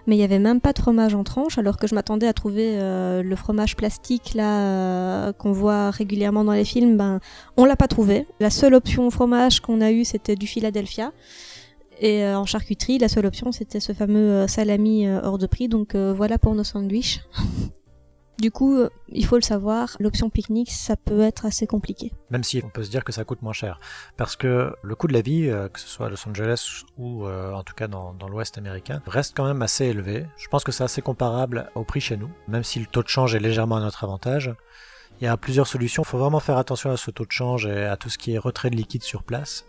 mais 0.06 0.16
il 0.16 0.20
y 0.20 0.24
avait 0.24 0.38
même 0.38 0.62
pas 0.62 0.74
de 0.74 0.80
fromage 0.80 1.16
en 1.16 1.24
tranche, 1.24 1.58
alors 1.58 1.78
que 1.78 1.88
je 1.88 1.96
m'attendais 1.96 2.28
à 2.28 2.34
trouver 2.34 2.78
le 2.78 3.36
fromage 3.36 3.76
plastique 3.76 4.36
là 4.36 4.75
euh, 4.76 5.34
qu'on 5.34 5.52
voit 5.52 5.90
régulièrement 5.92 6.44
dans 6.44 6.54
les 6.54 6.66
films, 6.66 6.98
ben, 6.98 7.20
on 7.58 7.66
l'a 7.66 7.76
pas 7.76 7.88
trouvé. 7.88 8.28
La 8.40 8.50
seule 8.50 8.74
option 8.74 9.10
fromage 9.10 9.60
qu'on 9.60 9.82
a 9.82 9.92
eu, 9.92 10.06
c'était 10.06 10.36
du 10.36 10.48
Philadelphia. 10.48 11.12
Et 12.00 12.24
euh, 12.24 12.38
en 12.38 12.46
charcuterie, 12.46 12.98
la 12.98 13.08
seule 13.08 13.26
option, 13.26 13.52
c'était 13.52 13.80
ce 13.80 13.94
fameux 13.94 14.32
euh, 14.32 14.48
salami 14.48 15.08
hors 15.10 15.38
de 15.38 15.48
prix. 15.48 15.68
Donc 15.68 15.96
voilà 15.96 16.38
pour 16.38 16.56
nos 16.56 16.64
sandwichs. 16.64 17.22
Du 18.40 18.52
coup, 18.52 18.76
euh, 18.76 18.90
il 19.10 19.26
faut 19.26 19.38
le 19.38 19.42
savoir, 19.42 19.96
l'option 20.00 20.30
pique-nique, 20.30 20.72
ça 20.72 20.98
peut 20.98 21.22
être 21.22 21.46
assez 21.46 21.68
compliqué. 21.68 22.12
Même 22.30 22.44
si 22.44 22.62
on 22.66 22.70
peut 22.70 22.84
se 22.84 22.90
dire 22.90 23.04
que 23.04 23.14
ça 23.14 23.24
coûte 23.24 23.42
moins 23.42 23.54
cher. 23.54 23.80
Parce 24.18 24.36
que 24.36 24.76
le 24.82 24.96
coût 24.96 25.08
de 25.08 25.14
la 25.14 25.22
vie, 25.22 25.50
euh, 25.50 25.70
que 25.70 25.80
ce 25.80 25.88
soit 25.88 26.08
à 26.08 26.10
Los 26.10 26.28
Angeles 26.28 26.84
ou 26.98 27.26
euh, 27.26 27.54
en 27.54 27.64
tout 27.64 27.74
cas 27.74 27.88
dans, 27.88 28.14
dans 28.14 28.28
l'Ouest 28.28 28.58
américain, 28.58 29.02
reste 29.08 29.36
quand 29.38 29.46
même 29.46 29.62
assez 29.62 29.86
élevé. 29.86 30.26
Je 30.38 30.48
pense 30.50 30.64
que 30.64 30.74
c'est 30.74 30.84
assez 30.84 31.02
comparable 31.02 31.72
au 31.76 31.84
prix 31.84 32.02
chez 32.02 32.18
nous, 32.18 32.30
même 32.48 32.64
si 32.64 32.80
le 32.80 32.88
taux 32.88 33.04
de 33.04 33.08
change 33.08 33.36
est 33.36 33.40
légèrement 33.40 33.78
à 33.78 33.82
notre 33.82 34.04
avantage. 34.04 34.54
Il 35.22 35.24
y 35.24 35.28
a 35.28 35.38
plusieurs 35.38 35.68
solutions, 35.68 36.04
il 36.04 36.06
faut 36.06 36.18
vraiment 36.18 36.42
faire 36.42 36.58
attention 36.58 36.92
à 36.92 36.98
ce 36.98 37.10
taux 37.10 37.26
de 37.26 37.32
change 37.32 37.66
et 37.66 37.86
à 37.86 37.96
tout 37.96 38.10
ce 38.10 38.18
qui 38.18 38.34
est 38.34 38.38
retrait 38.38 38.70
de 38.70 38.76
liquide 38.76 39.04
sur 39.04 39.24
place. 39.24 39.66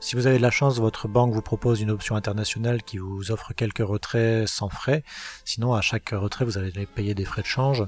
Si 0.00 0.14
vous 0.14 0.28
avez 0.28 0.36
de 0.36 0.42
la 0.42 0.52
chance, 0.52 0.78
votre 0.78 1.08
banque 1.08 1.32
vous 1.32 1.42
propose 1.42 1.80
une 1.80 1.90
option 1.90 2.14
internationale 2.14 2.84
qui 2.84 2.98
vous 2.98 3.32
offre 3.32 3.52
quelques 3.52 3.86
retraits 3.86 4.46
sans 4.46 4.68
frais. 4.68 5.02
Sinon, 5.44 5.74
à 5.74 5.80
chaque 5.80 6.10
retrait, 6.10 6.44
vous 6.44 6.56
allez 6.56 6.86
payer 6.86 7.14
des 7.14 7.24
frais 7.24 7.42
de 7.42 7.46
change. 7.46 7.84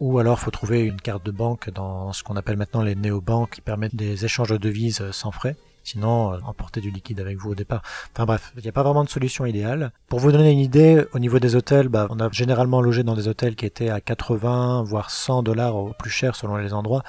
Ou 0.00 0.18
alors, 0.18 0.40
faut 0.40 0.50
trouver 0.50 0.80
une 0.80 1.00
carte 1.00 1.24
de 1.24 1.30
banque 1.30 1.70
dans 1.70 2.12
ce 2.12 2.24
qu'on 2.24 2.34
appelle 2.36 2.56
maintenant 2.56 2.82
les 2.82 2.96
néobanques 2.96 3.50
qui 3.50 3.60
permettent 3.60 3.94
des 3.94 4.24
échanges 4.24 4.48
de 4.48 4.56
devises 4.56 5.10
sans 5.12 5.30
frais. 5.30 5.56
Sinon, 5.84 6.32
euh, 6.32 6.38
emporter 6.46 6.80
du 6.80 6.90
liquide 6.90 7.20
avec 7.20 7.36
vous 7.36 7.50
au 7.50 7.54
départ. 7.54 7.82
Enfin 8.12 8.24
bref, 8.24 8.52
il 8.56 8.62
n'y 8.62 8.68
a 8.68 8.72
pas 8.72 8.82
vraiment 8.82 9.04
de 9.04 9.08
solution 9.08 9.44
idéale. 9.44 9.92
Pour 10.08 10.18
vous 10.18 10.32
donner 10.32 10.50
une 10.50 10.58
idée, 10.58 11.04
au 11.12 11.18
niveau 11.18 11.38
des 11.38 11.56
hôtels, 11.56 11.88
bah, 11.88 12.08
on 12.10 12.18
a 12.20 12.30
généralement 12.32 12.80
logé 12.80 13.04
dans 13.04 13.14
des 13.14 13.28
hôtels 13.28 13.54
qui 13.54 13.66
étaient 13.66 13.90
à 13.90 14.00
80 14.00 14.82
voire 14.82 15.10
100 15.10 15.42
dollars 15.42 15.76
au 15.76 15.92
plus 15.92 16.10
cher 16.10 16.34
selon 16.36 16.56
les 16.56 16.72
endroits. 16.72 17.02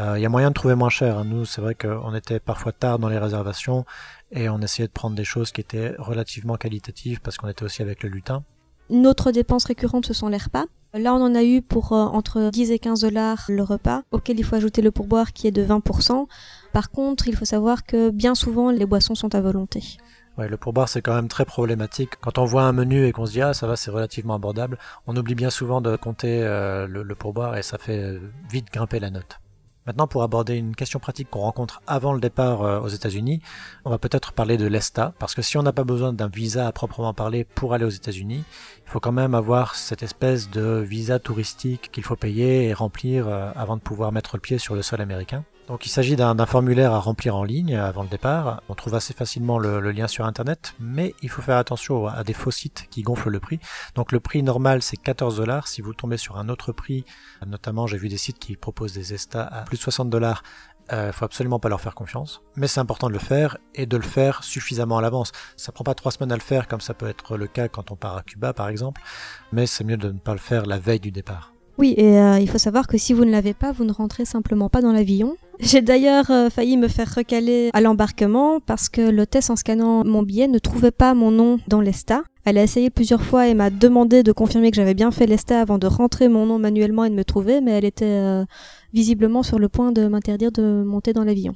Euh, 0.00 0.18
Il 0.18 0.22
y 0.22 0.26
a 0.26 0.28
moyen 0.28 0.48
de 0.48 0.54
trouver 0.54 0.74
moins 0.74 0.88
cher. 0.88 1.18
hein. 1.18 1.24
Nous, 1.24 1.44
c'est 1.44 1.60
vrai 1.60 1.74
qu'on 1.74 2.14
était 2.14 2.40
parfois 2.40 2.72
tard 2.72 2.98
dans 2.98 3.08
les 3.08 3.18
réservations 3.18 3.84
et 4.32 4.48
on 4.48 4.58
essayait 4.60 4.88
de 4.88 4.92
prendre 4.92 5.14
des 5.16 5.24
choses 5.24 5.52
qui 5.52 5.60
étaient 5.60 5.94
relativement 5.98 6.56
qualitatives 6.56 7.20
parce 7.20 7.36
qu'on 7.36 7.48
était 7.48 7.64
aussi 7.64 7.82
avec 7.82 8.02
le 8.02 8.08
lutin. 8.08 8.42
Une 8.88 9.06
autre 9.06 9.30
dépense 9.30 9.64
récurrente, 9.66 10.06
ce 10.06 10.14
sont 10.14 10.28
les 10.28 10.38
repas. 10.38 10.64
Là, 10.94 11.14
on 11.14 11.22
en 11.22 11.34
a 11.36 11.44
eu 11.44 11.62
pour 11.62 11.92
euh, 11.92 11.96
entre 11.96 12.50
10 12.50 12.72
et 12.72 12.78
15 12.80 13.02
dollars 13.02 13.44
le 13.48 13.62
repas, 13.62 14.02
auquel 14.10 14.40
il 14.40 14.44
faut 14.44 14.56
ajouter 14.56 14.82
le 14.82 14.90
pourboire 14.90 15.32
qui 15.32 15.46
est 15.46 15.52
de 15.52 15.64
20%. 15.64 16.26
Par 16.72 16.90
contre, 16.90 17.28
il 17.28 17.36
faut 17.36 17.44
savoir 17.44 17.84
que 17.84 18.10
bien 18.10 18.34
souvent, 18.34 18.70
les 18.72 18.86
boissons 18.86 19.14
sont 19.14 19.32
à 19.34 19.40
volonté. 19.40 19.82
Ouais, 20.38 20.48
le 20.48 20.56
pourboire 20.56 20.88
c'est 20.88 21.02
quand 21.02 21.14
même 21.14 21.28
très 21.28 21.44
problématique. 21.44 22.12
Quand 22.20 22.38
on 22.38 22.44
voit 22.44 22.62
un 22.62 22.72
menu 22.72 23.04
et 23.06 23.12
qu'on 23.12 23.26
se 23.26 23.32
dit 23.32 23.42
ah 23.42 23.52
ça 23.52 23.66
va 23.66 23.76
c'est 23.76 23.90
relativement 23.90 24.34
abordable, 24.34 24.78
on 25.06 25.14
oublie 25.16 25.34
bien 25.34 25.50
souvent 25.50 25.80
de 25.80 25.96
compter 25.96 26.42
euh, 26.42 26.86
le, 26.86 27.02
le 27.02 27.14
pourboire 27.14 27.56
et 27.58 27.62
ça 27.62 27.78
fait 27.78 27.98
euh, 28.00 28.20
vite 28.50 28.66
grimper 28.72 29.00
la 29.00 29.10
note. 29.10 29.38
Maintenant 29.86 30.06
pour 30.06 30.22
aborder 30.22 30.56
une 30.56 30.76
question 30.76 31.00
pratique 31.00 31.30
qu'on 31.30 31.40
rencontre 31.40 31.80
avant 31.86 32.12
le 32.12 32.20
départ 32.20 32.62
euh, 32.62 32.80
aux 32.80 32.88
États-Unis, 32.88 33.40
on 33.84 33.90
va 33.90 33.98
peut-être 33.98 34.32
parler 34.32 34.58
de 34.58 34.66
l'ESTA 34.66 35.14
parce 35.18 35.34
que 35.34 35.42
si 35.42 35.56
on 35.56 35.62
n'a 35.62 35.72
pas 35.72 35.84
besoin 35.84 36.12
d'un 36.12 36.28
visa 36.28 36.66
à 36.66 36.72
proprement 36.72 37.14
parler 37.14 37.44
pour 37.44 37.72
aller 37.72 37.86
aux 37.86 37.90
États-Unis, 37.90 38.44
il 38.86 38.90
faut 38.90 39.00
quand 39.00 39.12
même 39.12 39.34
avoir 39.34 39.74
cette 39.76 40.02
espèce 40.02 40.50
de 40.50 40.84
visa 40.86 41.18
touristique 41.18 41.90
qu'il 41.92 42.04
faut 42.04 42.16
payer 42.16 42.68
et 42.68 42.74
remplir 42.74 43.26
euh, 43.26 43.50
avant 43.56 43.76
de 43.76 43.82
pouvoir 43.82 44.12
mettre 44.12 44.36
le 44.36 44.40
pied 44.40 44.58
sur 44.58 44.74
le 44.74 44.82
sol 44.82 45.00
américain. 45.00 45.44
Donc 45.68 45.86
il 45.86 45.88
s'agit 45.88 46.16
d'un 46.16 46.46
formulaire 46.46 46.92
à 46.92 46.98
remplir 46.98 47.36
en 47.36 47.44
ligne 47.44 47.76
avant 47.76 48.02
le 48.02 48.08
départ. 48.08 48.62
On 48.68 48.74
trouve 48.74 48.96
assez 48.96 49.14
facilement 49.14 49.58
le, 49.58 49.78
lien 49.92 50.08
sur 50.08 50.24
internet, 50.24 50.74
mais 50.80 51.14
il 51.22 51.28
faut 51.28 51.42
faire 51.42 51.58
attention 51.58 52.08
à 52.08 52.24
des 52.24 52.32
faux 52.32 52.50
sites 52.50 52.88
qui 52.90 53.02
gonflent 53.02 53.30
le 53.30 53.38
prix. 53.38 53.60
Donc 53.94 54.10
le 54.10 54.18
prix 54.18 54.42
normal 54.42 54.82
c'est 54.82 54.96
14 54.96 55.36
dollars. 55.36 55.68
Si 55.68 55.80
vous 55.80 55.94
tombez 55.94 56.16
sur 56.16 56.38
un 56.38 56.48
autre 56.48 56.72
prix, 56.72 57.04
notamment 57.46 57.86
j'ai 57.86 57.98
vu 57.98 58.08
des 58.08 58.16
sites 58.16 58.40
qui 58.40 58.56
proposent 58.56 58.94
des 58.94 59.14
ESTA 59.14 59.44
à 59.44 59.62
plus 59.62 59.76
de 59.76 59.82
60 59.82 60.10
dollars, 60.10 60.42
il 60.92 61.12
faut 61.12 61.24
absolument 61.24 61.60
pas 61.60 61.68
leur 61.68 61.80
faire 61.80 61.94
confiance. 61.94 62.42
Mais 62.56 62.66
c'est 62.66 62.80
important 62.80 63.06
de 63.06 63.12
le 63.12 63.20
faire 63.20 63.58
et 63.74 63.86
de 63.86 63.96
le 63.96 64.02
faire 64.02 64.42
suffisamment 64.42 64.98
à 64.98 65.02
l'avance. 65.02 65.30
Ça 65.56 65.70
prend 65.72 65.84
pas 65.84 65.94
trois 65.94 66.10
semaines 66.10 66.32
à 66.32 66.36
le 66.36 66.42
faire 66.42 66.66
comme 66.66 66.80
ça 66.80 66.94
peut 66.94 67.08
être 67.08 67.36
le 67.36 67.46
cas 67.46 67.68
quand 67.68 67.92
on 67.92 67.96
part 67.96 68.16
à 68.16 68.22
Cuba 68.22 68.52
par 68.52 68.68
exemple, 68.68 69.00
mais 69.52 69.66
c'est 69.66 69.84
mieux 69.84 69.96
de 69.96 70.10
ne 70.10 70.18
pas 70.18 70.32
le 70.32 70.38
faire 70.38 70.66
la 70.66 70.78
veille 70.78 71.00
du 71.00 71.12
départ. 71.12 71.52
Oui, 71.78 71.94
et 71.96 72.18
euh, 72.18 72.38
il 72.38 72.50
faut 72.50 72.58
savoir 72.58 72.86
que 72.86 72.98
si 72.98 73.14
vous 73.14 73.24
ne 73.24 73.30
l'avez 73.30 73.54
pas, 73.54 73.72
vous 73.72 73.84
ne 73.84 73.92
rentrez 73.92 74.24
simplement 74.24 74.68
pas 74.68 74.82
dans 74.82 74.92
l'avion. 74.92 75.36
J'ai 75.62 75.82
d'ailleurs 75.82 76.30
euh, 76.30 76.48
failli 76.48 76.78
me 76.78 76.88
faire 76.88 77.14
recaler 77.14 77.68
à 77.74 77.82
l'embarquement 77.82 78.60
parce 78.60 78.88
que 78.88 79.02
l'hôtesse, 79.02 79.50
en 79.50 79.56
scannant 79.56 80.04
mon 80.04 80.22
billet, 80.22 80.48
ne 80.48 80.58
trouvait 80.58 80.90
pas 80.90 81.12
mon 81.12 81.30
nom 81.30 81.60
dans 81.68 81.82
l'ESTA. 81.82 82.22
Elle 82.46 82.56
a 82.56 82.62
essayé 82.62 82.88
plusieurs 82.88 83.22
fois 83.22 83.46
et 83.46 83.52
m'a 83.52 83.68
demandé 83.68 84.22
de 84.22 84.32
confirmer 84.32 84.70
que 84.70 84.76
j'avais 84.76 84.94
bien 84.94 85.10
fait 85.10 85.26
l'ESTA 85.26 85.60
avant 85.60 85.76
de 85.76 85.86
rentrer 85.86 86.28
mon 86.28 86.46
nom 86.46 86.58
manuellement 86.58 87.04
et 87.04 87.10
de 87.10 87.14
me 87.14 87.24
trouver, 87.24 87.60
mais 87.60 87.72
elle 87.72 87.84
était 87.84 88.06
euh, 88.06 88.44
visiblement 88.94 89.42
sur 89.42 89.58
le 89.58 89.68
point 89.68 89.92
de 89.92 90.06
m'interdire 90.06 90.50
de 90.50 90.82
monter 90.82 91.12
dans 91.12 91.24
l'avion. 91.24 91.54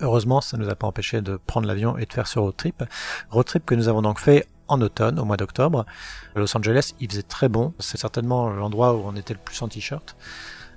Heureusement, 0.00 0.40
ça 0.40 0.56
ne 0.56 0.64
nous 0.64 0.68
a 0.68 0.74
pas 0.74 0.88
empêché 0.88 1.20
de 1.20 1.38
prendre 1.46 1.68
l'avion 1.68 1.96
et 1.96 2.06
de 2.06 2.12
faire 2.12 2.26
ce 2.26 2.40
road 2.40 2.56
trip. 2.56 2.82
Road 3.30 3.46
trip 3.46 3.64
que 3.64 3.76
nous 3.76 3.86
avons 3.86 4.02
donc 4.02 4.18
fait 4.18 4.46
en 4.66 4.80
automne, 4.80 5.20
au 5.20 5.24
mois 5.24 5.36
d'octobre. 5.36 5.86
À 6.34 6.40
Los 6.40 6.56
Angeles, 6.56 6.94
il 6.98 7.08
faisait 7.08 7.22
très 7.22 7.48
bon. 7.48 7.72
C'est 7.78 7.98
certainement 7.98 8.50
l'endroit 8.50 8.94
où 8.94 9.02
on 9.06 9.14
était 9.14 9.34
le 9.34 9.40
plus 9.42 9.62
en 9.62 9.68
t-shirt. 9.68 10.16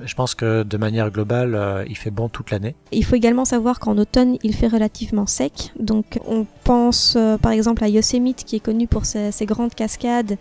Je 0.03 0.13
pense 0.13 0.35
que 0.35 0.63
de 0.63 0.77
manière 0.77 1.09
globale, 1.11 1.55
euh, 1.55 1.85
il 1.87 1.97
fait 1.97 2.11
bon 2.11 2.29
toute 2.29 2.51
l'année. 2.51 2.75
Il 2.91 3.05
faut 3.05 3.15
également 3.15 3.45
savoir 3.45 3.79
qu'en 3.79 3.97
automne, 3.97 4.37
il 4.43 4.55
fait 4.55 4.67
relativement 4.67 5.25
sec. 5.25 5.71
Donc 5.79 6.19
on 6.27 6.45
pense 6.63 7.15
euh, 7.15 7.37
par 7.37 7.51
exemple 7.51 7.83
à 7.83 7.87
Yosemite 7.87 8.43
qui 8.43 8.57
est 8.57 8.59
connu 8.59 8.87
pour 8.87 9.05
ses, 9.05 9.31
ses 9.31 9.45
grandes 9.45 9.73
cascades 9.73 10.37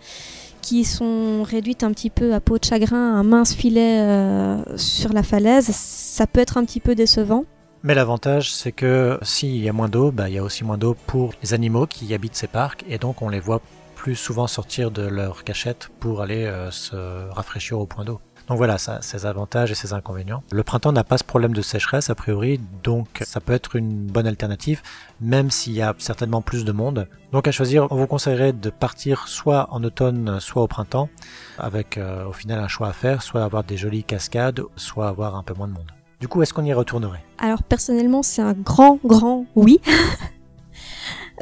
qui 0.65 0.83
sont 0.83 1.43
réduites 1.43 1.83
un 1.83 1.91
petit 1.91 2.09
peu 2.09 2.33
à 2.33 2.39
peau 2.39 2.57
de 2.57 2.63
chagrin, 2.63 3.13
un 3.15 3.21
mince 3.21 3.53
filet 3.53 3.99
euh, 3.99 4.77
sur 4.77 5.13
la 5.13 5.21
falaise. 5.21 5.67
Ça 5.67 6.25
peut 6.25 6.39
être 6.39 6.57
un 6.57 6.65
petit 6.65 6.79
peu 6.79 6.95
décevant. 6.95 7.45
Mais 7.83 7.93
l'avantage, 7.93 8.51
c'est 8.51 8.71
que 8.71 9.19
s'il 9.21 9.57
y 9.57 9.69
a 9.69 9.73
moins 9.73 9.89
d'eau, 9.89 10.11
bah, 10.11 10.27
il 10.27 10.33
y 10.33 10.39
a 10.39 10.43
aussi 10.43 10.63
moins 10.63 10.79
d'eau 10.79 10.95
pour 11.05 11.33
les 11.43 11.53
animaux 11.53 11.85
qui 11.85 12.11
habitent 12.15 12.35
ces 12.35 12.47
parcs, 12.47 12.83
et 12.89 12.97
donc 12.97 13.21
on 13.21 13.29
les 13.29 13.39
voit 13.39 13.61
plus 13.95 14.15
souvent 14.15 14.47
sortir 14.47 14.89
de 14.89 15.03
leur 15.03 15.43
cachette 15.43 15.89
pour 15.99 16.21
aller 16.23 16.45
euh, 16.45 16.71
se 16.71 16.95
rafraîchir 17.29 17.79
au 17.79 17.85
point 17.85 18.03
d'eau. 18.03 18.19
Donc 18.47 18.57
voilà, 18.57 18.77
ça 18.77 19.01
ses 19.01 19.25
avantages 19.25 19.71
et 19.71 19.75
ses 19.75 19.93
inconvénients. 19.93 20.43
Le 20.51 20.63
printemps 20.63 20.91
n'a 20.91 21.03
pas 21.03 21.17
ce 21.17 21.23
problème 21.23 21.53
de 21.53 21.61
sécheresse 21.61 22.09
a 22.09 22.15
priori, 22.15 22.59
donc 22.83 23.07
ça 23.21 23.39
peut 23.39 23.53
être 23.53 23.75
une 23.75 24.05
bonne 24.05 24.27
alternative, 24.27 24.81
même 25.19 25.49
s'il 25.49 25.73
y 25.73 25.81
a 25.81 25.95
certainement 25.97 26.41
plus 26.41 26.63
de 26.63 26.71
monde. 26.71 27.07
Donc 27.31 27.47
à 27.47 27.51
choisir, 27.51 27.87
on 27.91 27.95
vous 27.95 28.07
conseillerait 28.07 28.53
de 28.53 28.69
partir 28.69 29.27
soit 29.27 29.67
en 29.71 29.83
automne, 29.83 30.39
soit 30.39 30.61
au 30.61 30.67
printemps, 30.67 31.09
avec 31.57 31.97
euh, 31.97 32.25
au 32.25 32.33
final 32.33 32.59
un 32.59 32.67
choix 32.67 32.89
à 32.89 32.93
faire, 32.93 33.23
soit 33.23 33.43
avoir 33.43 33.63
des 33.63 33.77
jolies 33.77 34.03
cascades, 34.03 34.61
soit 34.75 35.07
avoir 35.07 35.35
un 35.35 35.43
peu 35.43 35.53
moins 35.53 35.67
de 35.67 35.73
monde. 35.73 35.91
Du 36.19 36.27
coup, 36.27 36.41
est-ce 36.41 36.53
qu'on 36.53 36.63
y 36.63 36.73
retournerait? 36.73 37.23
Alors 37.39 37.63
personnellement, 37.63 38.23
c'est 38.23 38.41
un 38.41 38.53
grand, 38.53 38.99
grand 39.03 39.45
oui. 39.55 39.81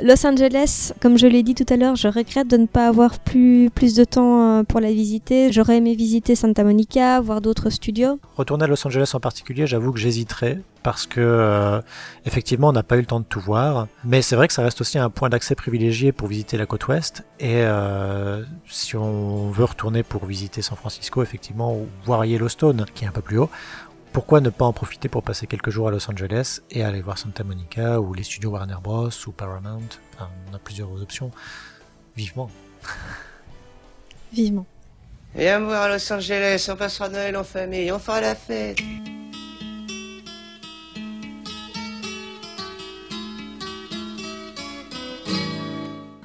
Los 0.01 0.25
Angeles, 0.25 0.91
comme 1.01 1.19
je 1.19 1.27
l'ai 1.27 1.43
dit 1.43 1.53
tout 1.53 1.71
à 1.71 1.77
l'heure, 1.77 1.95
je 1.95 2.07
regrette 2.07 2.47
de 2.47 2.57
ne 2.57 2.65
pas 2.65 2.87
avoir 2.87 3.19
plus, 3.19 3.69
plus 3.69 3.93
de 3.93 4.03
temps 4.03 4.59
euh, 4.59 4.63
pour 4.63 4.79
la 4.79 4.91
visiter. 4.91 5.51
J'aurais 5.51 5.77
aimé 5.77 5.93
visiter 5.93 6.35
Santa 6.35 6.63
Monica, 6.63 7.21
voir 7.21 7.41
d'autres 7.41 7.69
studios. 7.69 8.19
Retourner 8.35 8.63
à 8.63 8.67
Los 8.67 8.87
Angeles 8.87 9.11
en 9.13 9.19
particulier, 9.19 9.67
j'avoue 9.67 9.91
que 9.91 9.99
j'hésiterais 9.99 10.59
parce 10.83 11.07
que 11.07 11.21
euh, 11.21 11.81
effectivement, 12.25 12.69
on 12.69 12.73
n'a 12.73 12.83
pas 12.83 12.97
eu 12.97 12.99
le 12.99 13.05
temps 13.05 13.21
de 13.21 13.25
tout 13.25 13.39
voir. 13.39 13.87
Mais 14.03 14.21
c'est 14.21 14.35
vrai 14.35 14.47
que 14.47 14.53
ça 14.53 14.61
reste 14.61 14.81
aussi 14.81 14.99
un 14.99 15.09
point 15.09 15.29
d'accès 15.29 15.55
privilégié 15.55 16.11
pour 16.11 16.27
visiter 16.27 16.57
la 16.57 16.65
côte 16.65 16.87
ouest. 16.87 17.23
Et 17.39 17.61
euh, 17.63 18.43
si 18.67 18.95
on 18.95 19.49
veut 19.49 19.63
retourner 19.63 20.03
pour 20.03 20.25
visiter 20.25 20.61
San 20.61 20.77
Francisco, 20.77 21.23
effectivement, 21.23 21.73
ou 21.73 21.87
voir 22.05 22.25
Yellowstone, 22.25 22.85
qui 22.93 23.05
est 23.05 23.07
un 23.07 23.11
peu 23.11 23.21
plus 23.21 23.37
haut, 23.37 23.49
pourquoi 24.13 24.41
ne 24.41 24.49
pas 24.51 24.65
en 24.65 24.73
profiter 24.73 25.09
pour 25.09 25.23
passer 25.23 25.47
quelques 25.47 25.71
jours 25.71 25.87
à 25.87 25.91
Los 25.91 26.09
Angeles 26.09 26.61
et 26.69 26.83
aller 26.83 27.01
voir 27.01 27.17
Santa 27.17 27.43
Monica 27.43 27.99
ou 27.99 28.13
les 28.13 28.23
studios 28.23 28.51
Warner 28.51 28.77
Bros 28.81 29.09
ou 29.27 29.31
Paramount? 29.31 29.89
Enfin, 30.13 30.29
on 30.49 30.53
a 30.53 30.59
plusieurs 30.59 30.89
options. 31.01 31.31
Vivement. 32.15 32.49
Vivement. 34.31 34.67
Viens 35.35 35.59
me 35.59 35.65
voir 35.65 35.83
à 35.83 35.89
Los 35.89 36.13
Angeles, 36.13 36.67
on 36.71 36.75
passera 36.75 37.09
Noël 37.09 37.35
en 37.35 37.43
famille, 37.43 37.91
on 37.91 37.97
fera 37.97 38.21
la 38.21 38.35
fête. 38.35 38.77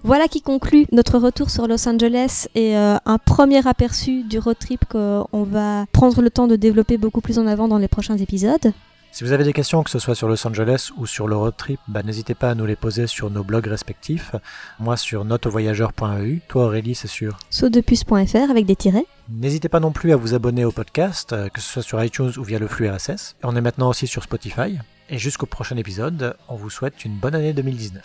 Voilà 0.09 0.27
qui 0.27 0.41
conclut 0.41 0.87
notre 0.91 1.19
retour 1.19 1.51
sur 1.51 1.69
Los 1.69 1.87
Angeles 1.87 2.49
et 2.55 2.79
euh, 2.79 2.97
un 3.05 3.19
premier 3.19 3.69
aperçu 3.69 4.23
du 4.23 4.39
road 4.39 4.57
trip 4.59 4.87
qu'on 4.87 5.43
va 5.43 5.85
prendre 5.93 6.23
le 6.23 6.31
temps 6.31 6.47
de 6.47 6.57
développer 6.57 6.97
beaucoup 6.97 7.21
plus 7.21 7.39
en 7.39 7.47
avant 7.47 7.69
dans 7.69 7.77
les 7.77 7.89
prochains 7.89 8.17
épisodes. 8.17 8.73
Si 9.13 9.23
vous 9.23 9.33
avez 9.33 9.45
des 9.45 9.53
questions, 9.53 9.83
que 9.83 9.91
ce 9.91 9.99
soit 9.99 10.15
sur 10.15 10.27
Los 10.27 10.47
Angeles 10.47 10.93
ou 10.97 11.05
sur 11.05 11.29
le 11.29 11.37
road 11.37 11.53
trip, 11.59 11.79
bah, 11.89 12.03
n'hésitez 12.03 12.35
pas 12.35 12.49
à 12.49 12.55
nous 12.55 12.65
les 12.65 12.75
poser 12.75 13.07
sur 13.07 13.29
nos 13.29 13.45
blogs 13.45 13.67
respectifs. 13.67 14.35
Moi 14.81 14.97
sur 14.97 15.27
notevoyageur.eu, 15.27 16.41
toi 16.49 16.65
Aurélie 16.65 16.95
c'est 16.95 17.07
sur 17.07 17.37
Saudepuce.fr 17.51 18.51
avec 18.51 18.65
des 18.65 18.77
tirets. 18.77 19.05
N'hésitez 19.29 19.69
pas 19.69 19.79
non 19.79 19.93
plus 19.93 20.13
à 20.13 20.17
vous 20.17 20.33
abonner 20.33 20.65
au 20.65 20.73
podcast, 20.73 21.35
euh, 21.35 21.51
que 21.51 21.61
ce 21.61 21.71
soit 21.71 21.83
sur 21.83 22.03
iTunes 22.03 22.33
ou 22.39 22.45
via 22.45 22.59
le 22.59 22.67
flux 22.67 22.89
RSS. 22.89 23.37
On 23.43 23.55
est 23.57 23.61
maintenant 23.61 23.91
aussi 23.91 24.07
sur 24.07 24.23
Spotify. 24.23 24.79
Et 25.11 25.19
jusqu'au 25.19 25.45
prochain 25.45 25.77
épisode, 25.77 26.35
on 26.49 26.57
vous 26.57 26.71
souhaite 26.71 27.05
une 27.05 27.19
bonne 27.19 27.35
année 27.35 27.53
2019. 27.53 28.03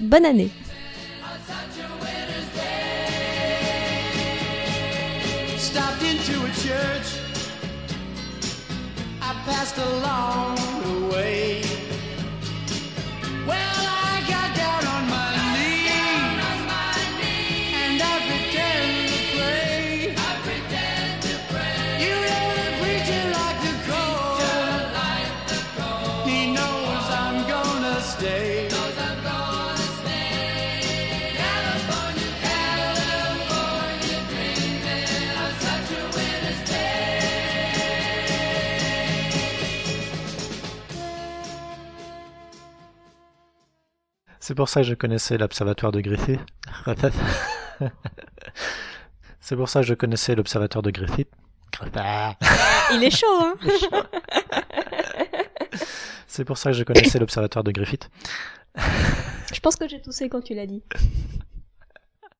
Bonne 0.00 0.26
année 0.26 0.50
stopped 5.60 6.02
into 6.02 6.42
a 6.42 6.50
church. 6.52 7.20
I 9.20 9.34
passed 9.44 9.76
along 9.76 10.59
C'est 44.50 44.56
pour 44.56 44.68
ça 44.68 44.80
que 44.80 44.88
je 44.88 44.94
connaissais 44.94 45.38
l'observatoire 45.38 45.92
de 45.92 46.00
Griffith. 46.00 46.40
C'est 49.40 49.54
pour 49.54 49.68
ça 49.68 49.82
que 49.82 49.86
je 49.86 49.94
connaissais 49.94 50.34
l'observatoire 50.34 50.82
de 50.82 50.90
Griffith. 50.90 51.28
Il 52.92 53.04
est 53.04 53.16
chaud, 53.16 53.26
hein 53.30 53.54
C'est 56.26 56.44
pour 56.44 56.58
ça 56.58 56.72
que 56.72 56.76
je 56.78 56.82
connaissais 56.82 57.20
l'observatoire 57.20 57.62
de 57.62 57.70
Griffith. 57.70 58.10
Je 58.74 59.60
pense 59.60 59.76
que 59.76 59.86
j'ai 59.86 60.02
toussé 60.02 60.28
quand 60.28 60.40
tu 60.40 60.54
l'as 60.54 60.66
dit. 60.66 60.82